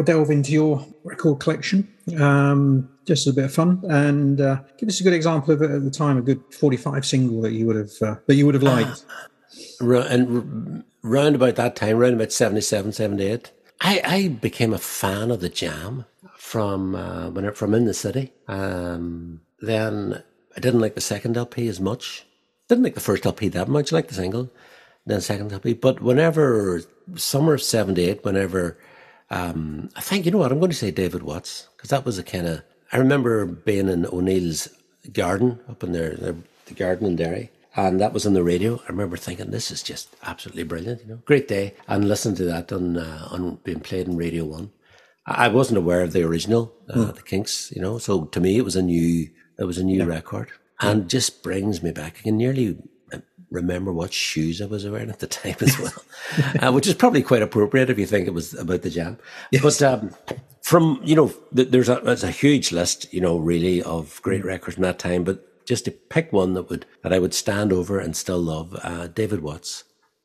Delve 0.10 0.32
into 0.32 0.52
your 0.52 0.86
record 1.04 1.40
collection, 1.40 1.88
um, 2.20 2.90
just 3.06 3.28
as 3.28 3.34
a 3.34 3.36
bit 3.36 3.46
of 3.46 3.54
fun, 3.54 3.82
and 3.90 4.42
uh, 4.42 4.60
give 4.78 4.90
us 4.90 5.00
a 5.00 5.04
good 5.04 5.14
example 5.14 5.54
of 5.54 5.62
it 5.62 5.70
at 5.70 5.84
the 5.84 5.92
time 5.92 6.18
a 6.18 6.22
good 6.22 6.42
forty-five 6.52 7.06
single 7.06 7.42
that 7.42 7.52
you 7.52 7.68
would 7.68 7.76
have 7.76 7.92
uh, 8.02 8.16
that 8.26 8.36
you 8.36 8.46
would 8.46 8.56
have 8.56 8.64
liked. 8.64 9.06
Uh, 9.82 10.02
and 10.02 10.84
round 11.02 11.36
about 11.36 11.56
that 11.56 11.76
time, 11.76 11.98
round 11.98 12.14
about 12.14 12.32
77, 12.32 12.92
78, 12.92 13.52
I, 13.82 14.02
I 14.04 14.28
became 14.28 14.74
a 14.74 14.78
fan 14.78 15.32
of 15.32 15.40
the 15.40 15.50
Jam 15.50 16.06
from 16.38 16.96
uh, 16.96 17.30
when 17.30 17.46
it, 17.46 17.58
from 17.58 17.74
in 17.74 17.86
the 17.86 17.94
city. 17.94 18.34
Um, 18.48 19.42
then 19.60 20.24
I 20.56 20.60
didn't 20.60 20.82
like 20.82 20.96
the 20.96 21.02
second 21.02 21.38
LP 21.38 21.68
as 21.68 21.80
much. 21.80 22.26
Didn't 22.68 22.84
like 22.84 22.96
the 22.96 23.00
first 23.00 23.26
LP 23.26 23.48
that 23.50 23.68
much. 23.68 23.92
I 23.92 23.98
liked 23.98 24.10
the 24.10 24.16
single, 24.16 24.52
then 25.06 25.22
second 25.22 25.52
LP. 25.52 25.74
But 25.74 26.02
whenever 26.02 26.82
summer 27.16 27.54
of 27.56 27.62
'78, 27.62 28.24
whenever 28.24 28.78
um, 29.30 29.90
I 29.96 30.02
think 30.02 30.26
you 30.26 30.32
know 30.32 30.40
what 30.40 30.52
I'm 30.52 30.60
going 30.60 30.72
to 30.72 30.78
say, 30.78 30.92
David 30.92 31.24
Watts, 31.24 31.68
because 31.76 31.90
that 31.90 32.06
was 32.06 32.18
a 32.18 32.24
kind 32.24 32.48
of. 32.48 32.62
I 32.92 32.98
remember 32.98 33.46
being 33.46 33.88
in 33.88 34.06
O'Neill's 34.08 34.68
garden 35.14 35.60
up 35.70 35.84
in 35.84 35.92
there, 35.92 36.16
the 36.16 36.36
garden 36.76 37.06
in 37.06 37.16
Derry, 37.16 37.52
and 37.76 38.00
that 38.00 38.14
was 38.14 38.26
on 38.26 38.34
the 38.34 38.44
radio. 38.44 38.82
I 38.84 38.90
remember 38.90 39.18
thinking, 39.18 39.52
this 39.52 39.72
is 39.72 39.84
just 39.84 40.16
absolutely 40.24 40.64
brilliant, 40.64 41.02
you 41.02 41.08
know, 41.08 41.20
great 41.26 41.48
day, 41.48 41.76
and 41.88 42.08
listening 42.08 42.36
to 42.38 42.46
that 42.46 42.72
on 42.72 42.98
uh, 42.98 43.28
on 43.32 43.60
being 43.64 43.80
played 43.80 44.08
in 44.08 44.18
Radio 44.18 44.46
One. 44.46 44.72
I 45.26 45.48
wasn't 45.48 45.78
aware 45.78 46.02
of 46.02 46.14
the 46.14 46.24
original, 46.24 46.74
uh, 46.90 46.96
mm. 46.96 47.16
the 47.16 47.22
Kinks, 47.22 47.72
you 47.76 47.82
know. 47.82 48.00
So 48.00 48.26
to 48.26 48.40
me, 48.40 48.58
it 48.58 48.66
was 48.66 48.76
a 48.76 48.82
new, 48.82 49.30
it 49.60 49.66
was 49.66 49.78
a 49.78 49.84
new 49.84 50.00
yeah. 50.00 50.06
record, 50.06 50.50
and 50.80 51.08
just 51.10 51.44
brings 51.44 51.84
me 51.84 51.92
back. 51.92 52.18
I 52.20 52.24
can 52.24 52.38
nearly 52.38 52.78
remember 53.52 53.92
what 53.92 54.14
shoes 54.14 54.62
I 54.62 54.66
was 54.66 54.88
wearing 54.88 55.10
at 55.10 55.20
the 55.20 55.28
time 55.28 55.56
as 55.62 55.80
well, 55.80 56.04
uh, 56.62 56.72
which 56.72 56.88
is 56.88 56.94
probably 56.94 57.24
quite 57.24 57.42
appropriate 57.42 57.90
if 57.90 58.00
you 58.00 58.06
think 58.06 58.28
it 58.28 58.34
was 58.34 58.54
about 58.54 58.82
the 58.82 58.90
jam. 58.90 59.18
Yes. 59.52 59.64
But 59.64 59.82
um, 59.82 60.16
from 60.62 61.02
you 61.04 61.16
know, 61.16 61.34
there's 61.52 61.90
a 61.90 62.02
there's 62.04 62.24
a 62.24 62.32
huge 62.32 62.72
list, 62.72 63.12
you 63.14 63.22
know, 63.22 63.38
really 63.38 63.82
of 63.84 64.22
great 64.22 64.44
mm. 64.44 64.46
records 64.46 64.78
in 64.78 64.84
that 64.84 65.00
time. 65.00 65.24
But 65.24 65.66
just 65.66 65.86
to 65.86 65.92
pick 65.92 66.32
one 66.32 66.54
that 66.54 66.70
would 66.70 66.86
that 67.04 67.14
I 67.14 67.20
would 67.20 67.34
stand 67.34 67.74
over 67.74 68.00
and 68.00 68.16
still 68.16 68.40
love, 68.40 68.78
uh, 68.84 69.08
David 69.08 69.42
Watts, 69.42 69.84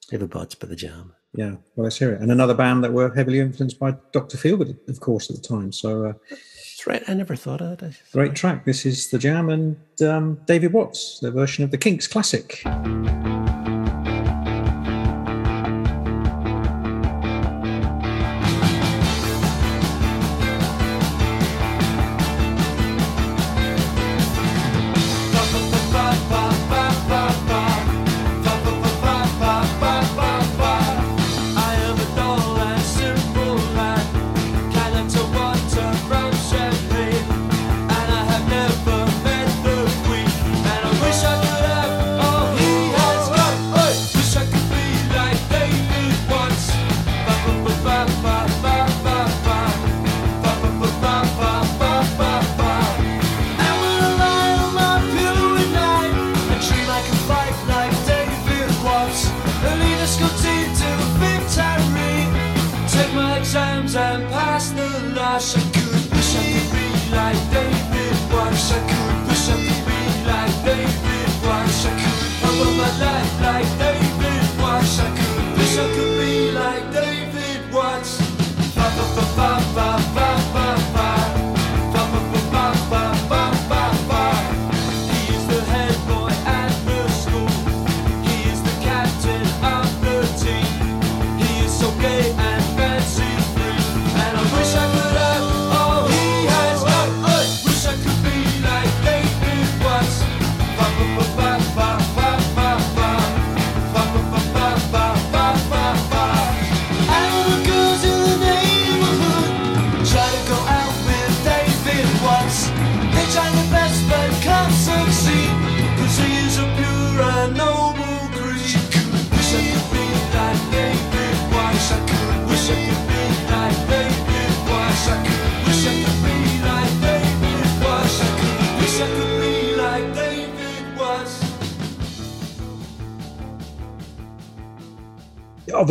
David 0.08 0.34
Watts 0.34 0.54
by 0.54 0.66
the 0.66 0.76
Jam. 0.76 1.14
Yeah, 1.36 1.56
well, 1.74 1.84
let's 1.84 1.98
hear 1.98 2.12
it. 2.12 2.20
And 2.20 2.30
another 2.30 2.54
band 2.54 2.84
that 2.84 2.92
were 2.92 3.12
heavily 3.12 3.40
influenced 3.40 3.80
by 3.80 3.96
Dr. 4.12 4.36
Feelgood, 4.36 4.76
of 4.88 5.00
course, 5.00 5.28
at 5.30 5.36
the 5.36 5.42
time. 5.42 5.72
So 5.72 6.06
uh, 6.06 6.12
right. 6.86 7.02
I 7.08 7.14
never 7.14 7.36
thought 7.36 7.60
of 7.60 7.82
it. 7.82 7.94
Great 8.12 8.34
track. 8.34 8.64
This 8.64 8.86
is 8.86 9.10
the 9.10 9.18
Jam 9.18 9.48
and 9.50 9.76
um, 10.02 10.40
David 10.46 10.72
Watts, 10.72 11.20
their 11.20 11.30
version 11.30 11.64
of 11.64 11.70
the 11.70 11.78
Kinks 11.78 12.06
classic. 12.06 12.62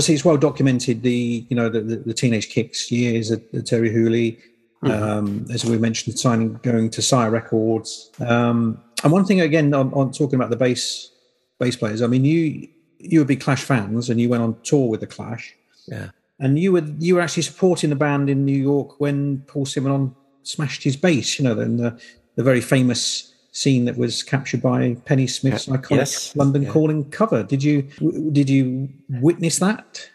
Obviously 0.04 0.16
it's 0.16 0.26
well 0.26 0.36
documented 0.36 1.02
the 1.02 1.46
you 1.48 1.56
know 1.56 1.70
the, 1.70 1.80
the, 1.80 1.96
the 1.96 2.14
teenage 2.14 2.50
kicks 2.50 2.92
years 2.92 3.32
at, 3.32 3.40
at 3.54 3.64
Terri 3.64 3.90
Hooley. 3.90 4.38
Mm-hmm. 4.84 4.92
Um, 4.92 5.46
as 5.50 5.64
we 5.64 5.78
mentioned, 5.78 6.20
signing 6.20 6.56
going 6.56 6.90
to 6.90 7.02
Sire 7.02 7.32
Records. 7.32 8.12
Um, 8.20 8.84
and 9.02 9.14
one 9.14 9.24
thing 9.24 9.40
again 9.40 9.74
on, 9.74 9.94
on, 9.94 10.12
talking 10.12 10.36
about 10.36 10.50
the 10.50 10.58
bass 10.58 11.10
bass 11.58 11.78
players. 11.78 12.02
I 12.02 12.08
mean, 12.08 12.26
you 12.26 12.68
you 13.00 13.20
were 13.20 13.26
big 13.26 13.40
Clash 13.40 13.64
fans, 13.64 14.10
and 14.10 14.20
you 14.20 14.28
went 14.28 14.44
on 14.44 14.60
tour 14.64 14.90
with 14.90 15.00
the 15.00 15.08
Clash. 15.08 15.56
Yeah. 15.88 16.10
And 16.38 16.60
you 16.60 16.74
were 16.74 16.84
you 17.00 17.16
were 17.16 17.22
actually 17.22 17.44
supporting 17.44 17.92
the 17.92 17.96
band 17.96 18.30
in 18.30 18.44
New 18.44 18.62
York 18.62 19.00
when 19.00 19.40
Paul 19.48 19.66
Simonon 19.66 20.14
smashed 20.42 20.84
his 20.84 20.98
bass. 20.98 21.40
You 21.40 21.46
know, 21.46 21.56
then 21.56 21.78
the 21.78 21.98
the 22.36 22.44
very 22.44 22.60
famous 22.60 23.33
scene 23.54 23.86
that 23.86 23.98
was 23.98 24.24
captured 24.24 24.62
by 24.62 24.98
Pennie 25.06 25.28
Smith's 25.28 25.68
iconic 25.68 25.90
yes. 25.92 26.36
London 26.36 26.64
yeah. 26.64 26.72
Calling 26.72 27.10
cover. 27.10 27.44
Did 27.44 27.64
you 27.64 27.84
did 28.32 28.50
you 28.50 28.90
witness 29.10 29.60
that? 29.60 30.10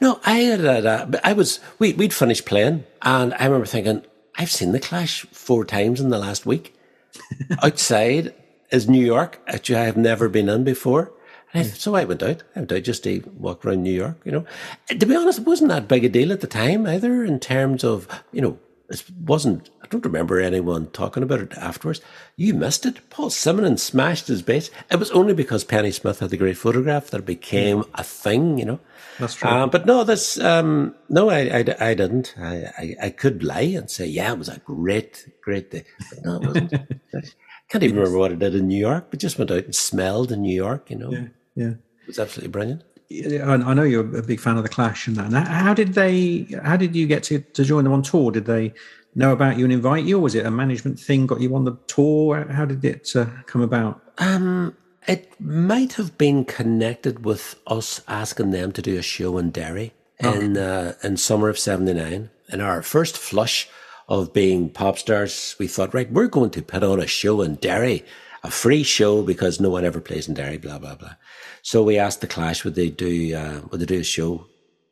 No, 0.00 0.20
I 0.24 0.38
had 0.38 0.64
uh, 0.86 1.06
I 1.22 1.34
was 1.34 1.60
we 1.78 1.92
we'd 1.92 2.14
finished 2.14 2.46
playing, 2.46 2.84
and 3.02 3.34
I 3.34 3.44
remember 3.44 3.66
thinking, 3.66 4.06
I've 4.38 4.50
seen 4.50 4.72
the 4.72 4.80
Clash 4.80 5.26
four 5.32 5.64
times 5.64 6.00
in 6.00 6.08
the 6.08 6.18
last 6.18 6.46
week. 6.46 6.74
Outside 7.62 8.32
is 8.70 8.88
New 8.88 9.04
York, 9.04 9.40
which 9.52 9.70
I 9.70 9.84
have 9.84 9.96
never 9.96 10.28
been 10.28 10.48
in 10.48 10.64
before. 10.64 11.12
I, 11.54 11.62
so 11.62 11.94
I 11.94 12.04
went 12.04 12.22
out. 12.22 12.42
I 12.54 12.60
went 12.60 12.72
out 12.72 12.82
just 12.82 13.04
to 13.04 13.22
walk 13.36 13.64
around 13.64 13.82
New 13.82 13.92
York. 13.92 14.20
You 14.24 14.32
know, 14.32 14.44
to 14.88 15.06
be 15.06 15.16
honest, 15.16 15.40
it 15.40 15.46
wasn't 15.46 15.70
that 15.70 15.88
big 15.88 16.04
a 16.04 16.08
deal 16.08 16.32
at 16.32 16.40
the 16.40 16.46
time 16.46 16.86
either. 16.86 17.24
In 17.24 17.40
terms 17.40 17.82
of 17.82 18.06
you 18.32 18.42
know, 18.42 18.58
it 18.88 19.02
wasn't 19.24 19.70
I 19.86 19.88
don't 19.88 20.04
remember 20.04 20.40
anyone 20.40 20.88
talking 20.88 21.22
about 21.22 21.38
it 21.38 21.56
afterwards. 21.56 22.00
You 22.34 22.54
missed 22.54 22.84
it. 22.84 23.08
Paul 23.08 23.30
Simonon 23.30 23.78
smashed 23.78 24.26
his 24.26 24.42
bass. 24.42 24.68
It 24.90 24.98
was 24.98 25.12
only 25.12 25.32
because 25.32 25.62
Pennie 25.62 25.92
Smith 25.92 26.18
had 26.18 26.30
the 26.30 26.36
great 26.36 26.58
photograph 26.58 27.10
that 27.10 27.18
it 27.18 27.26
became 27.26 27.84
a 27.94 28.02
thing, 28.02 28.58
you 28.58 28.64
know. 28.64 28.80
That's 29.20 29.36
true. 29.36 29.48
Um, 29.48 29.70
but 29.70 29.86
no, 29.86 30.02
this, 30.02 30.40
um, 30.40 30.96
no, 31.08 31.30
I, 31.30 31.58
I, 31.58 31.90
I 31.90 31.94
didn't. 31.94 32.34
I, 32.36 32.72
I, 32.76 32.96
I, 33.04 33.10
could 33.10 33.44
lie 33.44 33.60
and 33.60 33.88
say, 33.88 34.06
yeah, 34.06 34.32
it 34.32 34.38
was 34.38 34.48
a 34.48 34.58
great, 34.58 35.28
great 35.40 35.70
day. 35.70 35.84
But 36.10 36.24
no, 36.24 36.36
it 36.36 36.46
wasn't. 36.46 36.74
I 36.74 37.22
can't 37.68 37.84
even 37.84 37.96
remember 37.96 38.18
what 38.18 38.32
I 38.32 38.34
did 38.34 38.56
in 38.56 38.66
New 38.66 38.78
York, 38.78 39.06
but 39.10 39.20
just 39.20 39.38
went 39.38 39.52
out 39.52 39.64
and 39.64 39.74
smelled 39.74 40.32
in 40.32 40.42
New 40.42 40.54
York, 40.54 40.90
you 40.90 40.96
know. 40.96 41.12
Yeah. 41.12 41.28
yeah. 41.54 41.70
It 41.70 42.08
was 42.08 42.18
absolutely 42.18 42.50
brilliant. 42.50 42.82
I 43.08 43.72
know 43.74 43.84
you're 43.84 44.18
a 44.18 44.22
big 44.22 44.40
fan 44.40 44.56
of 44.56 44.64
the 44.64 44.68
Clash 44.68 45.06
and 45.06 45.16
that. 45.16 45.46
How 45.46 45.74
did 45.74 45.94
they? 45.94 46.48
How 46.64 46.76
did 46.76 46.96
you 46.96 47.06
get 47.06 47.22
to, 47.24 47.38
to 47.38 47.64
join 47.64 47.84
them 47.84 47.92
on 47.92 48.02
tour? 48.02 48.32
Did 48.32 48.46
they 48.46 48.74
know 49.16 49.32
about 49.32 49.58
you 49.58 49.64
and 49.64 49.72
invite 49.72 50.04
you, 50.04 50.18
or 50.18 50.20
was 50.20 50.34
it 50.34 50.46
a 50.46 50.50
management 50.50 51.00
thing 51.00 51.26
got 51.26 51.40
you 51.40 51.54
on 51.56 51.64
the 51.64 51.76
tour? 51.86 52.46
How 52.50 52.64
did 52.64 52.84
it 52.84 53.10
uh, 53.16 53.26
come 53.46 53.62
about? 53.62 54.00
Um, 54.18 54.76
it 55.08 55.32
might 55.40 55.94
have 55.94 56.16
been 56.18 56.44
connected 56.44 57.24
with 57.24 57.56
us 57.66 58.02
asking 58.06 58.50
them 58.50 58.72
to 58.72 58.82
do 58.82 58.98
a 58.98 59.02
show 59.02 59.38
in 59.38 59.50
Derry. 59.50 59.92
in 60.20 60.56
uh, 60.56 60.94
in 61.02 61.16
summer 61.16 61.48
of 61.48 61.58
'79. 61.58 62.30
In 62.52 62.60
our 62.60 62.82
first 62.82 63.18
flush 63.18 63.68
of 64.08 64.32
being 64.32 64.70
pop 64.70 64.98
stars, 64.98 65.56
we 65.58 65.66
thought, 65.66 65.92
right, 65.92 66.10
we're 66.10 66.28
going 66.28 66.50
to 66.50 66.62
put 66.62 66.84
on 66.84 67.00
a 67.00 67.06
show 67.06 67.42
in 67.42 67.56
Derry, 67.56 68.04
a 68.44 68.50
free 68.50 68.84
show 68.84 69.22
because 69.22 69.60
no 69.60 69.70
one 69.70 69.84
ever 69.84 70.00
plays 70.00 70.28
in 70.28 70.34
Derry, 70.34 70.58
blah 70.58 70.78
blah 70.78 70.94
blah. 70.94 71.14
So 71.62 71.82
we 71.82 71.98
asked 71.98 72.20
the 72.20 72.26
Clash 72.26 72.64
would 72.64 72.74
they 72.74 72.90
do 72.90 73.34
uh, 73.34 73.60
would 73.70 73.80
they 73.80 73.86
do 73.86 74.00
a 74.00 74.04
show 74.04 74.46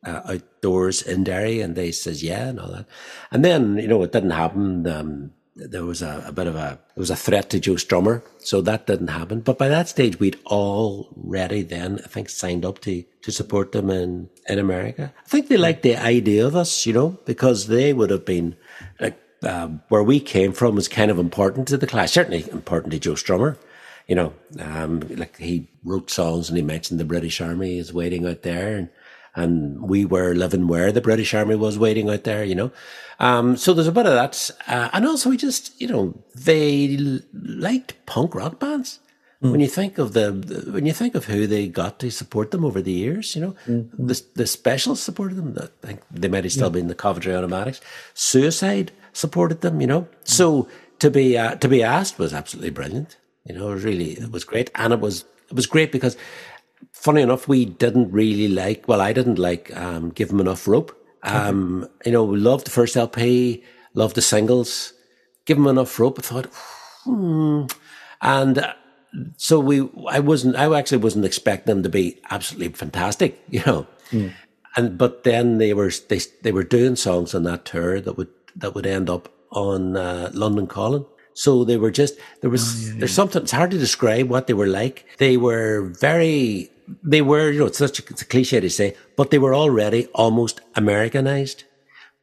uh, 0.05 0.21
outdoors 0.25 1.01
in 1.01 1.23
Derry, 1.23 1.61
and 1.61 1.75
they 1.75 1.91
says 1.91 2.23
yeah 2.23 2.47
and 2.47 2.59
all 2.59 2.71
that. 2.71 2.85
And 3.31 3.43
then 3.43 3.77
you 3.77 3.87
know 3.87 4.03
it 4.03 4.11
didn't 4.11 4.31
happen. 4.31 4.87
Um, 4.87 5.31
there 5.55 5.85
was 5.85 6.01
a, 6.01 6.25
a, 6.27 6.31
bit 6.33 6.47
of 6.47 6.55
a 6.55 6.77
it 6.95 6.99
was 6.99 7.09
a 7.09 7.15
threat 7.15 7.49
to 7.49 7.59
Joe 7.59 7.75
Strummer, 7.75 8.21
so 8.39 8.61
that 8.61 8.87
didn't 8.87 9.07
happen. 9.07 9.39
But 9.39 9.57
by 9.57 9.69
that 9.69 9.87
stage, 9.87 10.19
we'd 10.19 10.39
all 10.45 11.13
already 11.17 11.61
then 11.61 11.99
I 12.03 12.07
think 12.07 12.29
signed 12.29 12.65
up 12.65 12.79
to 12.81 13.03
to 13.21 13.31
support 13.31 13.71
them 13.71 13.89
in 13.89 14.29
in 14.47 14.59
America. 14.59 15.13
I 15.25 15.29
think 15.29 15.47
they 15.47 15.57
liked 15.57 15.83
the 15.83 15.95
idea 15.95 16.45
of 16.45 16.55
us, 16.55 16.85
you 16.85 16.93
know, 16.93 17.17
because 17.25 17.67
they 17.67 17.93
would 17.93 18.09
have 18.09 18.25
been 18.25 18.57
like 18.99 19.17
uh, 19.43 19.67
where 19.89 20.03
we 20.03 20.19
came 20.19 20.51
from 20.51 20.75
was 20.75 20.87
kind 20.87 21.11
of 21.11 21.19
important 21.19 21.67
to 21.69 21.77
the 21.77 21.87
Clash, 21.87 22.11
certainly 22.11 22.49
important 22.51 22.91
to 22.91 22.99
Joe 22.99 23.13
Strummer. 23.13 23.57
You 24.07 24.15
know, 24.15 24.33
um, 24.59 25.01
like 25.15 25.37
he 25.37 25.67
wrote 25.83 26.11
songs 26.11 26.49
and 26.49 26.57
he 26.57 26.63
mentioned 26.63 26.99
the 26.99 27.05
British 27.05 27.41
Army 27.41 27.79
is 27.79 27.93
waiting 27.93 28.27
out 28.27 28.43
there, 28.43 28.75
and 28.75 28.89
and 29.35 29.81
we 29.81 30.05
were 30.05 30.33
living 30.33 30.67
where 30.67 30.91
the 30.91 31.01
British 31.01 31.33
Army 31.33 31.55
was 31.55 31.77
waiting 31.77 32.09
out 32.09 32.23
there, 32.23 32.43
you 32.43 32.55
know. 32.55 32.71
Um, 33.19 33.57
so 33.57 33.73
there's 33.73 33.87
a 33.87 33.91
bit 33.91 34.05
of 34.05 34.13
that. 34.13 34.51
Uh, 34.67 34.89
and 34.93 35.05
also 35.05 35.29
we 35.29 35.37
just, 35.37 35.79
you 35.79 35.87
know, 35.87 36.23
they 36.33 36.97
liked 37.33 37.93
punk 38.05 38.35
rock 38.35 38.59
bands. 38.59 38.99
Mm. 39.43 39.51
When 39.51 39.59
you 39.59 39.67
think 39.67 39.97
of 39.97 40.13
the, 40.13 40.31
when 40.71 40.85
you 40.85 40.93
think 40.93 41.15
of 41.15 41.25
who 41.25 41.47
they 41.47 41.67
got 41.67 41.99
to 41.99 42.09
support 42.09 42.51
them 42.51 42.63
over 42.63 42.81
the 42.81 42.91
years, 42.91 43.35
you 43.35 43.41
know, 43.41 43.55
mm-hmm. 43.67 44.07
the, 44.07 44.21
the 44.35 44.47
specials 44.47 45.01
supported 45.01 45.35
them. 45.35 45.55
I 45.61 45.85
think 45.85 46.01
they 46.09 46.27
might 46.27 46.45
have 46.45 46.53
still 46.53 46.67
yeah. 46.67 46.73
been 46.73 46.87
the 46.87 46.95
Coventry 46.95 47.35
Automatics. 47.35 47.81
Suicide 48.13 48.91
supported 49.13 49.61
them, 49.61 49.81
you 49.81 49.87
know. 49.87 50.01
Mm. 50.01 50.07
So 50.23 50.69
to 50.99 51.11
be, 51.11 51.37
uh, 51.37 51.55
to 51.55 51.67
be 51.67 51.83
asked 51.83 52.17
was 52.17 52.33
absolutely 52.33 52.71
brilliant. 52.71 53.17
You 53.45 53.55
know, 53.55 53.71
really, 53.71 54.11
it 54.13 54.31
was 54.31 54.43
great. 54.43 54.71
And 54.75 54.93
it 54.93 54.99
was, 54.99 55.25
it 55.49 55.53
was 55.53 55.67
great 55.67 55.91
because 55.91 56.17
funny 56.91 57.21
enough, 57.21 57.47
we 57.47 57.65
didn't 57.65 58.11
really 58.11 58.47
like, 58.47 58.87
well, 58.87 59.01
I 59.01 59.13
didn't 59.13 59.39
like, 59.39 59.75
um, 59.75 60.09
Give 60.09 60.29
Them 60.29 60.39
Enough 60.39 60.67
Rope. 60.67 60.91
Um, 61.23 61.89
you 62.05 62.11
know, 62.11 62.23
we 62.23 62.37
loved 62.37 62.67
the 62.67 62.71
first 62.71 62.95
LP, 62.95 63.63
loved 63.93 64.15
the 64.15 64.21
singles, 64.21 64.93
Give 65.45 65.57
Them 65.57 65.67
Enough 65.67 65.99
Rope. 65.99 66.19
I 66.19 66.21
thought, 66.21 66.47
hmm. 67.03 67.65
And 68.21 68.57
uh, 68.59 68.73
so 69.37 69.59
we, 69.59 69.89
I 70.07 70.19
wasn't, 70.19 70.55
I 70.55 70.73
actually 70.77 70.99
wasn't 70.99 71.25
expecting 71.25 71.73
them 71.73 71.83
to 71.83 71.89
be 71.89 72.21
absolutely 72.29 72.69
fantastic, 72.73 73.41
you 73.49 73.61
know. 73.65 73.87
Mm. 74.11 74.33
And, 74.77 74.97
but 74.97 75.23
then 75.23 75.57
they 75.57 75.73
were, 75.73 75.91
they, 76.09 76.19
they 76.41 76.51
were 76.51 76.63
doing 76.63 76.95
songs 76.95 77.33
on 77.33 77.43
that 77.43 77.65
tour 77.65 78.01
that 78.01 78.17
would, 78.17 78.29
that 78.55 78.75
would 78.75 78.85
end 78.85 79.09
up 79.09 79.31
on, 79.51 79.95
uh, 79.95 80.31
London 80.33 80.67
Calling. 80.67 81.05
So 81.35 81.63
they 81.63 81.77
were 81.77 81.91
just, 81.91 82.15
there 82.41 82.49
was, 82.49 82.63
oh, 82.63 82.79
yeah, 82.79 82.93
yeah. 82.93 82.99
there's 82.99 83.13
something, 83.13 83.43
it's 83.43 83.51
hard 83.51 83.71
to 83.71 83.77
describe 83.77 84.29
what 84.29 84.47
they 84.47 84.53
were 84.53 84.67
like. 84.67 85.05
They 85.19 85.37
were 85.37 85.93
very 85.99 86.71
they 87.03 87.21
were, 87.21 87.51
you 87.51 87.59
know, 87.59 87.65
it's 87.65 87.77
such 87.77 87.99
a, 87.99 88.03
it's 88.09 88.21
a 88.21 88.25
cliche 88.25 88.59
to 88.59 88.69
say, 88.69 88.95
but 89.15 89.31
they 89.31 89.39
were 89.39 89.55
already 89.55 90.07
almost 90.07 90.61
Americanized. 90.75 91.63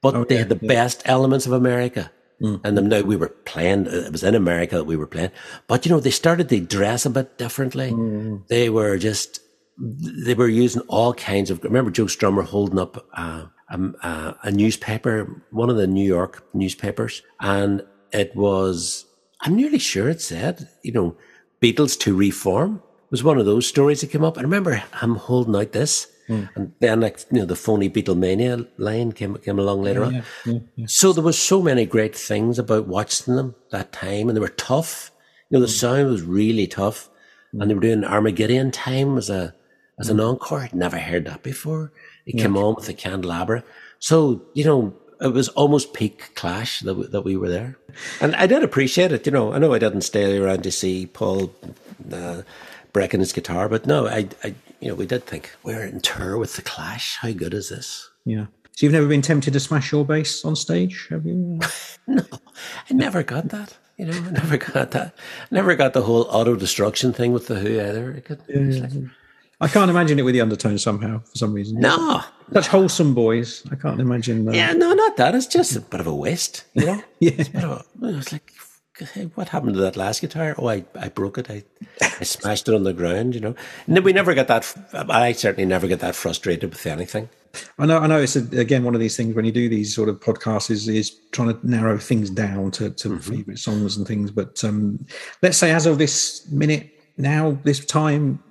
But 0.00 0.14
okay, 0.14 0.34
they 0.34 0.38
had 0.38 0.48
the 0.48 0.56
best 0.56 1.02
elements 1.04 1.46
of 1.46 1.52
America. 1.52 2.10
Mm. 2.40 2.60
And 2.64 2.76
then 2.76 2.88
now 2.88 3.02
we 3.02 3.16
were 3.16 3.28
playing, 3.28 3.86
it 3.86 4.10
was 4.10 4.24
in 4.24 4.34
America 4.34 4.76
that 4.76 4.84
we 4.84 4.96
were 4.96 5.06
playing. 5.06 5.30
But, 5.68 5.86
you 5.86 5.92
know, 5.92 6.00
they 6.00 6.10
started 6.10 6.48
to 6.48 6.60
dress 6.60 7.06
a 7.06 7.10
bit 7.10 7.38
differently. 7.38 7.92
Mm. 7.92 8.46
They 8.48 8.68
were 8.68 8.98
just, 8.98 9.40
they 9.78 10.34
were 10.34 10.48
using 10.48 10.82
all 10.88 11.14
kinds 11.14 11.50
of, 11.50 11.62
remember 11.62 11.90
Joe 11.90 12.06
Strummer 12.06 12.44
holding 12.44 12.80
up 12.80 13.06
uh, 13.14 13.46
a, 13.70 14.34
a 14.42 14.50
newspaper, 14.50 15.44
one 15.50 15.70
of 15.70 15.76
the 15.76 15.86
New 15.86 16.06
York 16.06 16.44
newspapers. 16.52 17.22
And 17.40 17.82
it 18.12 18.34
was, 18.36 19.06
I'm 19.40 19.56
nearly 19.56 19.78
sure 19.78 20.08
it 20.08 20.20
said, 20.20 20.68
you 20.82 20.92
know, 20.92 21.16
Beatles 21.60 21.98
to 22.00 22.14
reform 22.14 22.82
was 23.10 23.22
one 23.22 23.38
of 23.38 23.46
those 23.46 23.66
stories 23.66 24.00
that 24.00 24.10
came 24.10 24.24
up. 24.24 24.38
I 24.38 24.42
remember 24.42 24.82
I'm 24.94 25.16
holding 25.16 25.54
out 25.54 25.72
this. 25.72 26.08
Mm. 26.28 26.48
And 26.54 26.72
then, 26.80 27.00
like, 27.00 27.20
you 27.30 27.40
know, 27.40 27.44
the 27.44 27.56
phony 27.56 27.90
Beatlemania 27.90 28.66
line 28.78 29.12
came 29.12 29.36
came 29.36 29.58
along 29.58 29.82
later 29.82 30.10
yeah, 30.10 30.22
on. 30.46 30.68
Yeah, 30.76 30.86
so 30.86 31.12
there 31.12 31.22
was 31.22 31.38
so 31.38 31.60
many 31.60 31.84
great 31.84 32.14
things 32.14 32.58
about 32.58 32.86
watching 32.86 33.34
them 33.34 33.56
that 33.70 33.92
time, 33.92 34.28
and 34.28 34.36
they 34.36 34.40
were 34.40 34.48
tough. 34.48 35.10
You 35.50 35.58
know, 35.58 35.60
the 35.60 35.70
mm. 35.70 35.80
sound 35.80 36.10
was 36.10 36.22
really 36.22 36.68
tough, 36.68 37.10
mm. 37.52 37.60
and 37.60 37.68
they 37.68 37.74
were 37.74 37.80
doing 37.80 38.04
Armageddon 38.04 38.70
Time 38.70 39.18
as 39.18 39.30
a 39.30 39.54
as 39.98 40.08
an 40.08 40.18
mm. 40.18 40.30
encore. 40.30 40.60
I'd 40.60 40.74
never 40.74 40.98
heard 40.98 41.26
that 41.26 41.42
before. 41.42 41.92
It 42.24 42.38
came 42.38 42.56
on 42.56 42.76
with 42.76 42.86
the 42.86 42.94
candelabra. 42.94 43.64
So 43.98 44.42
you 44.54 44.64
know, 44.64 44.94
it 45.22 45.32
was 45.32 45.48
almost 45.50 45.94
peak 45.94 46.34
clash 46.34 46.80
that 46.80 46.94
we, 46.94 47.06
that 47.06 47.22
we 47.22 47.36
were 47.36 47.48
there, 47.48 47.78
and 48.20 48.34
I 48.36 48.46
did 48.46 48.62
appreciate 48.62 49.12
it. 49.12 49.26
You 49.26 49.32
know, 49.32 49.52
I 49.52 49.58
know 49.58 49.72
I 49.72 49.78
didn't 49.78 50.02
stay 50.02 50.38
around 50.38 50.62
to 50.64 50.72
see 50.72 51.06
Paul. 51.06 51.54
Uh, 52.12 52.42
breaking 52.92 53.20
his 53.20 53.32
guitar. 53.32 53.68
But 53.68 53.86
no, 53.86 54.06
I, 54.06 54.28
I, 54.44 54.54
you 54.80 54.88
know, 54.88 54.94
we 54.94 55.06
did 55.06 55.24
think 55.24 55.54
we're 55.62 55.84
in 55.84 56.00
tour 56.00 56.36
with 56.38 56.54
the 56.56 56.62
Clash. 56.62 57.16
How 57.16 57.32
good 57.32 57.54
is 57.54 57.68
this? 57.68 58.10
Yeah. 58.24 58.46
So 58.72 58.86
you've 58.86 58.92
never 58.92 59.06
been 59.06 59.22
tempted 59.22 59.52
to 59.52 59.60
smash 59.60 59.92
your 59.92 60.04
bass 60.04 60.44
on 60.44 60.56
stage, 60.56 61.08
have 61.10 61.26
you? 61.26 61.60
no, 62.06 62.24
I 62.88 62.94
never 62.94 63.22
got 63.22 63.48
that. 63.48 63.76
You 63.98 64.06
know, 64.06 64.16
I 64.16 64.30
never 64.30 64.56
got 64.72 64.92
that. 64.92 65.14
Never 65.50 65.74
got 65.74 65.92
the 65.92 66.02
whole 66.02 66.22
auto 66.22 66.56
destruction 66.56 67.12
thing 67.12 67.32
with 67.32 67.48
the 67.48 67.56
Who 67.56 67.80
either. 67.80 68.12
It 68.12 68.24
Could, 68.24 68.40
yeah, 68.48 68.80
like, 68.80 68.92
I 69.62 69.68
can't 69.68 69.90
imagine 69.90 70.18
it 70.18 70.22
with 70.22 70.34
the 70.34 70.40
undertones 70.40 70.82
somehow 70.82 71.20
for 71.20 71.36
some 71.36 71.52
reason. 71.52 71.80
No, 71.80 72.22
such 72.52 72.66
wholesome 72.66 73.14
boys. 73.14 73.64
I 73.70 73.76
can't 73.76 74.00
imagine. 74.00 74.44
That. 74.44 74.54
Yeah, 74.54 74.72
no, 74.72 74.92
not 74.92 75.16
that. 75.16 75.34
It's 75.34 75.46
just 75.46 75.76
a 75.76 75.80
bit 75.80 76.00
of 76.00 76.06
a 76.06 76.14
waste. 76.14 76.64
You 76.74 76.86
know. 76.86 77.02
yeah. 77.20 77.30
It's, 77.38 77.54
a, 77.54 77.84
it's 78.02 78.32
like 78.32 78.52
hey, 78.98 79.24
what 79.34 79.48
happened 79.48 79.74
to 79.74 79.80
that 79.80 79.96
last 79.96 80.20
guitar? 80.20 80.54
Oh, 80.58 80.68
I, 80.68 80.84
I 80.94 81.08
broke 81.08 81.38
it. 81.38 81.50
I, 81.50 81.64
I 82.00 82.24
smashed 82.24 82.68
it 82.68 82.74
on 82.74 82.82
the 82.84 82.92
ground, 82.92 83.34
you 83.34 83.40
know. 83.40 83.54
And 83.86 83.98
we 84.04 84.12
never 84.12 84.34
get 84.34 84.48
that, 84.48 84.74
I 84.92 85.32
certainly 85.32 85.66
never 85.66 85.86
get 85.86 86.00
that 86.00 86.14
frustrated 86.14 86.70
with 86.70 86.86
anything. 86.86 87.28
I 87.78 87.86
know, 87.86 87.98
I 87.98 88.06
know 88.06 88.20
it's 88.20 88.36
a, 88.36 88.40
again, 88.58 88.84
one 88.84 88.94
of 88.94 89.00
these 89.00 89.16
things 89.16 89.34
when 89.34 89.44
you 89.44 89.52
do 89.52 89.68
these 89.68 89.94
sort 89.94 90.08
of 90.08 90.20
podcasts 90.20 90.70
is, 90.70 90.88
is 90.88 91.10
trying 91.32 91.48
to 91.48 91.68
narrow 91.68 91.98
things 91.98 92.30
down 92.30 92.70
to, 92.72 92.90
to 92.90 93.08
mm-hmm. 93.08 93.18
favorite 93.18 93.58
songs 93.58 93.96
and 93.96 94.06
things. 94.06 94.30
But 94.30 94.62
um, 94.64 95.04
let's 95.42 95.58
say 95.58 95.70
as 95.70 95.86
of 95.86 95.98
this 95.98 96.46
minute 96.50 96.90
now, 97.16 97.58
this 97.62 97.84
time, 97.84 98.42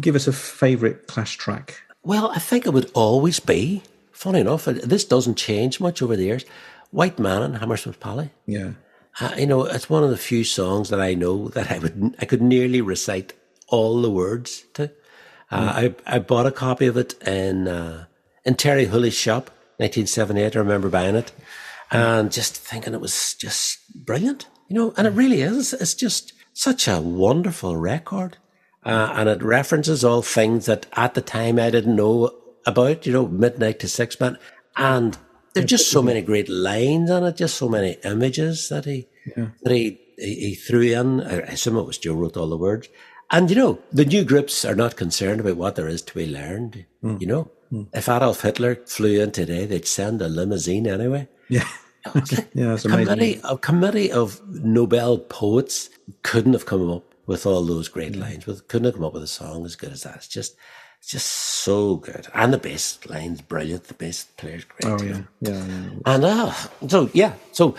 give 0.00 0.14
us 0.14 0.26
a 0.26 0.32
favorite 0.32 1.06
Clash 1.06 1.36
track. 1.36 1.82
Well, 2.02 2.30
I 2.34 2.38
think 2.38 2.66
it 2.66 2.72
would 2.72 2.90
always 2.94 3.40
be, 3.40 3.82
funny 4.12 4.40
enough, 4.40 4.64
this 4.64 5.04
doesn't 5.04 5.36
change 5.36 5.80
much 5.80 6.00
over 6.02 6.16
the 6.16 6.24
years. 6.24 6.44
White 6.90 7.18
Man 7.18 7.42
and 7.42 7.58
Hammersmith 7.58 8.00
Palais. 8.00 8.30
Yeah. 8.46 8.72
Uh, 9.20 9.34
you 9.36 9.46
know, 9.46 9.64
it's 9.64 9.90
one 9.90 10.02
of 10.02 10.10
the 10.10 10.16
few 10.16 10.44
songs 10.44 10.88
that 10.88 11.00
I 11.00 11.14
know 11.14 11.48
that 11.48 11.70
I 11.70 11.78
would 11.78 12.16
I 12.20 12.24
could 12.24 12.42
nearly 12.42 12.80
recite 12.80 13.32
all 13.68 14.00
the 14.00 14.10
words 14.10 14.64
to. 14.74 14.90
Uh, 15.50 15.72
mm. 15.72 15.94
I 16.06 16.14
I 16.16 16.18
bought 16.20 16.46
a 16.46 16.52
copy 16.52 16.86
of 16.86 16.96
it 16.96 17.20
in 17.26 17.68
uh, 17.68 18.06
in 18.44 18.54
Terri 18.54 18.86
Hooley's 18.86 19.14
shop, 19.14 19.50
1978. 19.78 20.56
I 20.56 20.58
remember 20.58 20.88
buying 20.88 21.16
it, 21.16 21.32
and 21.90 22.30
just 22.30 22.56
thinking 22.56 22.94
it 22.94 23.00
was 23.00 23.34
just 23.34 23.78
brilliant, 24.06 24.46
you 24.68 24.76
know. 24.76 24.94
And 24.96 25.06
it 25.06 25.10
really 25.10 25.42
is. 25.42 25.72
It's 25.72 25.94
just 25.94 26.32
such 26.52 26.86
a 26.86 27.00
wonderful 27.00 27.76
record, 27.76 28.38
uh, 28.84 29.12
and 29.14 29.28
it 29.28 29.42
references 29.42 30.04
all 30.04 30.22
things 30.22 30.66
that 30.66 30.86
at 30.94 31.14
the 31.14 31.20
time 31.20 31.58
I 31.58 31.70
didn't 31.70 31.96
know 31.96 32.34
about. 32.66 33.06
You 33.06 33.12
know, 33.12 33.28
midnight 33.28 33.78
to 33.80 33.88
six 33.88 34.18
man, 34.20 34.38
and 34.76 35.16
there's 35.54 35.66
just 35.66 35.90
so 35.90 36.02
many 36.02 36.22
great 36.22 36.48
lines 36.48 37.10
on 37.10 37.24
it, 37.24 37.36
just 37.36 37.56
so 37.56 37.68
many 37.68 37.96
images 38.04 38.68
that 38.68 38.84
he 38.84 39.06
yeah. 39.36 39.48
that 39.62 39.72
he, 39.72 40.00
he, 40.18 40.34
he 40.34 40.54
threw 40.54 40.82
in. 40.82 41.20
I 41.20 41.34
assume 41.40 41.76
it 41.76 41.82
was 41.82 41.98
Joe 41.98 42.14
wrote 42.14 42.36
all 42.36 42.48
the 42.48 42.56
words. 42.56 42.88
And 43.30 43.48
you 43.50 43.56
know, 43.56 43.78
the 43.92 44.04
new 44.04 44.24
groups 44.24 44.64
are 44.64 44.74
not 44.74 44.96
concerned 44.96 45.40
about 45.40 45.56
what 45.56 45.76
there 45.76 45.88
is 45.88 46.02
to 46.02 46.14
be 46.14 46.26
learned. 46.26 46.84
Mm. 47.04 47.20
You 47.20 47.26
know, 47.26 47.50
mm. 47.72 47.86
if 47.92 48.08
Adolf 48.08 48.42
Hitler 48.42 48.76
flew 48.86 49.20
in 49.20 49.30
today, 49.30 49.66
they'd 49.66 49.86
send 49.86 50.22
a 50.22 50.28
limousine 50.28 50.86
anyway. 50.86 51.28
Yeah. 51.48 51.68
yeah, 52.54 52.72
it's 52.72 52.86
amazing. 52.86 53.06
Committee, 53.06 53.40
a 53.44 53.58
committee 53.58 54.10
of 54.10 54.40
Nobel 54.48 55.18
poets 55.18 55.90
couldn't 56.22 56.54
have 56.54 56.64
come 56.64 56.90
up 56.90 57.09
with 57.30 57.46
all 57.46 57.62
those 57.64 57.86
great 57.86 58.16
lines. 58.16 58.44
With 58.44 58.66
couldn't 58.66 58.86
have 58.86 58.94
come 58.94 59.04
up 59.04 59.12
with 59.12 59.22
a 59.22 59.28
song 59.28 59.64
as 59.64 59.76
good 59.76 59.92
as 59.92 60.02
that. 60.02 60.16
It's 60.16 60.26
just 60.26 60.56
it's 60.98 61.12
just 61.12 61.28
so 61.28 61.94
good. 61.94 62.26
And 62.34 62.52
the 62.52 62.58
bass 62.58 62.98
line's 63.06 63.40
brilliant. 63.40 63.84
The 63.84 63.94
bass 63.94 64.24
player's 64.36 64.64
great. 64.64 64.92
Oh, 64.92 65.00
yeah. 65.00 65.22
yeah. 65.40 65.64
yeah. 65.64 65.90
And 66.06 66.24
uh, 66.24 66.52
so, 66.88 67.08
yeah. 67.14 67.34
So, 67.52 67.76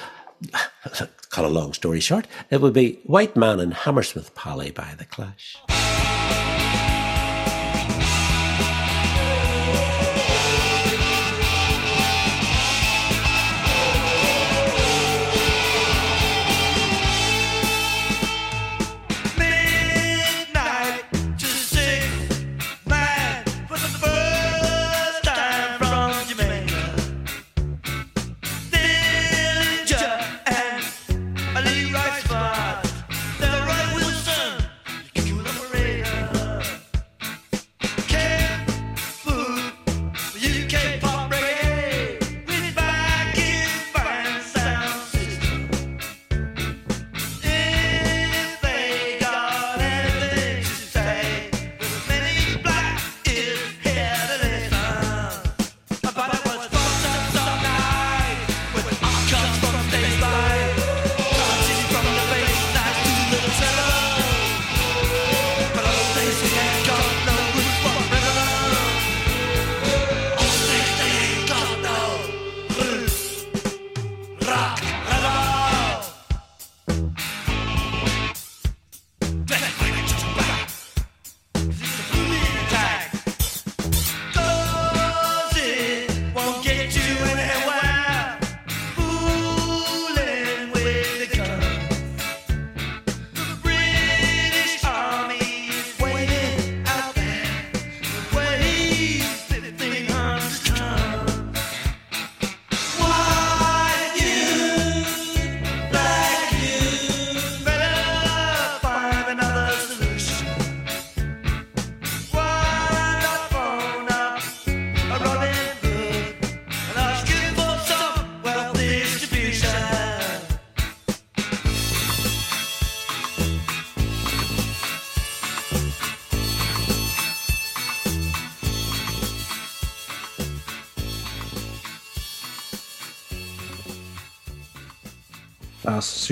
cut 1.30 1.44
a 1.44 1.50
long 1.50 1.74
story 1.74 2.00
short, 2.00 2.28
it 2.50 2.62
would 2.62 2.74
be 2.74 3.00
White 3.04 3.36
Man 3.36 3.60
and 3.60 3.74
Hammersmith 3.74 4.34
Palais 4.36 4.72
by 4.72 4.96
The 4.98 5.06
Clash. 5.06 5.58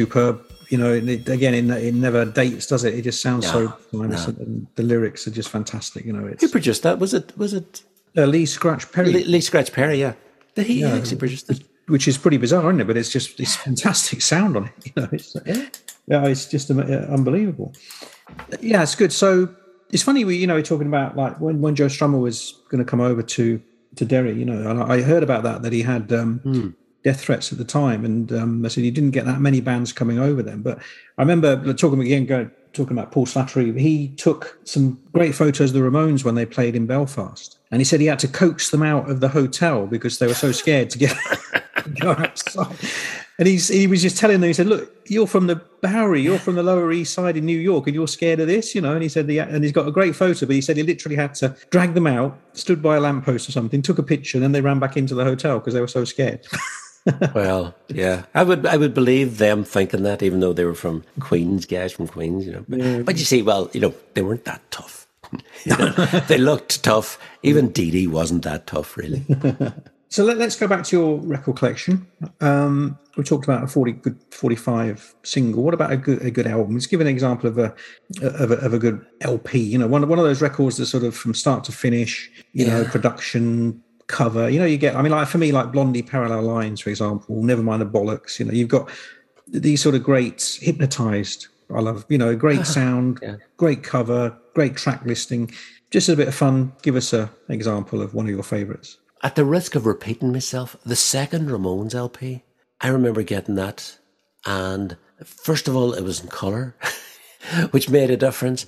Superb. 0.04 0.41
You 0.70 0.78
know, 0.78 0.93
it, 0.93 1.28
again, 1.28 1.54
it, 1.56 1.84
it, 1.84 1.95
never 1.95 2.26
dates, 2.26 2.68
does 2.68 2.84
it? 2.84 2.93
It 2.93 3.02
just 3.02 3.22
sounds 3.24 3.45
No, 3.45 3.52
so 3.52 3.74
timeless, 3.91 4.28
no. 4.28 4.36
and 4.43 4.68
the 4.76 4.84
lyrics 4.84 5.28
are 5.28 5.32
just 5.32 5.50
fantastic. 5.50 6.06
You 6.06 6.14
know, 6.14 6.28
it's 6.28 6.43
Who 6.43 6.50
produced 6.50 6.84
that? 6.84 7.00
Was 7.00 7.14
it 7.14 7.36
was 7.38 7.54
it 7.54 7.82
uh, 8.16 8.26
Lee 8.26 8.45
Scratch 8.45 8.91
Perry, 8.91 9.12
Lee, 9.14 9.24
Lee 9.24 9.41
Scratch 9.41 9.72
Perry? 9.74 10.00
Yeah, 10.00 10.14
he 10.56 10.82
Yeah. 10.82 10.95
actually 10.95 11.18
produced 11.18 11.50
it. 11.50 11.64
which 11.88 12.08
is 12.08 12.18
pretty 12.20 12.38
bizarre, 12.38 12.70
isn't 12.70 12.82
it? 12.82 12.88
But 12.88 12.97
it's 12.97 13.10
just 13.12 13.39
it's 13.39 13.56
fantastic 13.56 14.22
sound 14.22 14.56
on 14.58 14.66
it. 14.66 14.72
You 14.86 14.91
know, 15.02 15.10
it's 15.12 15.36
yeah, 16.08 16.26
it's 16.28 16.45
just 16.45 16.70
uh, 16.70 16.76
unbelievable. 17.18 17.74
Yeah, 18.62 18.84
it's 18.84 18.95
good. 18.95 19.12
So 19.12 19.50
it's 19.91 20.04
funny 20.04 20.24
we 20.24 20.36
you 20.36 20.45
know 20.47 20.54
we're 20.56 20.62
talking 20.74 20.88
about 20.88 21.18
like 21.18 21.39
when 21.39 21.62
when 21.62 21.74
Joe 21.76 21.88
Strummer 21.88 22.22
was 22.22 22.38
going 22.70 22.84
to 22.86 22.89
come 22.91 23.02
over 23.02 23.24
to 23.24 23.60
to 23.95 24.06
Derry. 24.06 24.34
You 24.34 24.45
know, 24.45 24.70
and 24.70 24.84
I 24.84 24.97
I 24.97 25.02
heard 25.02 25.24
about 25.24 25.41
that 25.47 25.64
that 25.64 25.74
he 25.74 25.82
had 25.82 26.14
um, 26.14 26.76
death 27.04 27.22
threats 27.22 27.52
at 27.52 27.58
the 27.58 27.66
time, 27.66 28.06
and 28.06 28.32
um, 28.32 28.66
I 28.66 28.70
said 28.70 28.84
he 28.84 28.91
didn't 28.91 29.12
get 29.12 29.26
that 29.26 29.39
many 29.39 29.62
bands 29.62 29.93
coming 29.93 30.20
over 30.20 30.43
then. 30.43 30.62
But 30.62 30.80
I 31.18 31.22
remember 31.22 31.74
talking 31.74 32.02
again, 32.02 32.26
going 32.26 32.52
talking 32.74 32.97
about 32.97 33.12
Paul 33.12 33.26
Slattery. 33.26 33.78
He 33.80 34.10
took 34.10 34.60
some 34.64 35.00
great 35.14 35.34
photos 35.34 35.72
of 35.72 35.74
the 35.74 35.80
Ramones 35.80 36.24
when 36.24 36.36
they 36.36 36.45
played 36.45 36.76
in 36.76 36.86
Belfast, 36.86 37.58
and 37.72 37.80
he 37.82 37.86
said 37.86 38.00
he 38.00 38.08
had 38.08 38.20
to 38.20 38.28
coax 38.28 38.70
them 38.70 38.84
out 38.84 39.10
of 39.10 39.20
the 39.20 39.30
hotel 39.30 39.88
because 39.88 40.20
they 40.20 40.28
were 40.28 40.34
so 40.34 40.52
scared 40.52 40.89
to 40.91 40.97
get 40.97 41.16
go 42.00 42.12
outside. 42.12 42.76
And 43.38 43.47
he's 43.47 43.70
he 43.70 43.88
was 43.88 44.02
just 44.02 44.18
telling 44.18 44.41
them, 44.41 44.50
he 44.50 44.54
said, 44.54 44.68
Look, 44.68 44.93
you're 45.10 45.28
from 45.28 45.47
the 45.47 45.62
Bowery, 45.82 46.22
you're 46.22 46.39
from 46.39 46.56
the 46.56 46.64
Lower 46.64 46.91
East 46.91 47.14
Side 47.14 47.38
in 47.38 47.45
New 47.45 47.58
York, 47.58 47.88
and 47.88 47.95
you're 47.95 48.08
scared 48.08 48.39
of 48.39 48.47
this, 48.47 48.76
you 48.76 48.82
know. 48.82 48.93
And 48.93 49.02
he 49.02 49.10
said, 49.10 49.30
yeah, 49.30 49.47
and 49.47 49.64
he's 49.64 49.72
got 49.72 49.88
a 49.88 49.91
great 49.91 50.16
photo, 50.16 50.45
but 50.45 50.56
he 50.56 50.62
said 50.62 50.78
he 50.78 50.84
literally 50.84 51.16
had 51.16 51.36
to 51.36 51.56
drag 51.70 51.93
them 51.93 52.08
out, 52.08 52.38
stood 52.54 52.82
by 52.82 52.97
a 52.97 53.00
lamppost 53.00 53.47
or 53.47 53.52
something, 53.52 53.82
took 53.82 53.97
a 53.97 54.04
picture, 54.04 54.38
and 54.38 54.43
then 54.43 54.52
they 54.52 54.62
ran 54.62 54.80
back 54.80 54.97
into 54.97 55.16
the 55.16 55.24
hotel 55.24 55.60
because 55.60 55.74
they 55.74 55.82
were 55.82 55.88
so 55.88 56.04
scared. 56.04 56.45
Well, 57.34 57.76
yeah, 57.88 58.26
I 58.34 58.43
would 58.43 58.66
I 58.66 58.78
would 58.78 58.93
believe 58.93 59.38
them 59.38 59.64
thinking 59.64 60.03
that, 60.03 60.24
even 60.24 60.39
though 60.39 60.53
they 60.53 60.66
were 60.66 60.76
from 60.76 61.03
Queens, 61.20 61.66
guys 61.66 61.93
from 61.93 62.07
Queens, 62.07 62.45
you 62.45 62.53
know. 62.53 62.66
But, 62.68 63.05
but 63.05 63.18
you 63.18 63.26
see, 63.26 63.41
well, 63.41 63.70
you 63.74 63.82
know, 63.82 63.93
they 64.14 64.22
weren't 64.22 64.45
that 64.45 64.62
tough. 64.72 65.07
You 65.66 65.78
know, 65.78 65.89
they 66.28 66.38
looked 66.38 66.84
tough. 66.84 67.20
Even 67.43 67.72
Dee 67.72 67.91
Dee 67.91 68.07
wasn't 68.07 68.43
that 68.43 68.66
tough, 68.66 68.97
really. 68.97 69.26
So 70.12 70.24
let, 70.24 70.41
us 70.41 70.55
go 70.55 70.68
back 70.68 70.84
to 70.86 70.95
your 70.95 71.18
record 71.20 71.57
collection. 71.57 72.07
Um, 72.41 72.97
we 73.16 73.24
talked 73.24 73.45
about 73.45 73.64
a 73.64 73.68
forty 73.68 73.91
good 73.91 74.18
forty-five 74.32 75.14
single. 75.22 75.62
What 75.62 75.76
about 75.76 75.91
a 75.91 75.97
good 75.97 76.24
a 76.24 76.32
good 76.32 76.47
album? 76.47 76.74
Let's 76.74 76.88
give 76.88 76.99
an 76.99 77.05
example 77.05 77.47
of 77.47 77.60
a 77.60 77.76
of 78.24 78.49
a, 78.49 78.55
of 78.55 78.74
a 78.74 78.80
good 78.80 79.05
LP. 79.22 79.60
You 79.60 79.78
know, 79.78 79.86
one 79.86 80.07
one 80.10 80.18
of 80.18 80.26
those 80.26 80.41
records 80.41 80.78
that 80.78 80.88
sort 80.88 81.03
of 81.03 81.16
from 81.16 81.36
start 81.36 81.64
to 81.66 81.72
finish. 81.72 82.32
You 82.53 82.66
know, 82.66 82.86
production, 82.86 83.84
cover. 84.10 84.49
You 84.49 84.60
know, 84.60 84.66
you 84.66 84.78
get. 84.78 84.95
I 84.97 85.01
mean, 85.01 85.14
like 85.14 85.30
for 85.30 85.38
me, 85.38 85.53
like 85.53 85.72
Blondie, 85.72 86.01
Parallel 86.01 86.41
Lines, 86.43 86.82
for 86.82 86.89
example. 86.89 87.41
Never 87.41 87.64
mind 87.64 87.82
the 87.82 87.86
bollocks. 87.86 88.38
You 88.39 88.45
know, 88.45 88.51
you've 88.51 88.68
got 88.68 88.89
these 89.47 89.82
sort 89.82 89.95
of 89.95 90.03
great 90.03 90.57
hypnotized. 90.62 91.47
I 91.74 91.80
love. 91.80 92.05
You 92.10 92.18
know, 92.18 92.36
great 92.36 92.66
sound, 92.78 93.20
Yeah. 93.22 93.36
great 93.55 93.84
cover, 93.84 94.38
great 94.53 94.76
track 94.76 95.05
listing. 95.05 95.51
Just 95.91 96.10
a 96.10 96.16
bit 96.16 96.28
of 96.28 96.36
fun. 96.36 96.74
Give 96.82 96.95
us 96.97 97.14
a 97.14 97.30
example 97.47 98.01
of 98.01 98.14
one 98.14 98.26
of 98.26 98.32
your 98.32 98.43
favorites. 98.43 98.97
At 99.24 99.36
the 99.36 99.45
risk 99.45 99.76
of 99.76 99.86
repeating 99.86 100.32
myself, 100.32 100.76
the 100.86 100.95
second 100.95 101.47
Ramones 101.49 101.93
LP, 101.95 102.43
I 102.82 102.88
remember 102.89 103.22
getting 103.24 103.55
that. 103.55 103.97
And 104.45 104.95
first 105.24 105.68
of 105.68 105.76
all, 105.76 105.93
it 105.93 106.03
was 106.03 106.22
in 106.22 106.28
colour, 106.30 106.76
which 107.72 107.89
made 107.89 108.10
a 108.12 108.18
difference. 108.18 108.66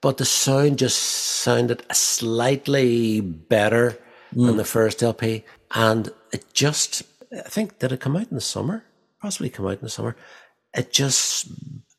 But 0.00 0.16
the 0.16 0.24
sound 0.24 0.78
just 0.78 0.98
sounded 0.98 1.84
slightly 1.92 3.20
better 3.20 3.96
than 4.34 4.56
the 4.56 4.64
first 4.64 5.02
LP. 5.02 5.44
And 5.74 6.10
it 6.32 6.44
just, 6.52 7.02
I 7.32 7.48
think, 7.48 7.78
did 7.78 7.92
it 7.92 8.00
come 8.00 8.16
out 8.16 8.28
in 8.30 8.34
the 8.34 8.40
summer? 8.40 8.84
Possibly 9.20 9.50
come 9.50 9.66
out 9.66 9.74
in 9.78 9.82
the 9.82 9.88
summer. 9.88 10.16
It 10.74 10.92
just, 10.92 11.48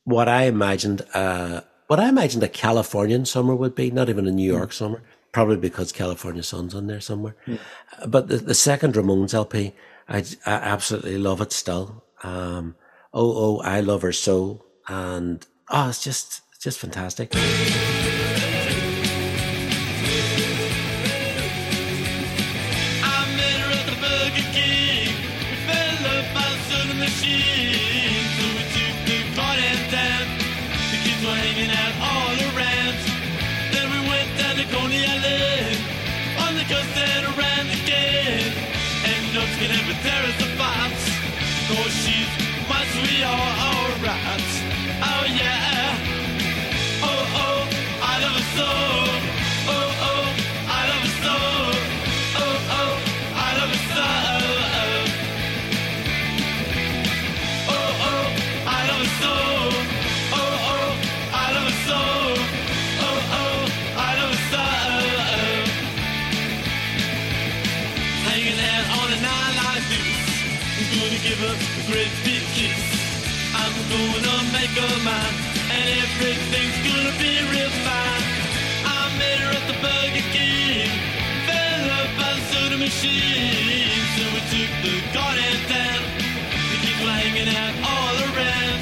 what 0.03 0.27
I 0.27 0.43
imagined, 0.43 1.03
uh, 1.13 1.61
what 1.87 1.99
I 1.99 2.09
imagined 2.09 2.43
a 2.43 2.49
Californian 2.49 3.25
summer 3.25 3.55
would 3.55 3.75
be, 3.75 3.91
not 3.91 4.09
even 4.09 4.27
a 4.27 4.31
New 4.31 4.51
York 4.51 4.73
summer, 4.73 5.01
probably 5.31 5.57
because 5.57 5.91
California 5.91 6.43
Sun's 6.43 6.75
on 6.75 6.87
there 6.87 7.01
somewhere. 7.01 7.35
Uh, 8.01 8.07
But 8.07 8.27
the, 8.27 8.37
the 8.37 8.55
second 8.55 8.95
Ramones 8.95 9.33
LP, 9.33 9.73
I, 10.09 10.19
I 10.45 10.53
absolutely 10.53 11.17
love 11.17 11.41
it 11.41 11.51
still. 11.51 12.03
Um, 12.23 12.75
oh, 13.13 13.59
oh, 13.59 13.61
I 13.61 13.79
love 13.81 14.01
her 14.01 14.11
so. 14.11 14.65
And, 14.87 15.45
oh, 15.69 15.89
it's 15.89 16.03
just, 16.03 16.41
it's 16.51 16.63
just 16.63 16.79
fantastic. 16.79 17.31
A 71.53 71.91
great 71.91 72.13
big 72.25 72.41
kiss. 72.57 72.81
I'm 73.53 73.75
gonna 73.93 74.37
make 74.57 74.73
a 74.73 74.91
man, 75.05 75.33
and 75.69 75.85
everything's 76.01 76.79
gonna 76.81 77.13
be 77.21 77.33
real 77.53 77.73
fine. 77.85 78.25
I 78.85 78.99
met 79.21 79.37
her 79.43 79.51
at 79.53 79.65
the 79.69 79.77
Burger 79.77 80.25
King, 80.33 80.89
fell 81.45 81.85
up 81.99 82.09
by 82.17 82.31
the 82.37 82.43
soda 82.49 82.77
machine. 82.77 84.01
So 84.15 84.23
we 84.33 84.41
took 84.53 84.71
the 84.81 84.95
garden 85.13 85.57
down. 85.69 86.01
Kids 86.81 86.99
were 87.05 87.17
hanging 87.21 87.49
out 87.61 87.75
all 87.85 88.15
around. 88.33 88.81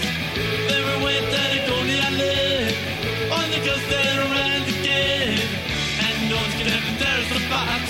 Then 0.68 0.82
we 0.88 0.96
went 1.04 1.26
down 1.34 1.50
to 1.52 1.60
Coney 1.68 2.00
Island, 2.00 2.76
on 3.36 3.48
the 3.52 3.60
coast 3.68 3.92
and 4.00 4.20
around 4.32 4.66
again. 4.76 5.36
And 6.08 6.16
no 6.32 6.36
one's 6.40 6.56
gonna 6.56 6.78
have 6.80 6.88
to 6.88 7.08
us 7.20 7.32
apart. 7.36 7.90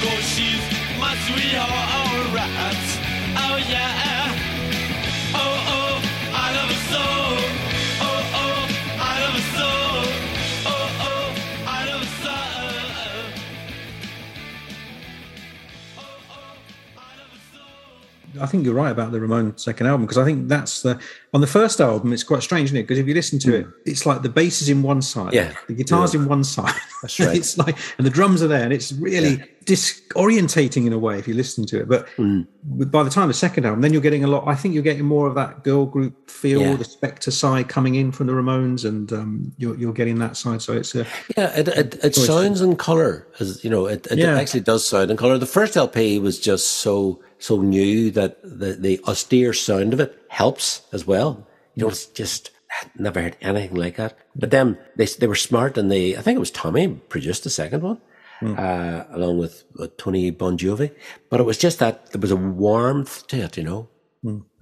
Cause 0.00 0.24
she's 0.32 0.64
my 0.96 1.12
sweetheart, 1.28 1.88
alright. 2.00 3.07
Yeah. 3.66 4.37
I 18.40 18.46
think 18.46 18.64
you're 18.64 18.74
right 18.74 18.90
about 18.90 19.12
the 19.12 19.20
Ramon 19.20 19.56
second 19.58 19.86
album 19.86 20.02
because 20.06 20.18
I 20.18 20.24
think 20.24 20.48
that's 20.48 20.82
the 20.82 20.98
on 21.34 21.40
the 21.40 21.46
first 21.46 21.80
album. 21.80 22.12
It's 22.12 22.22
quite 22.24 22.42
strange, 22.42 22.66
isn't 22.68 22.76
it? 22.76 22.82
Because 22.84 22.98
if 22.98 23.06
you 23.06 23.14
listen 23.14 23.38
to 23.40 23.54
it, 23.54 23.66
it's 23.84 24.06
like 24.06 24.22
the 24.22 24.28
bass 24.28 24.62
is 24.62 24.68
in 24.68 24.82
one 24.82 25.02
side, 25.02 25.32
Yeah. 25.34 25.52
the 25.66 25.74
guitar's 25.74 26.14
in 26.14 26.26
one 26.26 26.44
side. 26.44 26.72
That's 27.02 27.20
right. 27.20 27.36
it's 27.36 27.56
like 27.58 27.76
and 27.98 28.06
the 28.06 28.10
drums 28.10 28.42
are 28.42 28.48
there, 28.48 28.64
and 28.64 28.72
it's 28.72 28.90
really 28.92 29.40
disorientating 29.66 30.86
in 30.86 30.92
a 30.92 30.98
way 30.98 31.18
if 31.18 31.28
you 31.28 31.34
listen 31.34 31.64
to 31.66 31.80
it. 31.80 31.88
But 31.88 32.08
Hmm. 32.16 32.42
by 32.64 33.02
the 33.02 33.10
time 33.10 33.28
the 33.28 33.34
second 33.34 33.66
album, 33.66 33.82
then 33.82 33.92
you're 33.92 34.02
getting 34.02 34.24
a 34.24 34.26
lot. 34.26 34.44
I 34.48 34.54
think 34.54 34.74
you're 34.74 34.82
getting 34.82 35.04
more 35.04 35.26
of 35.28 35.34
that 35.36 35.62
girl 35.64 35.86
group 35.86 36.28
feel, 36.30 36.60
Yeah. 36.60 36.74
the 36.76 36.84
Spectre 36.84 37.30
side 37.30 37.68
coming 37.68 37.94
in 37.94 38.10
from 38.12 38.26
the 38.26 38.32
Ramones, 38.32 38.84
and 38.84 39.12
um, 39.12 39.52
you're 39.58 39.76
you're 39.76 39.92
getting 39.92 40.18
that 40.18 40.36
side. 40.36 40.62
So 40.62 40.72
it's 40.72 40.94
a 40.94 41.06
Yeah, 41.36 41.56
it 41.56 41.68
it, 41.68 42.04
it 42.04 42.14
sounds 42.14 42.60
in 42.60 42.76
color 42.76 43.26
as 43.40 43.62
you 43.62 43.70
know. 43.70 43.86
It, 43.86 44.06
it 44.10 44.18
Yeah. 44.18 44.36
actually 44.38 44.60
does 44.60 44.86
sound 44.86 45.10
in 45.10 45.16
color. 45.16 45.38
The 45.38 45.46
first 45.46 45.76
LP 45.76 46.18
was 46.18 46.38
just 46.40 46.66
so 46.68 47.20
so 47.38 47.60
new 47.60 48.10
that 48.12 48.38
the 48.42 48.74
the 48.74 49.00
austere 49.04 49.52
sound 49.52 49.92
of 49.92 50.00
it 50.00 50.20
helps 50.28 50.82
as 50.92 51.06
well. 51.06 51.46
You 51.74 51.84
know, 51.84 51.90
it's 51.90 52.06
just 52.06 52.50
never 52.96 53.22
heard 53.22 53.36
anything 53.40 53.76
like 53.76 53.96
that. 53.96 54.16
But 54.34 54.50
then 54.50 54.78
they 54.96 55.06
they 55.06 55.26
were 55.26 55.34
smart 55.34 55.78
and 55.78 55.90
they 55.90 56.16
I 56.16 56.22
think 56.22 56.36
it 56.36 56.40
was 56.40 56.50
Tommy 56.50 56.88
produced 57.08 57.44
the 57.44 57.50
second 57.50 57.82
one. 57.82 58.00
Uh, 58.40 59.04
along 59.10 59.38
with, 59.38 59.64
with 59.74 59.96
Tony 59.96 60.30
Bongiovi, 60.30 60.94
but 61.28 61.40
it 61.40 61.42
was 61.42 61.58
just 61.58 61.80
that 61.80 62.12
there 62.12 62.20
was 62.20 62.30
a 62.30 62.36
warmth 62.36 63.26
to 63.26 63.36
it, 63.36 63.56
you 63.56 63.64
know, 63.64 63.88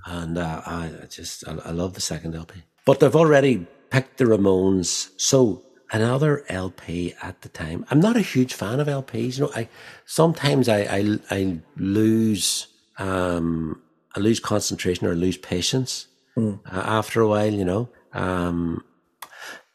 and 0.06 0.38
uh, 0.38 0.62
I 0.64 0.90
I 1.02 1.06
just 1.10 1.46
I, 1.46 1.58
I 1.62 1.72
love 1.72 1.92
the 1.92 2.00
second 2.00 2.34
LP. 2.34 2.62
But 2.86 3.00
they've 3.00 3.14
already 3.14 3.66
picked 3.90 4.16
the 4.16 4.24
Ramones, 4.24 5.10
so 5.20 5.62
another 5.92 6.44
LP 6.48 7.14
at 7.22 7.42
the 7.42 7.48
time. 7.48 7.84
I'm 7.90 8.00
not 8.00 8.16
a 8.16 8.20
huge 8.20 8.54
fan 8.54 8.80
of 8.80 8.88
LPs. 8.88 9.38
You 9.38 9.44
know, 9.44 9.52
I 9.54 9.68
sometimes 10.04 10.68
I 10.68 10.80
I, 10.80 11.18
I 11.30 11.58
lose 11.76 12.68
um 12.98 13.80
I 14.14 14.20
lose 14.20 14.40
concentration 14.40 15.06
or 15.06 15.14
lose 15.14 15.36
patience 15.36 16.08
uh, 16.36 16.56
after 16.72 17.20
a 17.20 17.28
while, 17.28 17.52
you 17.52 17.64
know. 17.64 17.88
Um, 18.12 18.84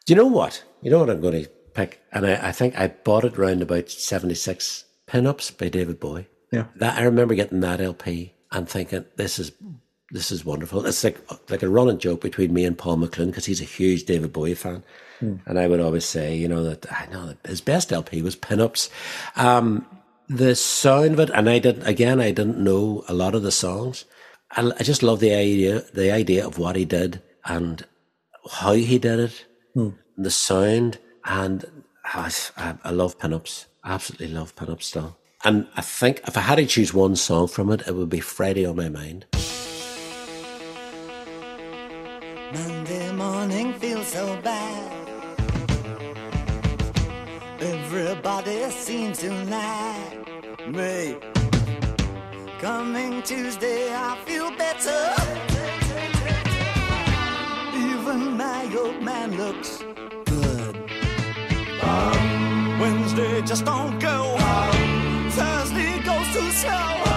do 0.06 0.14
you 0.14 0.18
know 0.18 0.28
what? 0.28 0.64
You 0.82 0.90
know 0.90 1.00
what 1.00 1.10
I'm 1.10 1.22
going 1.22 1.44
to 1.44 1.50
pick? 1.74 2.02
And 2.12 2.26
I, 2.26 2.50
I 2.50 2.52
think 2.52 2.78
I 2.78 2.88
bought 2.88 3.24
it 3.24 3.38
round 3.38 3.62
about 3.62 3.90
76 3.90 4.86
Pinups 5.08 5.58
by 5.58 5.70
David 5.70 6.00
Bowie. 6.00 6.28
Yeah. 6.52 6.66
That 6.76 6.98
I 6.98 7.04
remember 7.04 7.36
getting 7.36 7.60
that 7.62 7.82
LP 7.82 8.34
and 8.52 8.68
thinking, 8.68 9.06
this 9.16 9.40
is 9.40 9.52
this 10.12 10.32
is 10.32 10.44
wonderful. 10.44 10.86
It's 10.86 11.04
like 11.04 11.20
like 11.50 11.64
a 11.64 11.70
running 11.70 11.98
joke 12.00 12.22
between 12.22 12.54
me 12.54 12.66
and 12.66 12.78
Paul 12.78 12.98
McLoone 12.98 13.28
because 13.28 13.46
he's 13.46 13.62
a 13.62 13.66
huge 13.66 14.06
David 14.06 14.34
Bowie 14.34 14.56
fan, 14.56 14.84
and 15.22 15.60
I 15.60 15.68
would 15.68 15.80
always 15.80 16.06
say, 16.06 16.36
you 16.36 16.48
know, 16.48 16.64
that 16.64 16.92
I 16.92 17.06
know 17.12 17.28
that 17.28 17.46
his 17.46 17.62
best 17.62 17.94
LP 17.94 18.22
was 18.22 18.36
Pinups. 18.36 18.90
Um, 19.36 19.86
the 20.28 20.56
sound 20.56 21.14
of 21.14 21.20
it, 21.20 21.30
and 21.32 21.50
I 21.50 21.60
didn't 21.60 21.86
again, 21.86 22.20
I 22.20 22.32
didn't 22.32 22.58
know 22.58 23.04
a 23.08 23.14
lot 23.14 23.36
of 23.36 23.44
the 23.44 23.52
songs. 23.52 24.06
I, 24.52 24.72
I 24.80 24.84
just 24.84 25.04
love 25.04 25.20
the 25.20 25.34
idea, 25.34 25.82
the 25.94 26.12
idea 26.12 26.46
of 26.46 26.58
what 26.58 26.76
he 26.76 26.86
did 26.86 27.22
and 27.46 27.86
how 28.50 28.74
he 28.74 28.98
did 28.98 29.20
it, 29.20 29.46
the 30.18 30.32
sound, 30.32 31.00
and 31.26 31.84
I, 32.06 32.32
I, 32.58 32.76
I 32.84 32.92
love 32.92 33.20
Pinups. 33.20 33.66
Absolutely 33.84 34.30
love 34.30 34.56
Pinups 34.56 34.84
still. 34.84 35.18
And 35.44 35.68
I 35.76 35.82
think 35.82 36.22
if 36.28 36.38
I 36.38 36.42
had 36.42 36.56
to 36.56 36.66
choose 36.66 36.94
one 36.94 37.16
song 37.16 37.48
from 37.48 37.72
it, 37.72 37.88
it 37.88 37.96
would 37.96 38.10
be 38.10 38.20
Friday 38.20 38.66
on 38.66 38.76
My 38.76 38.90
Mind. 38.90 39.26
Monday 42.54 43.12
morning 43.14 43.74
feels 43.80 44.08
so 44.08 44.40
bad. 44.44 45.11
Everybody 48.12 48.70
seems 48.72 49.20
to 49.20 49.32
like 49.46 50.68
me. 50.68 51.16
Coming 52.60 53.22
Tuesday, 53.24 53.88
I 53.96 54.18
feel 54.26 54.52
better. 54.58 55.02
Even 57.74 58.36
my 58.36 58.70
old 58.78 59.02
man 59.02 59.38
looks 59.38 59.82
good. 60.26 60.76
Um, 61.82 62.80
Wednesday 62.82 63.42
just 63.44 63.64
don't 63.64 63.98
go. 64.00 64.36
Um, 64.36 65.32
Thursday 65.32 66.04
goes 66.04 66.28
too 66.34 66.52
slow. 66.52 67.11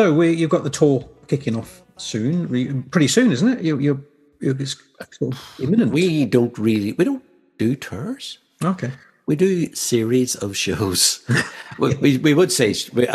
So 0.00 0.14
we, 0.14 0.32
you've 0.32 0.48
got 0.48 0.64
the 0.64 0.70
tour 0.70 1.06
kicking 1.28 1.54
off 1.54 1.82
soon, 1.98 2.84
pretty 2.84 3.06
soon, 3.06 3.32
isn't 3.32 3.46
it? 3.46 3.60
You, 3.62 3.78
you're, 3.78 4.00
you're 4.40 4.58
it's 4.58 4.76
sort 5.10 5.34
of 5.34 5.60
imminent. 5.60 5.92
We 5.92 6.24
don't 6.24 6.56
really, 6.56 6.92
we 6.92 7.04
don't 7.04 7.22
do 7.58 7.76
tours. 7.76 8.38
okay. 8.64 8.92
We 9.26 9.36
do 9.36 9.74
series 9.74 10.36
of 10.36 10.56
shows. 10.56 11.22
we, 11.78 11.96
we, 11.96 12.16
we 12.16 12.32
would 12.32 12.50
say 12.50 12.74
we, 12.94 13.06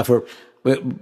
we, 0.63 0.93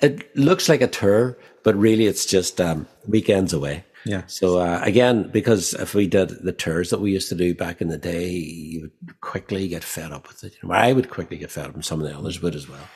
it 0.00 0.34
looks 0.34 0.66
like 0.66 0.80
a 0.80 0.86
tour, 0.86 1.36
but 1.62 1.76
really 1.76 2.06
it's 2.06 2.24
just 2.24 2.58
um, 2.58 2.88
weekends 3.06 3.52
away. 3.52 3.84
Yeah. 4.06 4.22
So 4.28 4.58
uh, 4.60 4.80
again, 4.82 5.28
because 5.30 5.74
if 5.74 5.94
we 5.94 6.06
did 6.06 6.42
the 6.42 6.52
tours 6.52 6.88
that 6.88 7.02
we 7.02 7.12
used 7.12 7.28
to 7.28 7.34
do 7.34 7.54
back 7.54 7.82
in 7.82 7.88
the 7.88 7.98
day, 7.98 8.30
you 8.30 8.80
would 8.80 9.20
quickly 9.20 9.68
get 9.68 9.84
fed 9.84 10.10
up 10.10 10.26
with 10.26 10.42
it. 10.42 10.54
You 10.62 10.70
know, 10.70 10.74
I 10.74 10.94
would 10.94 11.10
quickly 11.10 11.36
get 11.36 11.50
fed 11.50 11.66
up, 11.66 11.74
and 11.74 11.84
some 11.84 12.00
of 12.00 12.08
the 12.08 12.16
others 12.16 12.40
would 12.40 12.54
as 12.54 12.66
well. 12.66 12.88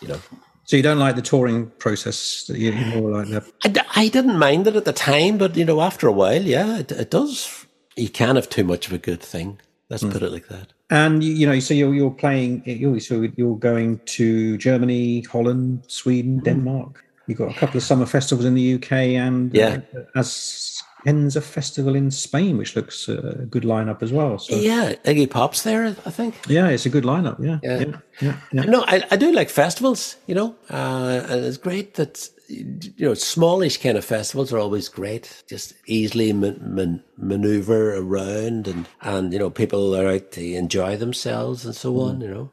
You 0.00 0.08
know, 0.08 0.20
So 0.66 0.76
you 0.76 0.82
don't 0.82 0.98
like 0.98 1.16
the 1.16 1.22
touring 1.22 1.70
process? 1.78 2.48
You- 2.48 2.72
more 2.72 3.10
like 3.10 3.28
the 3.28 3.44
I, 3.64 3.68
d- 3.68 3.80
I 3.96 4.08
didn't 4.08 4.38
mind 4.38 4.66
it 4.66 4.76
at 4.76 4.84
the 4.84 4.92
time, 4.92 5.38
but 5.38 5.56
you 5.56 5.64
know, 5.64 5.80
after 5.80 6.08
a 6.08 6.12
while, 6.12 6.42
yeah, 6.42 6.78
it, 6.78 6.92
it 6.92 7.10
does. 7.10 7.66
You 7.96 8.08
can 8.08 8.36
have 8.36 8.48
too 8.48 8.64
much 8.64 8.86
of 8.86 8.92
a 8.92 8.98
good 8.98 9.20
thing. 9.22 9.60
Let's 9.90 10.02
put 10.02 10.22
it 10.22 10.32
like 10.32 10.48
that. 10.48 10.72
And 10.90 11.22
you, 11.22 11.32
you 11.34 11.46
know, 11.46 11.60
so 11.60 11.74
you're 11.74 11.94
you're 11.94 12.10
playing. 12.10 12.62
You're 12.64 12.98
so 13.00 13.28
you're 13.36 13.56
going 13.58 14.00
to 14.06 14.56
Germany, 14.58 15.20
Holland, 15.22 15.84
Sweden, 15.88 16.40
Denmark. 16.40 17.04
You've 17.26 17.38
got 17.38 17.50
a 17.50 17.54
couple 17.58 17.76
of 17.76 17.82
summer 17.82 18.06
festivals 18.06 18.44
in 18.46 18.54
the 18.54 18.74
UK, 18.74 18.92
and 18.92 19.54
Yeah. 19.54 19.80
uh, 19.96 20.00
as 20.18 20.73
Enza 21.06 21.42
festival 21.42 21.94
in 21.94 22.10
Spain, 22.10 22.56
which 22.56 22.74
looks 22.76 23.08
uh, 23.08 23.36
a 23.40 23.46
good 23.46 23.64
lineup 23.64 24.02
as 24.02 24.12
well. 24.12 24.38
So 24.38 24.56
yeah, 24.56 24.94
Iggy 25.04 25.28
Pop's 25.30 25.62
there, 25.62 25.84
I 25.86 26.10
think. 26.10 26.34
Yeah, 26.48 26.68
it's 26.68 26.86
a 26.86 26.90
good 26.90 27.04
lineup. 27.04 27.42
Yeah, 27.42 27.58
Yeah. 27.62 27.78
yeah, 27.80 27.96
yeah. 28.20 28.36
yeah. 28.52 28.62
No, 28.62 28.84
I, 28.86 29.04
I 29.10 29.16
do 29.16 29.32
like 29.32 29.50
festivals, 29.50 30.16
you 30.26 30.34
know, 30.34 30.56
uh, 30.70 31.22
and 31.28 31.44
it's 31.44 31.56
great 31.58 31.94
that, 31.94 32.28
you 32.48 32.92
know, 32.98 33.14
smallish 33.14 33.78
kind 33.82 33.96
of 33.98 34.04
festivals 34.04 34.52
are 34.52 34.58
always 34.58 34.88
great. 34.88 35.44
Just 35.48 35.74
easily 35.86 36.32
man, 36.32 36.60
man, 36.62 37.02
maneuver 37.16 37.96
around 37.96 38.66
and, 38.68 38.86
and, 39.02 39.32
you 39.32 39.38
know, 39.38 39.50
people 39.50 39.94
are 39.94 40.08
out 40.08 40.32
to 40.32 40.54
enjoy 40.54 40.96
themselves 40.96 41.64
and 41.64 41.74
so 41.74 42.00
on, 42.00 42.20
you 42.20 42.28
know. 42.28 42.50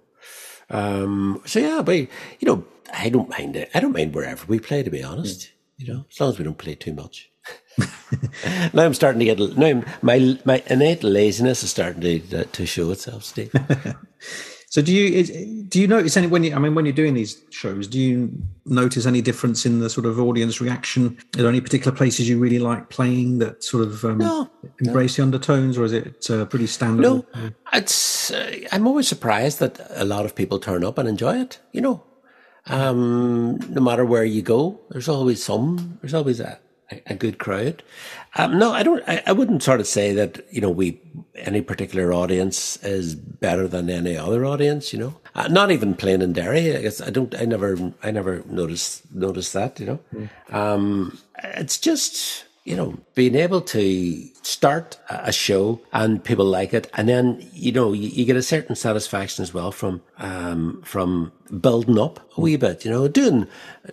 Um, 0.70 1.42
so 1.46 1.60
yeah, 1.60 1.82
but, 1.82 1.96
you 1.96 2.08
know, 2.44 2.66
I 2.94 3.10
don't 3.10 3.30
mind 3.30 3.56
it. 3.56 3.70
I 3.74 3.80
don't 3.80 3.94
mind 3.94 4.14
wherever 4.14 4.46
we 4.46 4.60
play, 4.60 4.84
to 4.84 4.90
be 4.90 5.04
honest, 5.04 5.52
you 5.78 5.94
know, 5.94 6.06
as 6.12 6.20
long 6.20 6.30
as 6.32 6.38
we 6.38 6.44
don't 6.46 6.58
play 6.58 6.76
too 6.76 6.94
much. 6.94 7.31
Now 8.74 8.84
I'm 8.84 8.94
starting 8.94 9.20
to 9.20 9.26
get 9.26 9.58
now 9.58 9.84
my 10.02 10.38
my 10.46 10.64
innate 10.68 11.04
laziness 11.04 11.64
is 11.64 11.72
starting 11.72 12.02
to 12.02 12.46
to 12.46 12.66
show 12.66 12.92
itself, 12.92 13.24
Steve. 13.24 13.54
So 14.72 14.82
do 14.82 14.94
you 14.94 15.06
is, 15.20 15.30
do 15.68 15.82
you 15.82 15.88
notice 15.88 16.16
any 16.16 16.28
when 16.28 16.46
you 16.46 16.56
I 16.56 16.60
mean 16.60 16.76
when 16.76 16.86
you're 16.86 16.96
doing 16.96 17.14
these 17.14 17.44
shows 17.50 17.88
do 17.88 18.00
you 18.00 18.32
notice 18.66 19.06
any 19.06 19.22
difference 19.22 19.66
in 19.66 19.82
the 19.82 19.90
sort 19.90 20.06
of 20.06 20.18
audience 20.18 20.62
reaction? 20.62 21.18
Are 21.36 21.42
there 21.42 21.50
any 21.50 21.60
particular 21.60 21.96
places 21.96 22.30
you 22.30 22.40
really 22.40 22.58
like 22.58 22.90
playing 22.90 23.40
that 23.40 23.66
sort 23.66 23.84
of 23.84 24.06
um, 24.06 24.20
No, 24.20 24.50
embrace 24.80 25.18
the 25.18 25.24
undertones, 25.24 25.78
or 25.78 25.84
is 25.84 25.92
it 25.92 26.26
uh, 26.30 26.46
pretty 26.46 26.68
standard? 26.68 27.02
No, 27.02 27.26
it's. 27.74 28.32
Uh, 28.32 28.60
I'm 28.72 28.88
always 28.88 29.10
surprised 29.10 29.60
that 29.60 29.78
a 29.90 30.06
lot 30.06 30.24
of 30.24 30.36
people 30.36 30.58
turn 30.58 30.86
up 30.86 30.98
and 30.98 31.10
enjoy 31.10 31.42
it. 31.42 31.60
You 31.74 31.82
know, 31.82 32.04
um, 32.68 33.58
no 33.70 33.82
matter 33.82 34.06
where 34.06 34.24
you 34.24 34.42
go, 34.42 34.80
there's 34.90 35.10
always 35.10 35.44
some. 35.44 36.00
There's 36.00 36.14
always 36.14 36.40
a, 36.40 36.62
a, 37.06 37.16
good 37.16 37.38
crowd. 37.38 37.84
Um, 38.36 38.58
no, 38.58 38.72
I 38.72 38.84
don't. 38.84 39.04
I, 39.08 39.24
I 39.28 39.32
wouldn't 39.32 39.64
sort 39.64 39.80
of 39.80 39.88
say 39.88 40.14
that. 40.14 40.46
You 40.52 40.62
know, 40.62 40.70
we 40.70 41.00
any 41.36 41.62
particular 41.62 42.14
audience 42.14 42.78
is 42.84 43.16
better 43.16 43.68
than 43.68 43.90
any 43.90 44.18
other 44.18 44.46
audience. 44.46 44.94
You 44.94 45.00
know, 45.00 45.14
uh, 45.36 45.48
not 45.48 45.72
even 45.72 45.96
playing 45.96 46.22
in 46.22 46.34
Derry. 46.34 46.76
I 46.76 46.82
guess 46.82 47.02
I 47.02 47.10
don't. 47.10 47.34
I 47.36 47.46
never. 47.46 47.94
I 48.04 48.12
never 48.12 48.44
noticed 48.48 49.14
noticed 49.14 49.54
that. 49.54 49.80
You 49.80 49.86
know, 49.86 50.30
um, 50.50 51.18
it's 51.44 51.78
just 51.78 52.46
you 52.64 52.76
know, 52.76 52.96
being 53.16 53.36
able 53.36 53.62
to 53.62 54.28
start 54.44 54.98
a 55.10 55.22
a 55.26 55.32
show 55.32 55.80
and 55.94 56.24
people 56.24 56.46
like 56.46 56.74
it, 56.74 56.90
and 56.94 57.10
then 57.10 57.48
you 57.54 57.72
know 57.72 57.94
you, 57.94 58.10
you 58.10 58.26
get 58.26 58.36
a 58.36 58.44
certain 58.44 58.76
satisfaction 58.76 59.42
as 59.42 59.54
well 59.54 59.72
from 59.72 60.02
um, 60.18 60.82
from 60.84 61.32
building 61.60 61.98
up 61.98 62.20
a 62.38 62.42
wee 62.42 62.58
bit. 62.58 62.86
You 62.86 62.92
know, 62.92 63.08
doing 63.08 63.48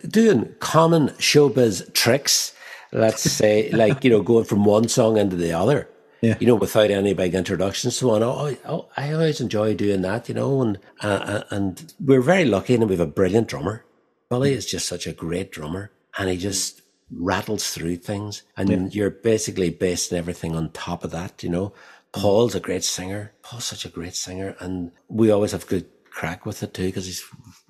doing 0.07 0.55
common 0.59 1.09
showbiz 1.19 1.93
tricks. 1.95 2.53
Let's 2.93 3.23
say, 3.23 3.71
like 3.71 4.05
you 4.05 4.11
know, 4.11 4.23
going 4.23 4.45
from 4.45 4.65
one 4.65 4.89
song 4.89 5.17
into 5.17 5.37
the 5.37 5.53
other. 5.53 5.89
Yeah. 6.21 6.37
You 6.41 6.49
know, 6.49 6.57
without 6.57 6.91
any 6.91 7.15
big 7.15 7.35
introductions, 7.35 7.97
so 7.97 8.11
on. 8.11 8.25
Oh, 8.25 8.57
oh, 8.67 8.89
I 8.97 9.13
always 9.13 9.41
enjoy 9.41 9.75
doing 9.75 10.03
that. 10.03 10.29
You 10.29 10.35
know, 10.35 10.63
and 10.63 10.79
uh, 11.03 11.07
uh, 11.07 11.43
and 11.51 11.95
we're 12.01 12.23
very 12.23 12.45
lucky, 12.45 12.75
and 12.75 12.85
we 12.89 12.97
have 12.97 13.07
a 13.07 13.11
brilliant 13.11 13.49
drummer. 13.49 13.85
Billy 14.29 14.53
is 14.53 14.67
just 14.67 14.89
such 14.89 15.07
a 15.07 15.13
great 15.13 15.53
drummer, 15.53 15.91
and 16.19 16.29
he 16.29 16.37
just 16.37 16.83
rattles 17.11 17.73
through 17.73 17.97
things, 17.97 18.43
and 18.57 18.95
you're 18.95 19.11
basically 19.11 19.71
basing 19.71 20.19
everything 20.19 20.57
on 20.57 20.71
top 20.71 21.05
of 21.05 21.11
that. 21.13 21.43
You 21.43 21.51
know, 21.51 21.73
Paul's 22.13 22.55
a 22.55 22.61
great 22.61 22.85
singer. 22.85 23.33
Paul's 23.43 23.65
such 23.65 23.85
a 23.85 23.89
great 23.91 24.15
singer, 24.17 24.57
and 24.61 24.91
we 25.09 25.31
always 25.31 25.53
have 25.53 25.67
good 25.67 25.87
crack 26.11 26.45
with 26.45 26.65
it 26.65 26.75
too 26.75 26.87
because 26.87 27.07
he's 27.07 27.25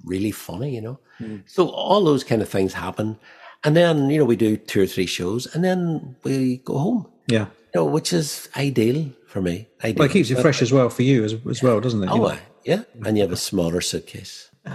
really 0.05 0.31
funny. 0.31 0.75
You 0.75 0.81
know, 0.81 1.01
so 1.47 1.69
all 1.69 2.03
those 2.03 2.25
kind 2.25 2.41
of 2.41 2.49
things 2.49 2.73
happen, 2.73 3.19
and 3.65 3.77
then 3.77 4.11
you 4.11 4.19
know 4.19 4.25
we 4.25 4.37
do 4.37 4.57
two 4.57 4.83
or 4.83 4.87
three 4.87 5.07
shows, 5.07 5.47
and 5.55 5.65
then 5.65 6.17
we 6.25 6.59
go 6.59 6.79
home. 6.79 7.07
Yeah. 7.27 7.47
You 7.75 7.81
know, 7.83 7.85
which 7.85 8.13
is 8.13 8.49
ideal 8.57 9.11
for 9.27 9.43
me. 9.43 9.69
Ideal. 9.85 9.97
Well, 10.01 10.09
it 10.09 10.13
keeps 10.13 10.31
it 10.31 10.39
fresh 10.41 10.63
as 10.63 10.73
well 10.73 10.89
for 10.89 11.03
you 11.03 11.23
as, 11.25 11.35
as 11.51 11.63
well, 11.63 11.81
doesn't 11.81 12.03
it? 12.03 12.07
You 12.07 12.13
Oh, 12.25 12.29
know? 12.29 12.39
yeah, 12.65 12.83
and 13.05 13.17
you 13.19 13.23
have 13.23 13.33
a 13.33 13.37
smaller 13.37 13.81
suitcase. 13.81 14.51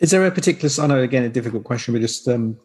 Is 0.00 0.10
there 0.10 0.26
a 0.26 0.30
particular? 0.30 0.70
I 0.82 0.86
know 0.88 1.00
again 1.00 1.22
a 1.24 1.28
difficult 1.28 1.64
question, 1.64 1.94
but 1.94 2.00
just 2.00 2.26
um, 2.26 2.58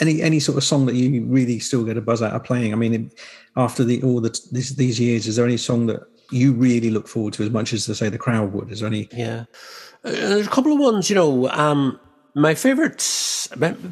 any 0.00 0.22
any 0.22 0.38
sort 0.40 0.56
of 0.58 0.64
song 0.64 0.86
that 0.86 0.94
you 0.94 1.24
really 1.24 1.58
still 1.58 1.84
get 1.84 1.96
a 1.96 2.00
buzz 2.00 2.22
out 2.22 2.32
of 2.34 2.44
playing? 2.44 2.72
I 2.72 2.76
mean, 2.76 3.10
after 3.56 3.82
the 3.82 4.02
all 4.02 4.20
the 4.20 4.30
these, 4.52 4.76
these 4.76 5.00
years, 5.00 5.26
is 5.26 5.36
there 5.36 5.44
any 5.44 5.56
song 5.56 5.86
that 5.86 6.00
you 6.30 6.52
really 6.52 6.90
look 6.90 7.08
forward 7.08 7.32
to 7.34 7.42
as 7.42 7.50
much 7.50 7.72
as 7.72 7.84
to 7.86 7.94
say 7.94 8.08
the 8.08 8.18
crowd 8.18 8.52
would? 8.52 8.70
Is 8.70 8.80
there 8.80 8.86
any? 8.88 9.08
Yeah, 9.12 9.44
uh, 10.04 10.10
there's 10.10 10.46
a 10.46 10.50
couple 10.50 10.72
of 10.72 10.78
ones. 10.78 11.10
You 11.10 11.16
know, 11.16 11.48
um, 11.50 11.98
my 12.34 12.54
favorite, 12.54 13.00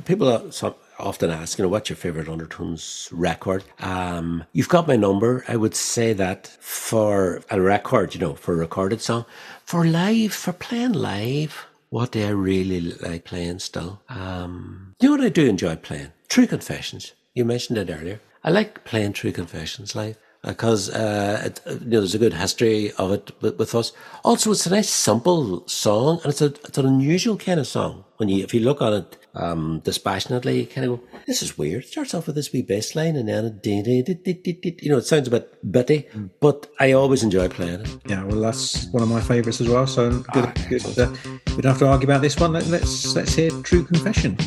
People 0.04 0.52
often 0.98 1.30
ask, 1.30 1.58
you 1.58 1.64
know, 1.64 1.68
what's 1.68 1.90
your 1.90 1.96
favorite 1.96 2.28
Undertones 2.28 3.08
record? 3.12 3.64
Um, 3.80 4.44
you've 4.52 4.68
got 4.68 4.88
my 4.88 4.96
number. 4.96 5.44
I 5.48 5.56
would 5.56 5.74
say 5.74 6.12
that 6.14 6.46
for 6.60 7.42
a 7.50 7.60
record, 7.60 8.14
you 8.14 8.20
know, 8.20 8.34
for 8.34 8.54
a 8.54 8.56
recorded 8.56 9.00
song, 9.00 9.24
for 9.64 9.84
live, 9.84 10.32
for 10.32 10.52
playing 10.52 10.92
live. 10.92 11.66
What 11.90 12.12
do 12.12 12.24
I 12.24 12.30
really 12.30 12.80
like 12.80 13.24
playing 13.24 13.58
still? 13.58 14.00
Um, 14.08 14.94
you 15.00 15.08
know 15.08 15.16
what 15.16 15.24
I 15.24 15.28
do 15.28 15.46
enjoy 15.46 15.76
playing? 15.76 16.12
True 16.28 16.46
Confessions. 16.46 17.12
You 17.34 17.44
mentioned 17.44 17.78
it 17.78 17.90
earlier. 17.90 18.20
I 18.42 18.50
like 18.50 18.84
playing 18.84 19.12
True 19.12 19.32
Confessions 19.32 19.94
live 19.94 20.16
because 20.42 20.90
uh, 20.90 21.42
it, 21.44 21.60
you 21.66 21.90
know 21.90 22.00
there's 22.00 22.14
a 22.14 22.18
good 22.18 22.34
history 22.34 22.92
of 22.98 23.12
it 23.12 23.30
with, 23.40 23.58
with 23.58 23.74
us. 23.74 23.92
Also, 24.24 24.50
it's 24.50 24.66
a 24.66 24.70
nice 24.70 24.90
simple 24.90 25.66
song, 25.68 26.20
and 26.22 26.32
it's 26.32 26.42
a 26.42 26.46
it's 26.46 26.78
an 26.78 26.86
unusual 26.86 27.36
kind 27.36 27.60
of 27.60 27.66
song. 27.66 28.04
When 28.22 28.28
you 28.28 28.44
if 28.44 28.54
you 28.54 28.60
look 28.60 28.80
on 28.80 28.92
it 28.92 29.18
um, 29.34 29.80
dispassionately, 29.80 30.60
you 30.60 30.66
kind 30.68 30.86
of 30.86 31.00
go, 31.00 31.06
"This 31.26 31.42
is 31.42 31.58
weird." 31.58 31.82
It 31.82 31.88
starts 31.88 32.14
off 32.14 32.28
with 32.28 32.36
this 32.36 32.52
wee 32.52 32.62
bass 32.62 32.94
line, 32.94 33.16
and 33.16 33.28
then 33.28 33.60
it, 33.64 34.80
you 34.80 34.90
know, 34.90 34.98
it 34.98 35.06
sounds 35.06 35.26
a 35.26 35.30
bit 35.32 35.72
bitty, 35.72 36.06
but 36.38 36.68
I 36.78 36.92
always 36.92 37.24
enjoy 37.24 37.48
playing 37.48 37.80
it. 37.80 37.88
Yeah, 38.06 38.22
well, 38.22 38.38
that's 38.40 38.86
one 38.92 39.02
of 39.02 39.08
my 39.08 39.20
favourites 39.20 39.60
as 39.60 39.68
well. 39.68 39.88
So 39.88 40.20
good, 40.32 40.54
good. 40.68 40.86
Uh, 40.96 41.12
we 41.56 41.62
don't 41.62 41.72
have 41.72 41.80
to 41.80 41.88
argue 41.88 42.06
about 42.06 42.22
this 42.22 42.38
one. 42.38 42.52
Let, 42.52 42.68
let's 42.68 43.12
let's 43.16 43.34
hear 43.34 43.50
True 43.62 43.82
Confession. 43.82 44.38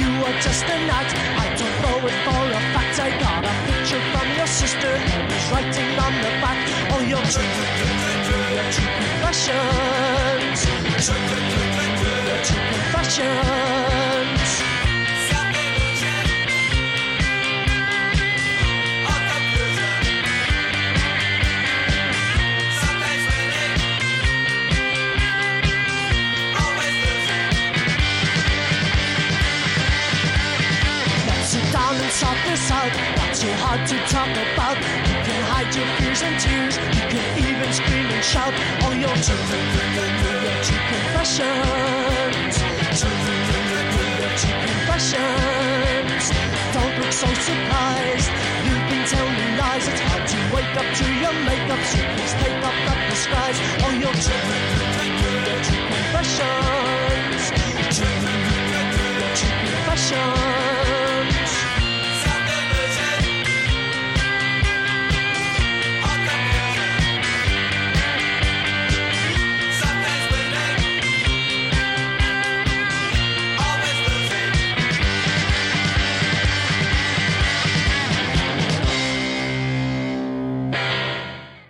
You 0.00 0.10
are 0.26 0.38
just 0.42 0.64
a 0.64 0.76
act. 0.98 1.14
I 1.44 1.48
don't 1.54 1.76
know 1.82 1.98
it 2.08 2.18
for 2.26 2.42
a 2.58 2.60
fact. 2.74 2.96
I 2.98 3.10
got 3.24 3.44
a 3.44 3.52
picture 3.66 4.02
from 4.12 4.26
your 4.36 4.46
sister 4.46 4.90
and 4.90 5.30
he's 5.30 5.46
writing 5.52 5.98
on 6.04 6.12
the 6.24 6.30
back. 6.42 6.58
Oh, 6.92 7.02
you're 7.10 7.26
true, 7.30 7.46
confessions. 8.98 10.60
True, 11.04 11.22
true 12.48 12.64
confessions. 12.72 13.63
Confessions. 39.24 40.84
Confessions. 44.84 46.24
Don't 46.74 46.94
look 47.00 47.12
so 47.12 47.26
surprised. 47.26 48.30
You've 48.64 48.86
been 48.90 49.04
telling 49.08 49.56
lies. 49.56 49.88
It's 49.88 50.00
hard 50.00 50.28
to 50.28 50.36
wake 50.54 50.76
up 50.76 50.88
to 51.00 51.04
your 51.22 51.32
makeup. 51.48 51.80
So 51.84 51.98
take 52.42 52.64
off 52.64 52.74
disguise. 53.08 53.58
Oh, 53.80 53.92
True, 55.14 55.76
confessions. 55.88 57.42
Confessions. 59.86 60.63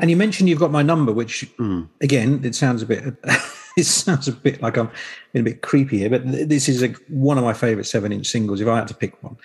And 0.05 0.11
you 0.11 0.19
mentioned 0.19 0.51
you've 0.51 0.59
got 0.59 0.71
my 0.71 0.83
number, 0.83 1.13
which 1.13 1.51
hmm. 1.57 1.85
again, 2.03 2.43
it 2.45 2.55
sounds 2.55 2.83
a 2.83 2.87
bit, 2.87 3.15
it 3.79 3.85
sounds 3.85 4.29
a 4.29 4.33
bit 4.33 4.61
like 4.61 4.77
I'm 4.77 4.91
being 5.33 5.47
a 5.47 5.49
bit 5.49 5.63
creepy 5.63 5.97
here, 5.97 6.11
but 6.11 6.21
this 6.27 6.69
is 6.69 6.83
a, 6.83 6.89
one 7.09 7.39
of 7.39 7.45
my 7.45 7.55
favorite 7.55 7.87
seven 7.87 8.13
inch 8.13 8.27
singles. 8.27 8.61
If 8.61 8.69
I 8.69 8.77
had 8.77 8.89
to 8.89 8.95
pick 8.95 9.23
one, 9.23 9.39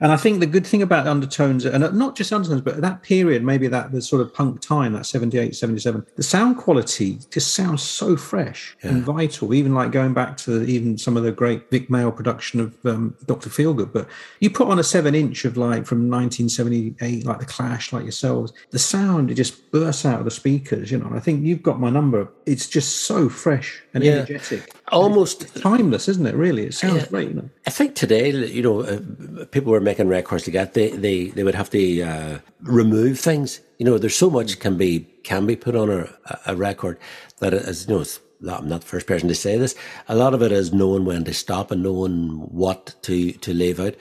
and 0.00 0.12
I 0.12 0.16
think 0.16 0.40
the 0.40 0.46
good 0.46 0.66
thing 0.66 0.82
about 0.82 1.06
undertones, 1.06 1.64
and 1.64 1.92
not 1.96 2.16
just 2.16 2.32
undertones, 2.32 2.62
but 2.62 2.80
that 2.80 3.02
period, 3.02 3.44
maybe 3.44 3.68
that 3.68 3.92
the 3.92 4.00
sort 4.00 4.22
of 4.22 4.32
punk 4.32 4.60
time, 4.60 4.92
that 4.94 5.06
78, 5.06 5.54
77, 5.54 6.06
the 6.16 6.22
sound 6.22 6.56
quality 6.56 7.18
just 7.30 7.52
sounds 7.54 7.82
so 7.82 8.16
fresh 8.16 8.76
and 8.82 9.02
vital. 9.02 9.52
Even 9.54 9.74
like 9.74 9.92
going 9.92 10.14
back 10.14 10.36
to 10.38 10.62
even 10.64 10.96
some 10.98 11.16
of 11.16 11.22
the 11.22 11.32
great 11.32 11.70
Vic 11.70 11.90
Maile 11.90 12.10
production 12.12 12.60
of 12.60 12.76
um, 12.86 13.14
Dr. 13.26 13.50
Feelgood. 13.50 13.92
But 13.92 14.08
you 14.40 14.50
put 14.50 14.68
on 14.68 14.78
a 14.78 14.84
seven 14.84 15.14
inch 15.14 15.44
of 15.44 15.56
like 15.56 15.86
from 15.86 16.08
1978, 16.10 17.26
like 17.26 17.38
the 17.38 17.44
Clash, 17.46 17.92
like 17.92 18.02
yourselves, 18.04 18.52
the 18.70 18.78
sound 18.78 19.30
it 19.30 19.34
just 19.34 19.70
bursts 19.70 20.04
out 20.06 20.18
of 20.18 20.24
the 20.24 20.30
speakers. 20.30 20.90
You 20.90 20.98
know, 20.98 21.06
and 21.06 21.16
I 21.16 21.20
think 21.20 21.44
you've 21.44 21.62
got 21.62 21.78
my 21.78 21.90
number. 21.90 22.28
It's 22.46 22.68
just 22.68 23.02
so 23.02 23.28
fresh 23.28 23.82
and 23.94 24.02
Yeah. 24.02 24.12
energetic, 24.12 24.74
Almost 24.92 25.56
timeless, 25.62 26.08
isn't 26.08 26.26
it? 26.26 26.34
Really, 26.34 26.66
it 26.66 26.74
sounds 26.74 27.02
Yeah. 27.02 27.08
great. 27.08 27.36
I 27.66 27.70
think 27.70 27.94
today, 27.94 28.30
you 28.30 28.62
know, 28.62 28.80
uh, 28.82 29.44
people 29.46 29.72
were 29.72 29.80
making 29.80 30.08
records 30.08 30.46
like 30.46 30.54
that. 30.54 30.74
They 30.74 30.88
they 30.90 31.28
they 31.28 31.44
would 31.44 31.54
have 31.54 31.70
to 31.70 32.02
uh, 32.02 32.38
remove 32.62 33.18
things. 33.18 33.60
You 33.78 33.86
know, 33.86 33.98
there's 33.98 34.16
so 34.16 34.30
much 34.30 34.58
can 34.58 34.76
be 34.76 35.06
can 35.22 35.46
be 35.46 35.56
put 35.56 35.74
on 35.76 35.90
a, 35.90 36.08
a 36.46 36.56
record 36.56 36.98
that 37.38 37.54
as 37.54 37.86
you 37.86 37.94
know. 37.94 38.00
It's, 38.02 38.20
I'm 38.48 38.68
not 38.70 38.80
the 38.80 38.86
first 38.86 39.06
person 39.06 39.28
to 39.28 39.34
say 39.34 39.58
this. 39.58 39.74
A 40.08 40.14
lot 40.14 40.32
of 40.32 40.40
it 40.40 40.50
is 40.50 40.72
knowing 40.72 41.04
when 41.04 41.24
to 41.24 41.34
stop 41.34 41.70
and 41.70 41.82
knowing 41.82 42.38
what 42.50 42.94
to 43.02 43.32
to 43.32 43.52
leave 43.52 43.78
out. 43.78 43.94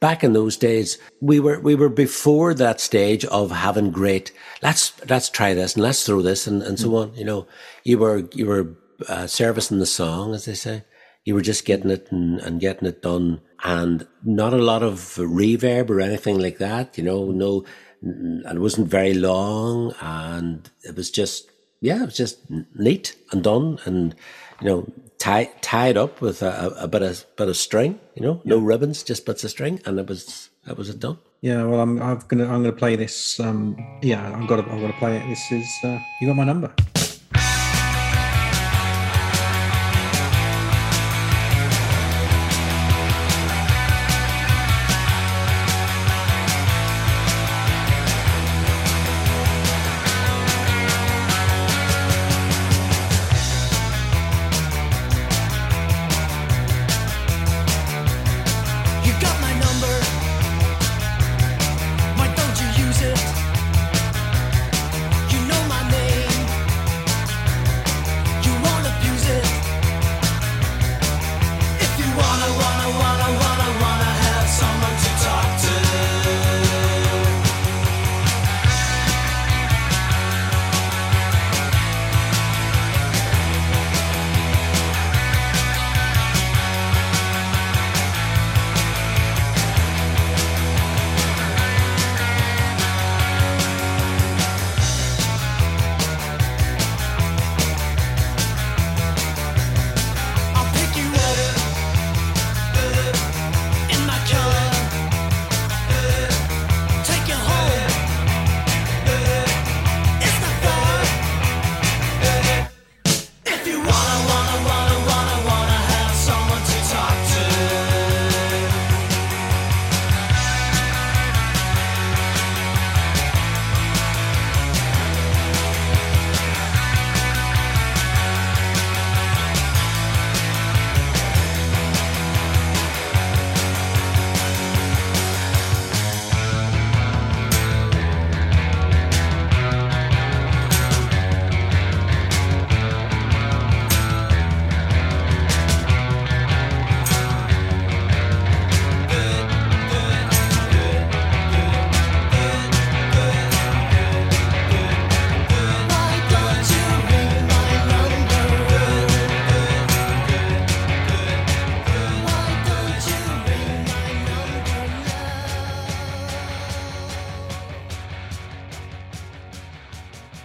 Back 0.00 0.24
in 0.24 0.32
those 0.32 0.56
days, 0.56 0.98
we 1.20 1.38
were 1.38 1.60
we 1.60 1.76
were 1.76 1.88
before 1.88 2.54
that 2.54 2.80
stage 2.80 3.24
of 3.26 3.52
having 3.52 3.92
great. 3.92 4.32
Let's 4.62 4.92
let's 5.08 5.30
try 5.30 5.54
this 5.54 5.74
and 5.74 5.82
let's 5.84 6.04
throw 6.04 6.22
this 6.22 6.46
and, 6.48 6.60
and 6.62 6.76
so 6.78 6.96
on. 6.96 7.14
You 7.14 7.24
know, 7.24 7.46
you 7.84 7.98
were 7.98 8.28
you 8.34 8.46
were 8.46 8.74
uh, 9.08 9.26
servicing 9.26 9.78
the 9.78 9.86
song, 9.86 10.34
as 10.34 10.44
they 10.44 10.54
say 10.54 10.84
you 11.24 11.34
were 11.34 11.42
just 11.42 11.64
getting 11.64 11.90
it 11.90 12.06
and, 12.10 12.38
and 12.40 12.60
getting 12.60 12.86
it 12.86 13.02
done 13.02 13.40
and 13.64 14.06
not 14.22 14.52
a 14.52 14.58
lot 14.58 14.82
of 14.82 14.98
reverb 15.16 15.88
or 15.88 16.00
anything 16.00 16.38
like 16.38 16.58
that, 16.58 16.96
you 16.98 17.04
know, 17.04 17.30
no, 17.30 17.64
and 18.02 18.44
it 18.46 18.60
wasn't 18.60 18.86
very 18.86 19.14
long 19.14 19.94
and 20.00 20.70
it 20.82 20.94
was 20.94 21.10
just, 21.10 21.50
yeah, 21.80 22.02
it 22.02 22.06
was 22.06 22.16
just 22.16 22.38
neat 22.74 23.16
and 23.32 23.42
done 23.42 23.78
and, 23.86 24.14
you 24.60 24.66
know, 24.66 24.92
tie, 25.18 25.50
tied 25.62 25.96
up 25.96 26.20
with 26.20 26.42
a, 26.42 26.74
a 26.78 26.86
bit 26.86 27.02
of, 27.02 27.24
bit 27.36 27.48
of 27.48 27.56
string, 27.56 27.98
you 28.14 28.22
know, 28.22 28.42
no 28.44 28.58
ribbons, 28.58 29.02
just 29.02 29.24
bits 29.24 29.44
of 29.44 29.50
string 29.50 29.80
and 29.86 29.98
it 29.98 30.06
was, 30.06 30.50
that 30.66 30.76
was 30.76 30.90
it 30.90 31.00
done. 31.00 31.18
Yeah, 31.40 31.64
well, 31.64 31.80
I'm, 31.80 32.00
I'm 32.00 32.20
gonna 32.26 32.44
I'm 32.44 32.62
gonna 32.62 32.72
play 32.72 32.96
this. 32.96 33.38
Um, 33.38 33.76
yeah, 34.00 34.34
I've 34.34 34.48
got 34.48 34.64
to 34.64 34.72
I've 34.72 34.80
got 34.80 34.86
to 34.86 34.92
play 34.94 35.18
it. 35.18 35.28
This 35.28 35.52
is 35.52 35.68
uh, 35.84 35.98
you 36.18 36.26
got 36.26 36.36
my 36.36 36.44
number. 36.44 36.72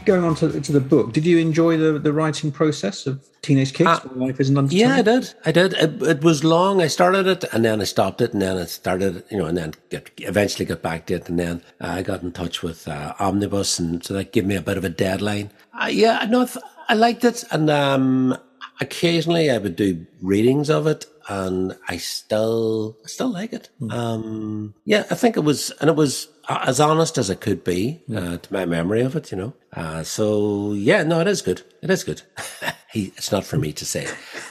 Going 0.10 0.23
on 0.23 0.34
to, 0.34 0.60
to 0.60 0.72
the 0.72 0.80
book, 0.80 1.14
did 1.14 1.23
you 1.23 1.38
enjoy 1.38 1.77
the, 1.77 1.99
the 1.99 2.11
writing 2.11 2.52
process 2.52 3.06
of 3.06 3.23
Teenage 3.44 3.73
Kicks? 3.76 3.90
Uh, 3.90 4.10
Life 4.15 4.40
is 4.40 4.49
an 4.49 4.57
Undertone? 4.57 4.80
Yeah, 4.80 4.95
I 4.95 5.02
did. 5.03 5.34
I 5.45 5.52
did. 5.52 5.73
It, 5.73 6.02
it 6.02 6.23
was 6.23 6.44
long. 6.44 6.81
I 6.81 6.88
started 6.88 7.27
it 7.27 7.44
and 7.53 7.64
then 7.64 7.80
I 7.80 7.84
stopped 7.84 8.19
it 8.19 8.34
and 8.34 8.41
then 8.41 8.57
I 8.57 8.65
started, 8.65 9.23
you 9.30 9.38
know, 9.38 9.45
and 9.45 9.56
then 9.56 9.76
get, 9.91 10.10
eventually 10.18 10.65
got 10.65 10.81
back 10.81 11.06
to 11.06 11.14
it. 11.14 11.30
And 11.30 11.38
then 11.38 11.61
uh, 11.80 11.90
I 11.90 12.02
got 12.02 12.23
in 12.23 12.31
touch 12.31 12.64
with 12.64 12.88
uh, 12.88 13.14
Omnibus 13.19 13.77
and 13.77 14.03
so 14.03 14.15
that 14.15 14.31
gave 14.31 14.48
me 14.48 14.56
a 14.56 14.61
bit 14.61 14.77
of 14.77 14.84
a 14.84 14.90
deadline. 14.90 15.52
Uh, 15.80 15.90
yeah, 15.91 16.26
no, 16.27 16.41
I 16.41 16.45
th- 16.45 16.65
I 16.88 16.95
liked 16.95 17.23
it. 17.23 17.44
And 17.52 17.69
um, 17.69 18.36
occasionally 18.81 19.52
I 19.52 19.60
would 19.60 19.76
do 19.76 20.07
readings 20.23 20.72
of 20.72 20.88
it 20.88 21.06
and 21.27 21.77
I 21.88 21.98
still, 21.98 22.98
I 23.06 23.07
still 23.07 23.30
like 23.30 23.53
it. 23.53 23.69
Um, 23.91 24.73
yeah, 24.86 25.03
I 25.11 25.14
think 25.14 25.38
it 25.38 25.41
was, 25.41 25.69
and 25.80 25.88
it 25.88 25.95
was 25.95 26.30
as 26.49 26.80
honest 26.80 27.19
as 27.19 27.30
it 27.30 27.41
could 27.41 27.64
be 27.64 28.02
uh, 28.14 28.38
to 28.38 28.53
my 28.53 28.65
memory 28.65 29.02
of 29.02 29.15
it, 29.15 29.31
you 29.31 29.38
know. 29.38 29.53
Uh, 29.80 30.03
so 30.03 30.73
yeah, 30.73 31.03
no, 31.03 31.22
it 31.22 31.27
is 31.27 31.41
good. 31.41 31.61
It 31.81 31.89
is 31.89 32.03
good. 32.03 32.22
he, 32.91 33.14
it's 33.15 33.31
not 33.31 33.45
for 33.45 33.57
me 33.57 33.72
to 33.72 33.85
say, 33.85 34.07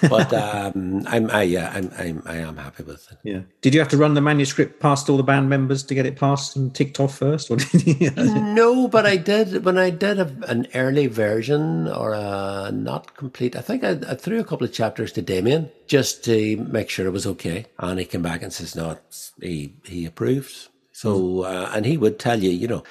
but 0.08 0.32
um, 0.32 1.04
I'm, 1.08 1.30
I, 1.30 1.42
yeah, 1.42 1.70
I'm, 1.74 1.92
I'm, 1.98 2.22
I 2.24 2.36
am 2.36 2.56
happy 2.56 2.82
with 2.82 3.06
it. 3.12 3.18
Yeah. 3.24 3.40
Did 3.60 3.74
you 3.74 3.80
have 3.80 3.90
to 3.90 3.98
run 3.98 4.14
the 4.14 4.22
manuscript 4.22 4.80
past 4.80 5.10
all 5.10 5.18
the 5.18 5.22
band 5.22 5.50
members 5.50 5.82
to 5.84 5.94
get 5.94 6.06
it 6.06 6.16
passed 6.16 6.56
and 6.56 6.74
ticked 6.74 6.98
off 6.98 7.18
first, 7.18 7.50
or 7.50 7.56
did 7.72 8.00
you? 8.00 8.10
No, 8.10 8.88
but 8.88 9.04
I 9.04 9.16
did 9.16 9.66
when 9.66 9.76
I 9.76 9.90
did 9.90 10.18
a, 10.18 10.34
an 10.48 10.66
early 10.74 11.08
version 11.08 11.88
or 11.88 12.14
a 12.14 12.70
not 12.72 13.14
complete. 13.16 13.54
I 13.54 13.60
think 13.60 13.84
I, 13.84 13.98
I 14.08 14.14
threw 14.14 14.40
a 14.40 14.44
couple 14.44 14.66
of 14.66 14.72
chapters 14.72 15.12
to 15.12 15.22
Damien 15.22 15.70
just 15.86 16.24
to 16.24 16.56
make 16.56 16.88
sure 16.88 17.06
it 17.06 17.12
was 17.12 17.26
okay, 17.26 17.66
and 17.78 18.00
he 18.00 18.06
came 18.06 18.22
back 18.22 18.42
and 18.42 18.50
says, 18.50 18.74
"No, 18.74 18.96
he 19.42 19.74
he 19.84 20.06
approved." 20.06 20.68
So, 20.92 21.42
uh, 21.42 21.70
and 21.72 21.86
he 21.86 21.96
would 21.96 22.18
tell 22.18 22.42
you, 22.42 22.50
you 22.50 22.66
know, 22.66 22.82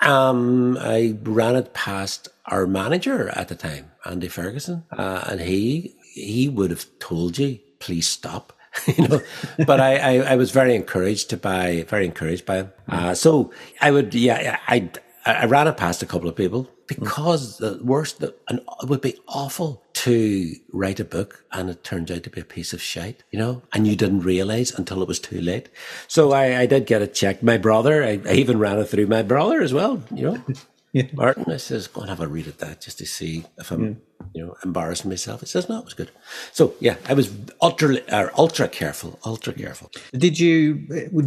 um, 0.00 0.76
I 0.80 1.16
ran 1.22 1.56
it 1.56 1.74
past 1.74 2.28
our 2.46 2.66
manager 2.66 3.30
at 3.30 3.48
the 3.48 3.54
time, 3.54 3.92
Andy 4.04 4.28
Ferguson, 4.28 4.84
uh, 4.90 5.24
and 5.28 5.40
he 5.40 5.96
he 6.14 6.48
would 6.48 6.70
have 6.70 6.86
told 6.98 7.38
you, 7.38 7.58
please 7.80 8.06
stop. 8.06 8.52
you 8.86 9.06
know, 9.06 9.20
but 9.66 9.80
I, 9.80 9.96
I, 9.96 10.32
I 10.32 10.36
was 10.36 10.50
very 10.50 10.74
encouraged 10.74 11.30
to 11.30 11.36
buy, 11.36 11.84
very 11.88 12.04
encouraged 12.04 12.44
by 12.44 12.56
him. 12.56 12.72
Uh, 12.88 13.14
so 13.14 13.52
I 13.80 13.92
would, 13.92 14.14
yeah, 14.14 14.58
I, 14.66 14.90
I 15.24 15.46
ran 15.46 15.68
it 15.68 15.76
past 15.76 16.02
a 16.02 16.06
couple 16.06 16.28
of 16.28 16.34
people 16.34 16.68
Mm. 17.00 17.00
because 17.00 17.58
the 17.58 17.80
worst, 17.82 18.20
the, 18.20 18.34
and 18.48 18.60
it 18.82 18.88
would 18.88 19.00
be 19.00 19.18
awful 19.28 19.82
to 19.94 20.54
write 20.72 21.00
a 21.00 21.04
book 21.04 21.44
and 21.52 21.70
it 21.70 21.84
turns 21.84 22.10
out 22.10 22.24
to 22.24 22.30
be 22.30 22.40
a 22.40 22.44
piece 22.44 22.72
of 22.72 22.82
shite, 22.82 23.24
you 23.30 23.38
know, 23.38 23.62
and 23.72 23.86
you 23.86 23.96
didn't 23.96 24.20
realize 24.22 24.72
until 24.72 25.02
it 25.02 25.08
was 25.08 25.20
too 25.20 25.40
late. 25.40 25.68
So 26.08 26.32
I, 26.32 26.60
I 26.60 26.66
did 26.66 26.86
get 26.86 27.02
it 27.02 27.14
checked. 27.14 27.42
My 27.42 27.58
brother, 27.58 28.04
I, 28.04 28.20
I 28.26 28.34
even 28.34 28.58
ran 28.58 28.78
it 28.78 28.86
through 28.86 29.06
my 29.08 29.22
brother 29.22 29.62
as 29.62 29.72
well, 29.74 30.02
you 30.14 30.24
know. 30.32 30.44
Yeah. 30.92 31.08
Martin, 31.12 31.52
I 31.52 31.58
says, 31.58 31.88
go 31.88 32.02
and 32.02 32.10
have 32.10 32.20
a 32.20 32.28
read 32.28 32.48
at 32.48 32.58
that 32.58 32.80
just 32.80 32.98
to 32.98 33.06
see 33.06 33.44
if 33.58 33.72
I'm, 33.72 34.00
you 34.34 34.44
know, 34.44 34.56
embarrassing 34.64 35.08
myself. 35.08 35.40
He 35.40 35.46
says, 35.46 35.68
no, 35.68 35.78
it 35.78 35.84
was 35.84 35.94
good. 35.94 36.10
So 36.52 36.74
yeah, 36.80 36.96
I 37.08 37.14
was 37.14 37.30
ultra, 37.62 37.98
uh, 38.08 38.28
ultra 38.36 38.68
careful, 38.68 39.18
ultra 39.24 39.52
careful. 39.52 39.90
Did 40.12 40.38
you 40.38 40.74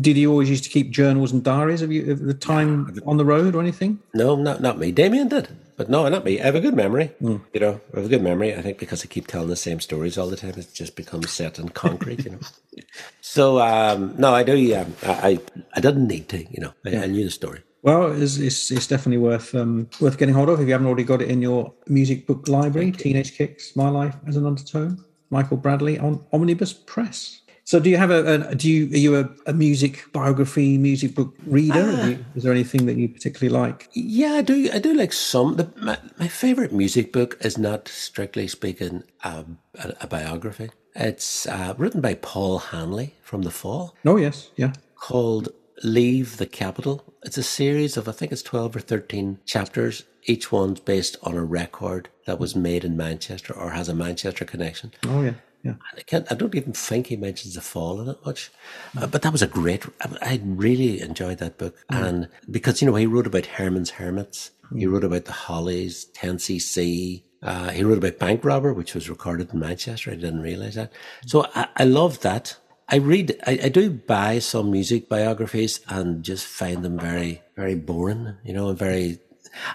did 0.01 0.17
you 0.17 0.29
always 0.29 0.49
used 0.49 0.65
to 0.65 0.69
keep 0.69 0.91
journals 0.91 1.31
and 1.31 1.43
diaries 1.43 1.81
of 1.81 1.91
you 1.91 2.11
of 2.11 2.19
the 2.19 2.33
time 2.33 2.99
on 3.05 3.17
the 3.17 3.25
road 3.25 3.55
or 3.55 3.61
anything? 3.61 3.99
No, 4.13 4.35
not 4.35 4.61
not 4.61 4.77
me. 4.77 4.91
Damien 4.91 5.29
did, 5.29 5.47
but 5.77 5.89
no, 5.89 6.07
not 6.09 6.25
me. 6.25 6.41
I 6.41 6.45
have 6.45 6.55
a 6.55 6.59
good 6.59 6.75
memory. 6.75 7.11
You 7.53 7.59
know, 7.61 7.81
I 7.93 7.97
have 7.97 8.05
a 8.05 8.09
good 8.09 8.21
memory. 8.23 8.53
I 8.53 8.61
think 8.61 8.77
because 8.77 9.03
I 9.03 9.07
keep 9.07 9.27
telling 9.27 9.49
the 9.49 9.55
same 9.55 9.79
stories 9.79 10.17
all 10.17 10.27
the 10.27 10.35
time, 10.37 10.55
it 10.57 10.67
just 10.73 10.95
becomes 10.97 11.31
set 11.31 11.59
in 11.59 11.69
concrete. 11.69 12.25
You 12.25 12.31
know. 12.31 12.39
so 13.21 13.59
um, 13.59 14.15
no, 14.17 14.33
I 14.33 14.43
do. 14.43 14.75
Um, 14.75 14.95
I, 15.03 15.13
I 15.29 15.39
I 15.75 15.79
didn't 15.79 16.07
need 16.07 16.27
to. 16.29 16.39
You 16.39 16.61
know, 16.61 16.73
I, 16.85 17.03
I 17.03 17.07
knew 17.07 17.23
the 17.23 17.31
story. 17.31 17.63
Well, 17.83 18.11
it's, 18.21 18.37
it's, 18.37 18.71
it's 18.71 18.87
definitely 18.87 19.19
worth 19.19 19.53
um, 19.55 19.87
worth 20.01 20.17
getting 20.17 20.33
hold 20.35 20.49
of 20.49 20.59
if 20.59 20.65
you 20.67 20.73
haven't 20.73 20.87
already 20.87 21.03
got 21.03 21.21
it 21.21 21.29
in 21.29 21.41
your 21.41 21.73
music 21.87 22.27
book 22.27 22.47
library. 22.47 22.91
Teenage 22.91 23.37
Kicks, 23.37 23.75
My 23.75 23.89
Life 23.89 24.15
as 24.27 24.35
an 24.35 24.45
Undertone, 24.45 25.03
Michael 25.29 25.57
Bradley 25.57 25.97
on 25.99 26.23
Omnibus 26.33 26.73
Press. 26.73 27.41
So, 27.63 27.79
do 27.81 27.89
you 27.89 27.97
have 27.97 28.11
a, 28.11 28.49
a 28.49 28.55
do 28.55 28.69
you 28.69 28.85
are 28.93 28.97
you 28.97 29.15
a, 29.19 29.29
a 29.45 29.53
music 29.53 30.05
biography, 30.13 30.77
music 30.77 31.15
book 31.15 31.33
reader? 31.45 31.83
Have 31.91 32.09
you- 32.09 32.25
is 32.35 32.43
there 32.43 32.53
anything 32.53 32.85
that 32.87 32.95
you 32.97 33.09
particularly 33.09 33.57
like? 33.57 33.89
Yeah, 33.93 34.33
I 34.33 34.41
do. 34.41 34.69
I 34.73 34.79
do 34.79 34.93
like 34.93 35.11
some. 35.13 35.55
The, 35.57 35.69
my 35.81 35.97
my 36.17 36.27
favorite 36.29 36.71
music 36.73 37.11
book 37.13 37.37
is 37.41 37.57
not 37.57 37.87
strictly 37.89 38.47
speaking 38.47 39.03
um, 39.23 39.59
a, 39.75 39.93
a 40.01 40.07
biography. 40.07 40.69
It's 40.95 41.45
uh, 41.45 41.73
written 41.77 42.01
by 42.01 42.15
Paul 42.15 42.57
Hanley 42.59 43.13
from 43.21 43.41
The 43.43 43.51
Fall. 43.51 43.95
Oh 44.05 44.15
yes, 44.17 44.49
yeah. 44.55 44.71
called 44.95 45.49
Leave 45.83 46.37
the 46.37 46.45
Capital. 46.45 47.03
It's 47.23 47.37
a 47.37 47.43
series 47.43 47.97
of, 47.97 48.07
I 48.07 48.11
think 48.11 48.31
it's 48.31 48.41
12 48.41 48.75
or 48.75 48.79
13 48.79 49.39
chapters. 49.45 50.03
Each 50.23 50.51
one's 50.51 50.79
based 50.79 51.17
on 51.23 51.35
a 51.35 51.43
record 51.43 52.09
that 52.25 52.39
was 52.39 52.55
made 52.55 52.83
in 52.83 52.97
Manchester 52.97 53.53
or 53.53 53.71
has 53.71 53.87
a 53.89 53.95
Manchester 53.95 54.43
connection. 54.45 54.91
Oh 55.05 55.21
yeah, 55.21 55.35
yeah. 55.63 55.75
I 55.95 56.01
can't, 56.01 56.29
I 56.31 56.35
don't 56.35 56.55
even 56.55 56.73
think 56.73 57.07
he 57.07 57.15
mentions 57.15 57.55
the 57.55 57.61
fall 57.61 58.01
in 58.01 58.09
it 58.09 58.17
much, 58.25 58.51
uh, 58.97 59.07
but 59.07 59.21
that 59.21 59.31
was 59.31 59.41
a 59.41 59.47
great, 59.47 59.85
I, 60.01 60.17
I 60.21 60.41
really 60.43 61.01
enjoyed 61.01 61.37
that 61.37 61.57
book. 61.57 61.77
And 61.89 62.27
because, 62.49 62.81
you 62.81 62.87
know, 62.87 62.95
he 62.95 63.05
wrote 63.05 63.27
about 63.27 63.45
Herman's 63.45 63.91
Hermits. 63.91 64.51
He 64.75 64.85
wrote 64.85 65.05
about 65.05 65.25
the 65.25 65.31
Hollies, 65.31 66.07
10cc. 66.13 67.23
Uh, 67.41 67.69
he 67.69 67.83
wrote 67.83 67.99
about 67.99 68.19
Bank 68.19 68.43
Robber, 68.43 68.73
which 68.73 68.93
was 68.93 69.09
recorded 69.09 69.53
in 69.53 69.59
Manchester. 69.59 70.11
I 70.11 70.15
didn't 70.15 70.41
realize 70.41 70.75
that. 70.75 70.91
So 71.25 71.45
I, 71.55 71.67
I 71.77 71.83
love 71.85 72.19
that. 72.21 72.57
I 72.89 72.97
read, 72.97 73.37
I, 73.45 73.59
I 73.63 73.69
do 73.69 73.89
buy 73.91 74.39
some 74.39 74.71
music 74.71 75.09
biographies 75.09 75.81
and 75.89 76.23
just 76.23 76.45
find 76.45 76.83
them 76.83 76.97
very, 76.97 77.41
very 77.55 77.75
boring, 77.75 78.37
you 78.45 78.53
know, 78.53 78.69
and 78.69 78.77
very, 78.77 79.19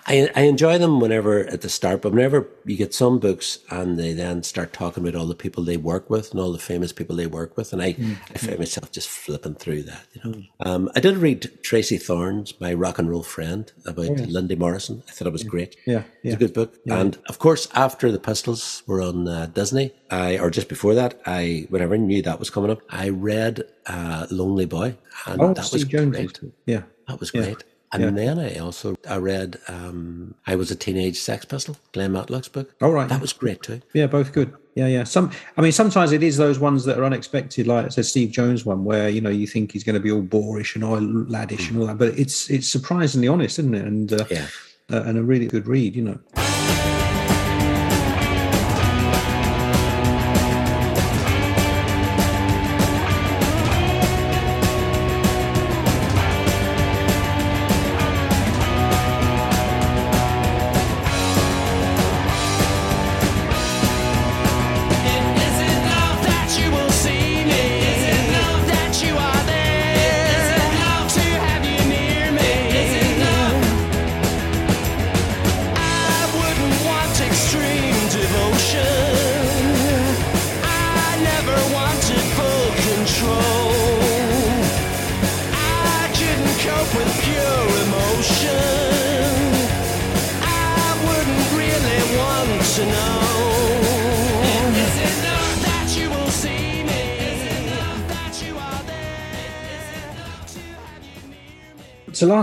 I, 0.06 0.30
I 0.34 0.42
enjoy 0.42 0.78
them 0.78 1.00
whenever 1.00 1.40
at 1.40 1.60
the 1.62 1.68
start, 1.68 2.02
but 2.02 2.12
whenever 2.12 2.48
you 2.64 2.76
get 2.76 2.94
some 2.94 3.18
books 3.18 3.58
and 3.70 3.98
they 3.98 4.12
then 4.12 4.42
start 4.42 4.72
talking 4.72 5.02
about 5.06 5.18
all 5.18 5.26
the 5.26 5.34
people 5.34 5.62
they 5.64 5.76
work 5.76 6.08
with 6.10 6.30
and 6.32 6.40
all 6.40 6.52
the 6.52 6.58
famous 6.58 6.92
people 6.92 7.16
they 7.16 7.26
work 7.26 7.56
with, 7.56 7.72
and 7.72 7.82
I, 7.82 7.96
I 8.30 8.38
find 8.38 8.58
myself 8.58 8.90
just 8.92 9.08
flipping 9.08 9.54
through 9.54 9.82
that, 9.84 10.06
you 10.12 10.20
know. 10.30 10.42
Um, 10.60 10.90
I 10.94 11.00
did 11.00 11.16
read 11.16 11.50
Tracey 11.62 11.98
Thorn's 11.98 12.58
My 12.60 12.72
Rock 12.74 12.98
and 12.98 13.08
Roll 13.10 13.22
Friend 13.22 13.70
about 13.86 14.06
Lindy 14.18 14.56
Morrison. 14.56 15.02
I 15.08 15.12
thought 15.12 15.28
it 15.28 15.32
was 15.32 15.44
great. 15.44 15.76
Yeah, 15.86 16.02
It's 16.22 16.34
a 16.34 16.38
good 16.38 16.54
book. 16.54 16.76
And 16.88 17.18
of 17.28 17.38
course, 17.38 17.68
after 17.74 18.10
the 18.12 18.18
Pistols 18.18 18.82
were 18.86 19.00
on 19.02 19.28
uh, 19.28 19.46
Disney, 19.46 19.92
I, 20.10 20.38
or 20.38 20.50
just 20.50 20.68
before 20.68 20.94
that, 20.94 21.20
I, 21.26 21.66
whenever 21.70 21.94
I 21.94 21.98
knew 21.98 22.22
that 22.22 22.38
was 22.38 22.50
coming 22.50 22.70
up, 22.70 22.80
I 22.90 23.08
read 23.08 23.62
uh, 23.86 24.26
Lonely 24.30 24.66
Boy. 24.66 24.96
And 25.26 25.40
Oh, 25.40 25.54
that 25.54 25.64
Steve 25.64 25.80
was 25.80 25.84
Jones. 25.88 26.16
great. 26.16 26.40
Yeah, 26.66 26.82
That 27.08 27.20
was 27.20 27.30
great. 27.30 27.64
And 27.92 28.16
then 28.16 28.38
I 28.38 28.56
also 28.58 28.94
I 29.08 29.16
read 29.16 29.58
um, 29.68 30.34
I 30.46 30.56
was 30.56 30.70
a 30.70 30.74
teenage 30.74 31.18
Sex 31.20 31.44
Pistol, 31.44 31.76
Glenn 31.92 32.12
Matlock's 32.12 32.48
book. 32.48 32.74
Oh, 32.80 32.90
right. 32.90 33.08
That 33.08 33.20
was 33.20 33.32
great 33.32 33.62
too. 33.62 33.80
yeah, 33.92 34.06
both 34.06 34.32
good. 34.32 34.54
Yeah, 34.74 34.86
yeah. 34.86 35.04
Some, 35.04 35.30
I 35.58 35.60
mean, 35.60 35.72
sometimes 35.72 36.12
it 36.12 36.22
is 36.22 36.38
those 36.38 36.58
ones 36.58 36.86
that 36.86 36.98
are 36.98 37.04
unexpected, 37.04 37.66
like 37.66 37.84
I 37.84 37.88
said, 37.90 38.06
Steve 38.06 38.30
Jones 38.30 38.64
one, 38.64 38.84
where 38.84 39.10
you 39.10 39.20
know 39.20 39.28
you 39.28 39.46
think 39.46 39.72
he's 39.72 39.84
going 39.84 39.94
to 39.94 40.00
be 40.00 40.10
all 40.10 40.22
boorish 40.22 40.74
and 40.74 40.82
all 40.82 40.98
laddish 40.98 41.68
and 41.68 41.78
all 41.78 41.86
that, 41.88 41.98
but 41.98 42.18
it's 42.18 42.48
it's 42.48 42.68
surprisingly 42.68 43.28
honest, 43.28 43.58
isn't 43.58 43.74
it? 43.74 43.84
And 43.84 44.12
uh, 44.14 44.24
Yeah. 44.30 44.46
uh, 44.90 45.02
and 45.02 45.18
a 45.18 45.22
really 45.22 45.46
good 45.46 45.66
read, 45.66 45.94
you 45.94 46.02
know. 46.02 46.51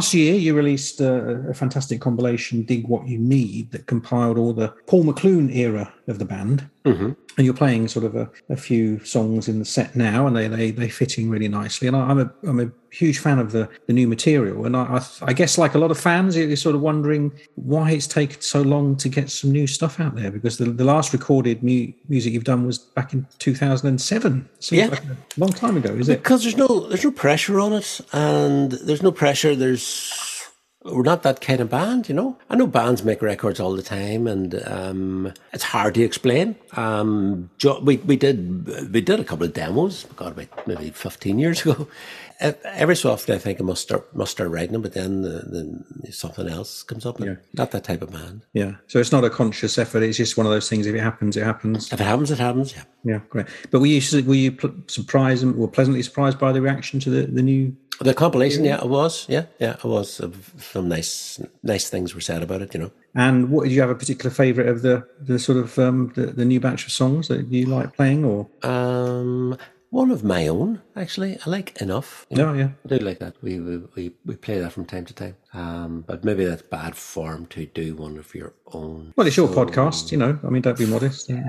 Last 0.10 0.16
year 0.16 0.34
you 0.34 0.56
released 0.56 1.02
a, 1.02 1.50
a 1.50 1.54
fantastic 1.54 2.02
compilation, 2.02 2.64
"Dig 2.64 2.88
What 2.88 3.08
You 3.08 3.20
Need," 3.20 3.70
that 3.74 3.86
compiled 3.86 4.40
all 4.40 4.54
the 4.54 4.74
Paul 4.88 5.04
McLoone 5.04 5.56
era 5.56 5.94
of 6.08 6.18
the 6.18 6.26
band, 6.26 6.68
Mm-hmm. 6.86 7.12
and 7.38 7.46
you're 7.46 7.54
playing 7.54 7.88
sort 7.90 8.06
of 8.06 8.16
a, 8.16 8.30
a 8.50 8.56
few 8.56 9.04
songs 9.04 9.48
in 9.50 9.60
the 9.60 9.66
set 9.66 9.96
now, 9.96 10.26
and 10.28 10.36
they 10.36 10.48
they 10.48 10.72
they 10.72 10.88
fitting 10.90 11.30
really 11.30 11.48
nicely. 11.50 11.88
And 11.88 11.96
I, 11.98 12.02
I'm 12.10 12.20
a 12.20 12.32
I'm 12.48 12.60
a 12.60 12.72
huge 12.92 13.20
fan 13.20 13.38
of 13.38 13.52
the 13.52 13.68
the 13.88 13.94
new 13.94 14.08
material, 14.08 14.66
and 14.66 14.78
I 14.78 14.84
I, 14.98 15.06
I 15.24 15.34
guess 15.34 15.58
like 15.58 15.76
a 15.76 15.78
lot 15.78 15.92
of 15.92 16.00
fans, 16.00 16.38
you're 16.38 16.56
sort 16.56 16.76
of 16.76 16.82
wondering 16.82 17.32
why 17.56 17.92
it's 17.92 18.08
taken 18.08 18.40
so 18.42 18.62
long 18.62 18.96
to 18.98 19.10
get 19.10 19.30
some 19.30 19.52
new 19.52 19.68
stuff 19.68 20.00
out 20.00 20.16
there 20.16 20.32
because 20.32 20.58
the, 20.58 20.66
the 20.66 20.86
last 20.86 21.12
recorded 21.12 21.62
mu- 21.64 21.92
music 22.08 22.32
you've 22.34 22.46
done 22.46 22.66
was 22.66 22.78
back 22.78 23.14
in 23.14 23.28
2007. 23.40 24.50
Seems 24.60 24.80
Yeah. 24.80 24.88
like 24.88 25.04
a 25.04 25.18
long 25.38 25.52
time 25.52 25.76
ago, 25.78 25.94
is 25.94 26.08
it? 26.10 26.24
Because 26.24 26.44
there's 26.44 26.58
no 26.58 26.88
there's 26.88 27.04
no 27.04 27.12
pressure 27.12 27.60
on 27.60 27.74
it, 27.74 28.00
and 28.14 28.72
there's 28.72 29.04
no 29.04 29.12
pressure. 29.12 29.56
There's 29.56 30.29
we're 30.84 31.04
not 31.04 31.24
that 31.24 31.42
kind 31.42 31.60
of 31.60 31.70
band, 31.70 32.08
you 32.08 32.16
know. 32.16 32.38
I 32.50 32.56
know 32.56 32.66
bands 32.66 33.04
make 33.04 33.22
records 33.22 33.60
all 33.60 33.74
the 33.74 33.84
time, 33.84 34.28
and 34.28 34.62
um, 34.66 35.34
it's 35.52 35.66
hard 35.66 35.96
to 35.96 36.04
explain. 36.04 36.56
Um, 36.74 37.50
we 37.82 37.98
we 37.98 38.16
did 38.16 38.94
we 38.94 39.02
did 39.02 39.20
a 39.20 39.26
couple 39.26 39.46
of 39.46 39.54
demos, 39.54 40.06
God, 40.16 40.48
maybe 40.66 40.92
fifteen 40.92 41.38
years 41.38 41.62
ago. 41.66 41.88
Every 42.42 42.96
so 42.96 43.12
often, 43.12 43.36
I 43.36 43.38
think 43.38 43.60
I 43.60 43.64
must 43.64 43.82
start 43.82 44.16
must 44.16 44.32
start 44.32 44.50
writing 44.50 44.72
them, 44.72 44.82
but 44.82 44.94
then 44.94 45.24
the, 45.24 45.84
the, 46.04 46.12
something 46.12 46.48
else 46.48 46.84
comes 46.84 47.06
up. 47.06 47.20
and 47.20 47.38
Not 47.54 47.72
that 47.72 47.84
type 47.84 48.02
of 48.02 48.12
man. 48.14 48.44
Yeah. 48.54 48.76
So 48.88 49.00
it's 49.00 49.12
not 49.12 49.26
a 49.26 49.30
conscious 49.30 49.78
effort. 49.78 50.04
It's 50.04 50.18
just 50.18 50.38
one 50.38 50.46
of 50.46 50.52
those 50.52 50.70
things. 50.70 50.88
If 50.88 50.96
it 50.96 51.02
happens, 51.02 51.36
it 51.36 51.44
happens. 51.44 51.92
If 51.92 52.00
it 52.00 52.04
happens, 52.06 52.32
it 52.32 52.40
happens. 52.40 52.74
Yeah. 52.74 52.84
Yeah, 53.04 53.20
great. 53.30 53.48
But 53.72 53.80
were 53.80 53.88
you 53.88 54.02
were 54.24 54.36
you 54.36 54.58
surprised 54.88 55.44
and 55.44 55.56
were 55.56 55.68
pleasantly 55.68 56.02
surprised 56.04 56.40
by 56.40 56.52
the 56.52 56.62
reaction 56.62 57.00
to 57.02 57.10
the, 57.10 57.26
the 57.28 57.42
new? 57.42 57.76
The 58.02 58.14
compilation, 58.14 58.64
yeah, 58.64 58.78
I 58.82 58.86
was. 58.86 59.26
Yeah, 59.28 59.46
yeah, 59.60 59.76
I 59.84 59.88
was. 59.88 60.22
Some 60.60 60.88
nice 60.88 61.42
nice 61.64 61.90
things 61.90 62.16
were 62.16 62.22
said 62.22 62.42
about 62.42 62.62
it, 62.62 62.74
you 62.74 62.80
know. 62.80 62.92
And 63.16 63.50
what 63.50 63.64
did 63.66 63.74
you 63.74 63.82
have 63.82 63.90
a 63.90 63.96
particular 63.96 64.30
favourite 64.34 64.70
of 64.70 64.82
the 64.82 65.06
the 65.20 65.40
sort 65.40 65.58
of 65.58 65.78
um, 65.78 66.14
the, 66.16 66.28
the 66.28 66.46
new 66.46 66.62
batch 66.62 66.86
of 66.86 66.94
songs 66.94 67.28
that 67.28 67.48
you 67.48 67.66
like 67.66 67.96
playing? 67.98 68.24
Or 68.24 68.48
Um, 68.64 69.58
one 69.90 70.12
of 70.12 70.24
my 70.24 70.48
own, 70.48 70.82
actually. 70.96 71.38
I 71.46 71.50
like 71.50 71.82
enough. 71.82 72.26
you 72.30 72.38
know. 72.38 72.54
no, 72.54 72.60
yeah, 72.60 72.70
I 72.86 72.88
do 72.88 72.98
like 73.04 73.20
that. 73.20 73.36
We, 73.42 73.60
we 73.60 73.78
we 73.96 74.12
we 74.26 74.36
play 74.36 74.60
that 74.60 74.72
from 74.72 74.86
time 74.86 75.06
to 75.06 75.14
time. 75.14 75.36
Um, 75.54 76.04
but 76.08 76.24
maybe 76.24 76.46
that's 76.46 76.62
bad 76.62 76.96
form 76.96 77.46
to 77.48 77.66
do 77.66 77.96
one 77.96 78.18
of 78.18 78.34
your 78.36 78.54
own. 78.74 79.14
well, 79.16 79.28
it's 79.28 79.38
your 79.38 79.48
podcast, 79.48 80.12
you 80.12 80.18
know. 80.18 80.38
I 80.44 80.50
mean, 80.50 80.62
don't 80.62 80.78
be 80.78 80.86
modest. 80.86 81.32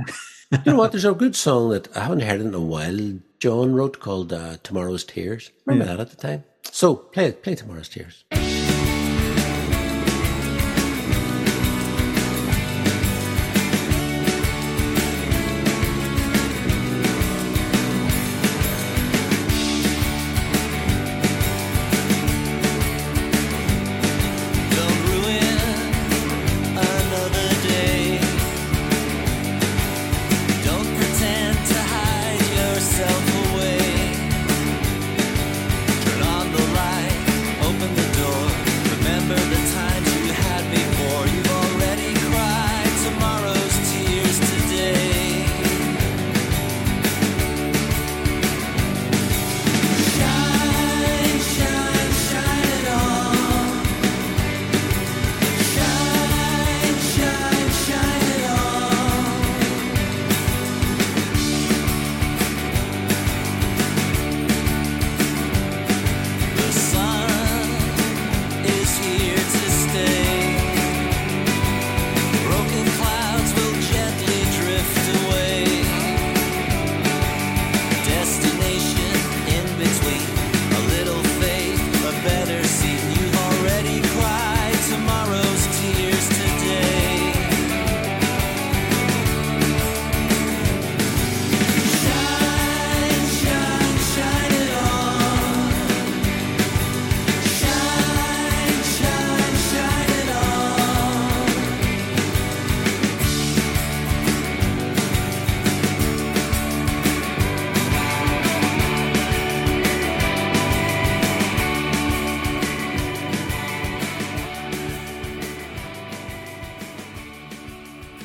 You 0.52 0.72
know 0.72 0.78
what? 0.78 0.90
There's 0.90 1.04
a 1.04 1.12
good 1.12 1.36
song 1.36 1.70
that 1.70 1.96
I 1.96 2.00
haven't 2.00 2.22
heard 2.22 2.40
in 2.40 2.52
a 2.54 2.60
while. 2.60 3.20
John 3.38 3.72
wrote 3.72 4.00
called 4.00 4.32
uh, 4.32 4.56
"Tomorrow's 4.64 5.04
Tears." 5.04 5.52
Remember 5.64 5.84
that 5.86 6.00
at 6.00 6.10
the 6.10 6.16
time? 6.16 6.42
So 6.64 6.96
play 6.96 7.26
it. 7.26 7.44
Play 7.44 7.54
"Tomorrow's 7.54 7.88
Tears." 7.88 8.24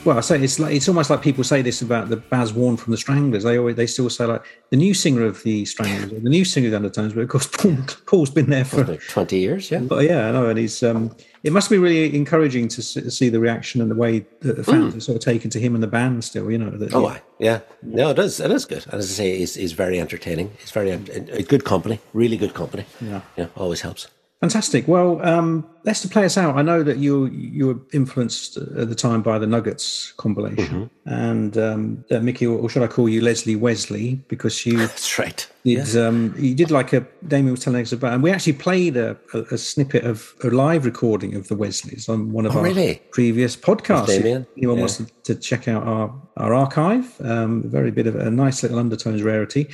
Well, 0.06 0.20
I 0.20 0.22
say 0.22 0.40
it's 0.44 0.60
like 0.60 0.76
it's 0.76 0.88
almost 0.88 1.10
like 1.10 1.24
people 1.24 1.44
say 1.44 1.64
this 1.64 1.82
about 1.82 2.10
the 2.10 2.18
Baz 2.18 2.54
Warne 2.54 2.78
from 2.78 2.92
the 2.92 2.98
Stranglers. 2.98 3.44
They 3.44 3.58
always 3.58 3.76
they 3.76 3.88
still 3.88 4.08
say 4.12 4.26
like 4.26 4.44
the 4.70 4.78
new 4.78 4.94
singer 4.94 5.24
of 5.26 5.42
the 5.42 5.66
Stranglers, 5.66 6.12
or 6.14 6.20
the 6.20 6.30
new 6.30 6.46
singer 6.46 6.68
of 6.68 6.72
the 6.72 6.78
Undertones. 6.78 7.14
But 7.14 7.22
of 7.22 7.30
course, 7.30 7.48
Paul, 7.48 7.78
Paul's 8.06 8.30
been 8.30 8.52
there 8.52 8.66
for. 8.66 8.84
Like 8.84 9.02
Twenty 9.08 9.40
years, 9.40 9.72
yeah. 9.72 9.80
But 9.80 10.06
yeah, 10.06 10.28
I 10.28 10.32
know, 10.32 10.48
and 10.48 10.60
he's. 10.60 10.84
Um, 10.84 11.16
it 11.42 11.52
must 11.54 11.70
be 11.72 11.78
really 11.80 12.16
encouraging 12.16 12.68
to 12.70 12.82
see 12.82 13.30
the 13.30 13.40
reaction 13.40 13.82
and 13.82 13.90
the 13.90 13.96
way 13.96 14.26
that 14.42 14.58
the 14.58 14.64
fans 14.64 14.96
are 14.96 15.00
sort 15.00 15.16
of 15.16 15.24
taken 15.24 15.50
to 15.52 15.60
him 15.60 15.74
and 15.74 15.82
the 15.84 15.88
band. 15.88 16.24
Still, 16.24 16.52
you 16.52 16.58
know. 16.60 16.70
That, 16.70 16.94
Oh, 16.94 17.08
aye. 17.08 17.22
yeah. 17.40 17.62
No, 17.82 18.12
it 18.12 18.20
is. 18.20 18.40
It 18.40 18.52
is 18.52 18.66
good. 18.66 18.86
And 18.86 18.96
as 18.96 19.10
I 19.12 19.14
say, 19.14 19.38
he's, 19.40 19.56
he's 19.56 19.74
very 19.74 20.00
entertaining. 20.00 20.52
He's 20.60 20.72
very 20.72 20.92
a 20.92 21.42
good 21.44 21.64
company. 21.64 22.00
Really 22.14 22.38
good 22.38 22.54
company. 22.54 22.86
Yeah. 23.02 23.22
yeah. 23.38 23.48
Always 23.56 23.82
helps. 23.82 24.08
Fantastic. 24.46 24.88
Well, 24.88 25.26
um, 25.26 25.68
Lester, 25.86 26.08
play 26.08 26.26
us 26.26 26.38
out. 26.38 26.56
I 26.56 26.62
know 26.62 26.84
that 26.84 26.98
you 26.98 27.26
you 27.28 27.66
were 27.68 27.80
influenced 27.94 28.58
at 28.58 28.90
the 28.90 28.94
time 28.96 29.24
by 29.24 29.40
the 29.40 29.48
Nuggets 29.48 30.14
compilation, 30.18 30.88
and 31.06 31.58
um, 31.58 32.06
uh, 32.12 32.20
Mickey, 32.20 32.46
or 32.46 32.70
should 32.70 32.84
I 32.84 32.88
call 32.88 33.10
you 33.10 33.22
Leslie 33.22 33.56
Wesley, 33.56 34.16
because 34.28 34.64
you 34.68 34.78
That's 34.86 35.18
right. 35.18 35.48
did 35.64 35.98
um, 35.98 36.36
you 36.38 36.54
did 36.54 36.70
like 36.70 36.94
a 36.94 37.02
Damien 37.28 37.52
was 37.52 37.62
telling 37.64 37.82
us 37.82 37.92
about, 37.92 38.14
and 38.14 38.22
we 38.22 38.30
actually 38.32 38.54
played 38.54 38.98
a, 38.98 39.18
a, 39.34 39.40
a 39.52 39.58
snippet 39.58 40.04
of 40.04 40.36
a 40.44 40.48
live 40.50 40.86
recording 40.86 41.34
of 41.36 41.48
the 41.48 41.56
Wesleys 41.56 42.08
on 42.08 42.32
one 42.32 42.46
of 42.46 42.56
Oh, 42.56 42.60
our 42.60 42.64
really? 42.66 43.02
previous 43.12 43.56
podcasts. 43.56 44.10
If 44.10 44.22
Damien? 44.24 44.46
anyone 44.58 44.76
Yeah. 44.78 44.82
wants 44.82 44.98
to, 44.98 45.06
to 45.24 45.36
check 45.36 45.68
out 45.68 45.84
our 45.88 46.14
our 46.38 46.54
archive, 46.54 47.20
um, 47.22 47.64
a 47.66 47.68
very 47.68 47.90
bit 47.92 48.06
of 48.06 48.16
a 48.16 48.30
nice 48.30 48.62
little 48.62 48.78
undertones 48.78 49.24
rarity. 49.24 49.68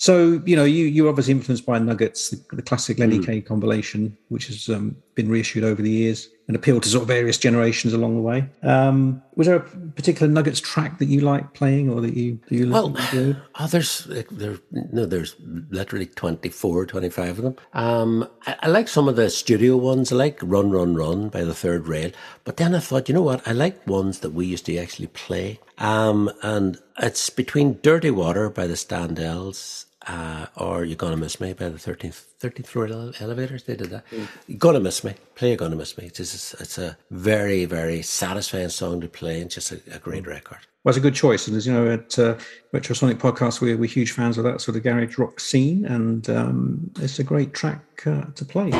So 0.00 0.40
you 0.46 0.54
know, 0.56 0.64
you 0.64 0.84
you 0.86 1.02
were 1.04 1.10
obviously 1.10 1.32
influenced 1.32 1.66
by 1.66 1.78
Nuggets, 1.80 2.30
the, 2.30 2.56
the 2.56 2.62
classic 2.62 2.98
Lenny 2.98 3.16
Hmm. 3.16 3.24
Kaye 3.24 3.40
compilation, 3.40 4.16
which 4.28 4.46
has 4.46 4.68
um, 4.68 4.96
been 5.16 5.28
reissued 5.28 5.64
over 5.64 5.82
the 5.82 5.90
years 5.90 6.28
and 6.46 6.56
appealed 6.56 6.84
to 6.84 6.88
sort 6.88 7.02
of 7.02 7.08
various 7.08 7.36
generations 7.36 7.92
along 7.92 8.14
the 8.16 8.22
way. 8.22 8.48
Um, 8.62 9.20
was 9.34 9.48
there 9.48 9.56
a 9.56 9.60
particular 9.60 10.32
Nuggets 10.32 10.60
track 10.60 10.98
that 10.98 11.06
you 11.06 11.20
like 11.20 11.52
playing, 11.52 11.90
or 11.90 12.00
that 12.00 12.14
you 12.14 12.38
that 12.48 12.54
you 12.54 12.70
Well, 12.70 12.96
enjoyed? 12.96 13.42
oh, 13.58 13.66
there's 13.66 14.04
there 14.30 14.58
no, 14.70 15.04
there's 15.04 15.34
literally 15.70 16.06
24, 16.06 16.86
25 16.86 17.28
of 17.38 17.44
them. 17.44 17.56
Um, 17.72 18.28
I, 18.46 18.56
I 18.62 18.68
like 18.68 18.86
some 18.86 19.08
of 19.08 19.16
the 19.16 19.28
studio 19.30 19.76
ones. 19.76 20.12
I 20.12 20.14
like 20.16 20.38
"Run, 20.42 20.70
Run, 20.70 20.94
Run" 20.94 21.28
by 21.28 21.42
the 21.42 21.54
Third 21.54 21.88
Rail. 21.88 22.12
But 22.44 22.56
then 22.56 22.72
I 22.72 22.78
thought, 22.78 23.08
you 23.08 23.14
know 23.16 23.22
what? 23.22 23.46
I 23.48 23.52
like 23.52 23.84
ones 23.84 24.20
that 24.20 24.30
we 24.30 24.46
used 24.46 24.66
to 24.66 24.76
actually 24.78 25.08
play. 25.08 25.58
Um, 25.78 26.30
and 26.42 26.78
it's 27.00 27.30
between 27.30 27.80
"Dirty 27.82 28.12
Water" 28.12 28.48
by 28.48 28.68
the 28.68 28.74
Standells. 28.74 29.86
Uh, 30.08 30.46
or 30.56 30.84
You're 30.84 30.96
Gonna 30.96 31.18
Miss 31.18 31.38
Me 31.38 31.52
by 31.52 31.68
the 31.68 31.76
13th, 31.76 32.24
13th 32.40 32.66
floor 32.66 32.86
ele- 32.86 33.12
elevators. 33.20 33.64
They 33.64 33.76
did 33.76 33.90
that. 33.90 34.04
You're 34.46 34.56
Gonna 34.58 34.80
Miss 34.80 35.04
Me. 35.04 35.14
Play 35.34 35.48
You're 35.48 35.58
Gonna 35.58 35.76
Miss 35.76 35.98
Me. 35.98 36.06
It's, 36.06 36.16
just, 36.16 36.54
it's 36.60 36.78
a 36.78 36.96
very, 37.10 37.66
very 37.66 38.00
satisfying 38.00 38.70
song 38.70 39.02
to 39.02 39.08
play 39.08 39.42
and 39.42 39.50
just 39.50 39.70
a, 39.70 39.80
a 39.92 39.98
great 39.98 40.26
record. 40.26 40.60
Well, 40.82 40.90
it's 40.90 40.98
a 40.98 41.02
good 41.02 41.14
choice. 41.14 41.46
And 41.46 41.56
as 41.56 41.66
you 41.66 41.74
know, 41.74 41.90
at 41.90 42.18
uh, 42.18 42.36
Retrosonic 42.72 43.16
Podcast, 43.18 43.60
we're, 43.60 43.76
we're 43.76 43.86
huge 43.86 44.12
fans 44.12 44.38
of 44.38 44.44
that 44.44 44.62
sort 44.62 44.78
of 44.78 44.82
garage 44.82 45.18
rock 45.18 45.40
scene, 45.40 45.84
and 45.84 46.28
um, 46.30 46.90
it's 47.00 47.18
a 47.18 47.24
great 47.24 47.52
track 47.52 48.06
uh, 48.06 48.24
to 48.34 48.44
play. 48.46 48.70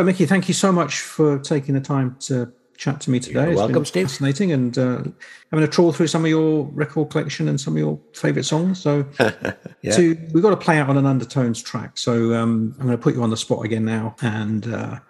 So, 0.00 0.04
Mickey, 0.04 0.24
thank 0.24 0.48
you 0.48 0.54
so 0.54 0.72
much 0.72 1.00
for 1.00 1.38
taking 1.40 1.74
the 1.74 1.80
time 1.82 2.16
to 2.20 2.50
chat 2.78 3.02
to 3.02 3.10
me 3.10 3.20
today. 3.20 3.40
You're 3.40 3.50
It's 3.50 3.58
welcome, 3.58 3.74
been 3.74 3.84
Steve. 3.84 4.06
Fascinating, 4.06 4.50
and 4.50 4.78
uh, 4.78 5.02
having 5.50 5.62
a 5.62 5.68
trawl 5.68 5.92
through 5.92 6.06
some 6.06 6.24
of 6.24 6.30
your 6.30 6.64
record 6.72 7.10
collection 7.10 7.48
and 7.48 7.60
some 7.60 7.74
of 7.74 7.78
your 7.80 8.00
favourite 8.14 8.46
songs. 8.46 8.80
So, 8.80 9.04
Yeah. 9.82 9.96
to, 9.96 10.16
we've 10.32 10.42
got 10.42 10.50
to 10.52 10.56
play 10.56 10.78
out 10.78 10.88
on 10.88 10.96
an 10.96 11.04
undertones 11.04 11.60
track. 11.60 11.98
So, 11.98 12.32
um, 12.32 12.74
I'm 12.78 12.86
going 12.86 12.96
to 12.96 13.02
put 13.02 13.14
you 13.14 13.22
on 13.22 13.28
the 13.28 13.36
spot 13.36 13.62
again 13.62 13.84
now, 13.84 14.16
and 14.22 14.72
uh, 14.72 15.00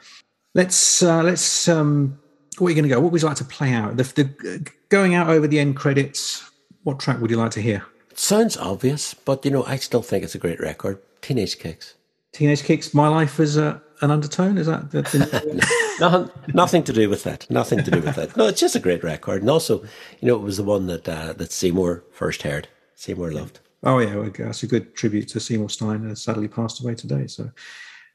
let's 0.56 1.04
uh, 1.04 1.22
let's. 1.22 1.68
Um, 1.68 2.18
what 2.58 2.66
are 2.66 2.70
you 2.70 2.74
going 2.74 2.88
to 2.88 2.92
go? 2.92 2.98
What 3.00 3.12
would 3.12 3.22
you 3.22 3.28
like 3.28 3.36
to 3.36 3.44
play 3.44 3.72
out? 3.72 3.96
The, 3.96 4.02
the 4.02 4.70
going 4.88 5.14
out 5.14 5.28
over 5.30 5.46
the 5.46 5.60
end 5.60 5.76
credits. 5.76 6.50
What 6.82 6.98
track 6.98 7.20
would 7.20 7.30
you 7.30 7.36
like 7.36 7.52
to 7.52 7.62
hear? 7.62 7.86
It 8.10 8.18
sounds 8.18 8.56
obvious, 8.56 9.14
but 9.14 9.44
you 9.44 9.52
know, 9.52 9.62
I 9.66 9.76
still 9.76 10.02
think 10.02 10.24
it's 10.24 10.34
a 10.34 10.38
great 10.38 10.58
record. 10.58 10.98
Teenage 11.22 11.60
Kicks. 11.60 11.94
Teenage 12.32 12.64
Kicks, 12.64 12.92
My 12.94 13.08
Life 13.08 13.38
as 13.40 13.56
a, 13.56 13.82
an 14.00 14.10
Undertone? 14.10 14.58
Is 14.58 14.66
that 14.66 14.92
Nothing, 16.00 16.30
nothing 16.54 16.82
to 16.84 16.92
do 16.92 17.10
with 17.10 17.24
that. 17.24 17.50
Nothing 17.50 17.84
to 17.84 17.90
do 17.90 18.00
with 18.00 18.16
that. 18.16 18.36
No, 18.36 18.46
it's 18.46 18.60
just 18.60 18.74
a 18.74 18.80
great 18.80 19.04
record, 19.04 19.42
and 19.42 19.50
also, 19.50 19.82
you 20.20 20.28
know, 20.28 20.36
it 20.36 20.42
was 20.42 20.56
the 20.56 20.64
one 20.64 20.86
that 20.86 21.08
uh, 21.08 21.34
that 21.34 21.52
Seymour 21.52 22.04
first 22.10 22.42
heard. 22.42 22.68
Seymour 22.94 23.32
loved. 23.32 23.60
Oh 23.82 23.98
yeah, 23.98 24.14
well, 24.16 24.30
that's 24.36 24.62
a 24.62 24.66
good 24.66 24.94
tribute 24.94 25.28
to 25.28 25.40
Seymour 25.40 25.70
Stein, 25.70 26.00
who 26.00 26.14
sadly 26.14 26.48
passed 26.48 26.82
away 26.82 26.94
today. 26.94 27.26
So 27.26 27.50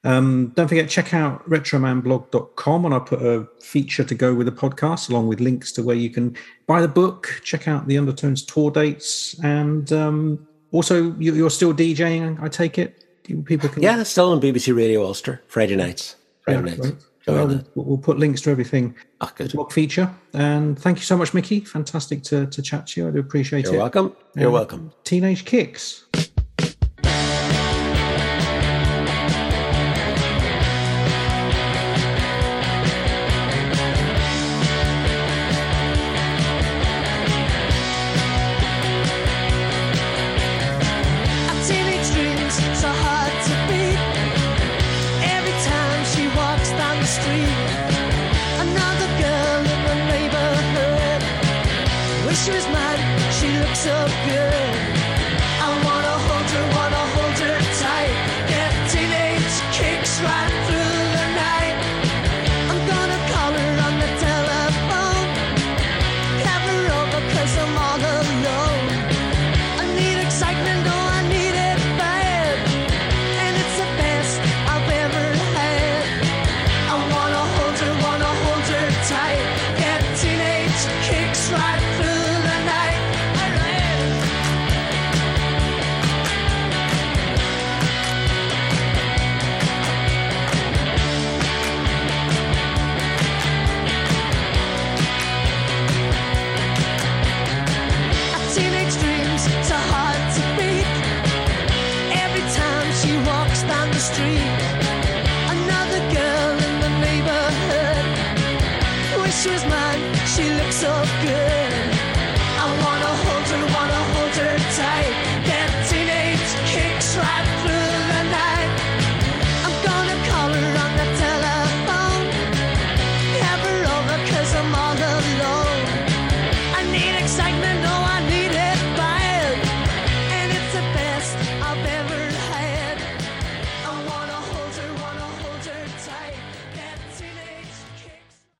um, 0.06 0.53
don't 0.56 0.68
forget, 0.68 0.88
check 0.88 1.16
out 1.16 1.48
retromanblog.com 1.49 2.86
and 2.86 2.94
I'll 2.94 3.02
put 3.02 3.24
a 3.24 3.48
feature 3.60 4.03
to 4.03 4.14
go 4.14 4.36
with 4.36 4.45
the 4.45 4.52
podcast 4.52 5.10
along 5.10 5.28
with 5.28 5.40
links 5.40 5.72
to 5.74 5.84
where 5.84 5.95
you 5.95 6.12
can 6.12 6.38
buy 6.68 6.80
the 6.80 6.88
book, 6.88 7.41
check 7.44 7.68
out 7.68 7.88
the 7.88 7.98
Undertones 7.98 8.44
tour 8.44 8.70
dates, 8.70 9.38
and 9.44 9.91
um, 9.91 10.48
also 10.72 11.16
you, 11.18 11.34
you're 11.34 11.49
still 11.49 11.74
DJing, 11.74 12.40
I 12.40 12.48
take 12.49 12.78
it? 12.78 13.05
People 13.45 13.69
can 13.69 13.81
Yeah, 13.81 14.03
still 14.03 14.31
on 14.31 14.39
BBC 14.41 14.76
Radio 14.76 15.03
Ulster 15.03 15.41
Friday 15.47 15.76
nights. 15.76 16.15
Friday 16.41 16.60
Yeah, 16.60 16.76
nights. 16.76 16.88
right. 16.88 16.95
Well, 17.27 17.64
we'll, 17.73 17.97
put 17.97 18.19
links 18.19 18.41
to 18.41 18.52
everything 18.52 18.93
Ah, 19.19 19.34
good. 19.35 19.52
blog 19.52 19.72
feature. 19.72 20.14
And 20.34 20.77
thank 20.77 20.99
you 20.99 21.03
so 21.03 21.18
much, 21.18 21.34
Mickey. 21.34 21.60
Fantastic 21.61 22.22
to, 22.23 22.45
to 22.45 22.61
chat 22.61 22.85
to 22.88 23.02
you. 23.02 23.07
I 23.07 23.11
do 23.11 23.19
appreciate 23.19 23.65
it. 23.65 23.72
You're 23.72 23.80
welcome. 23.81 24.15
You're 24.35 24.52
welcome. 24.52 24.91
Teenage 25.03 25.43
Kicks. 25.43 26.06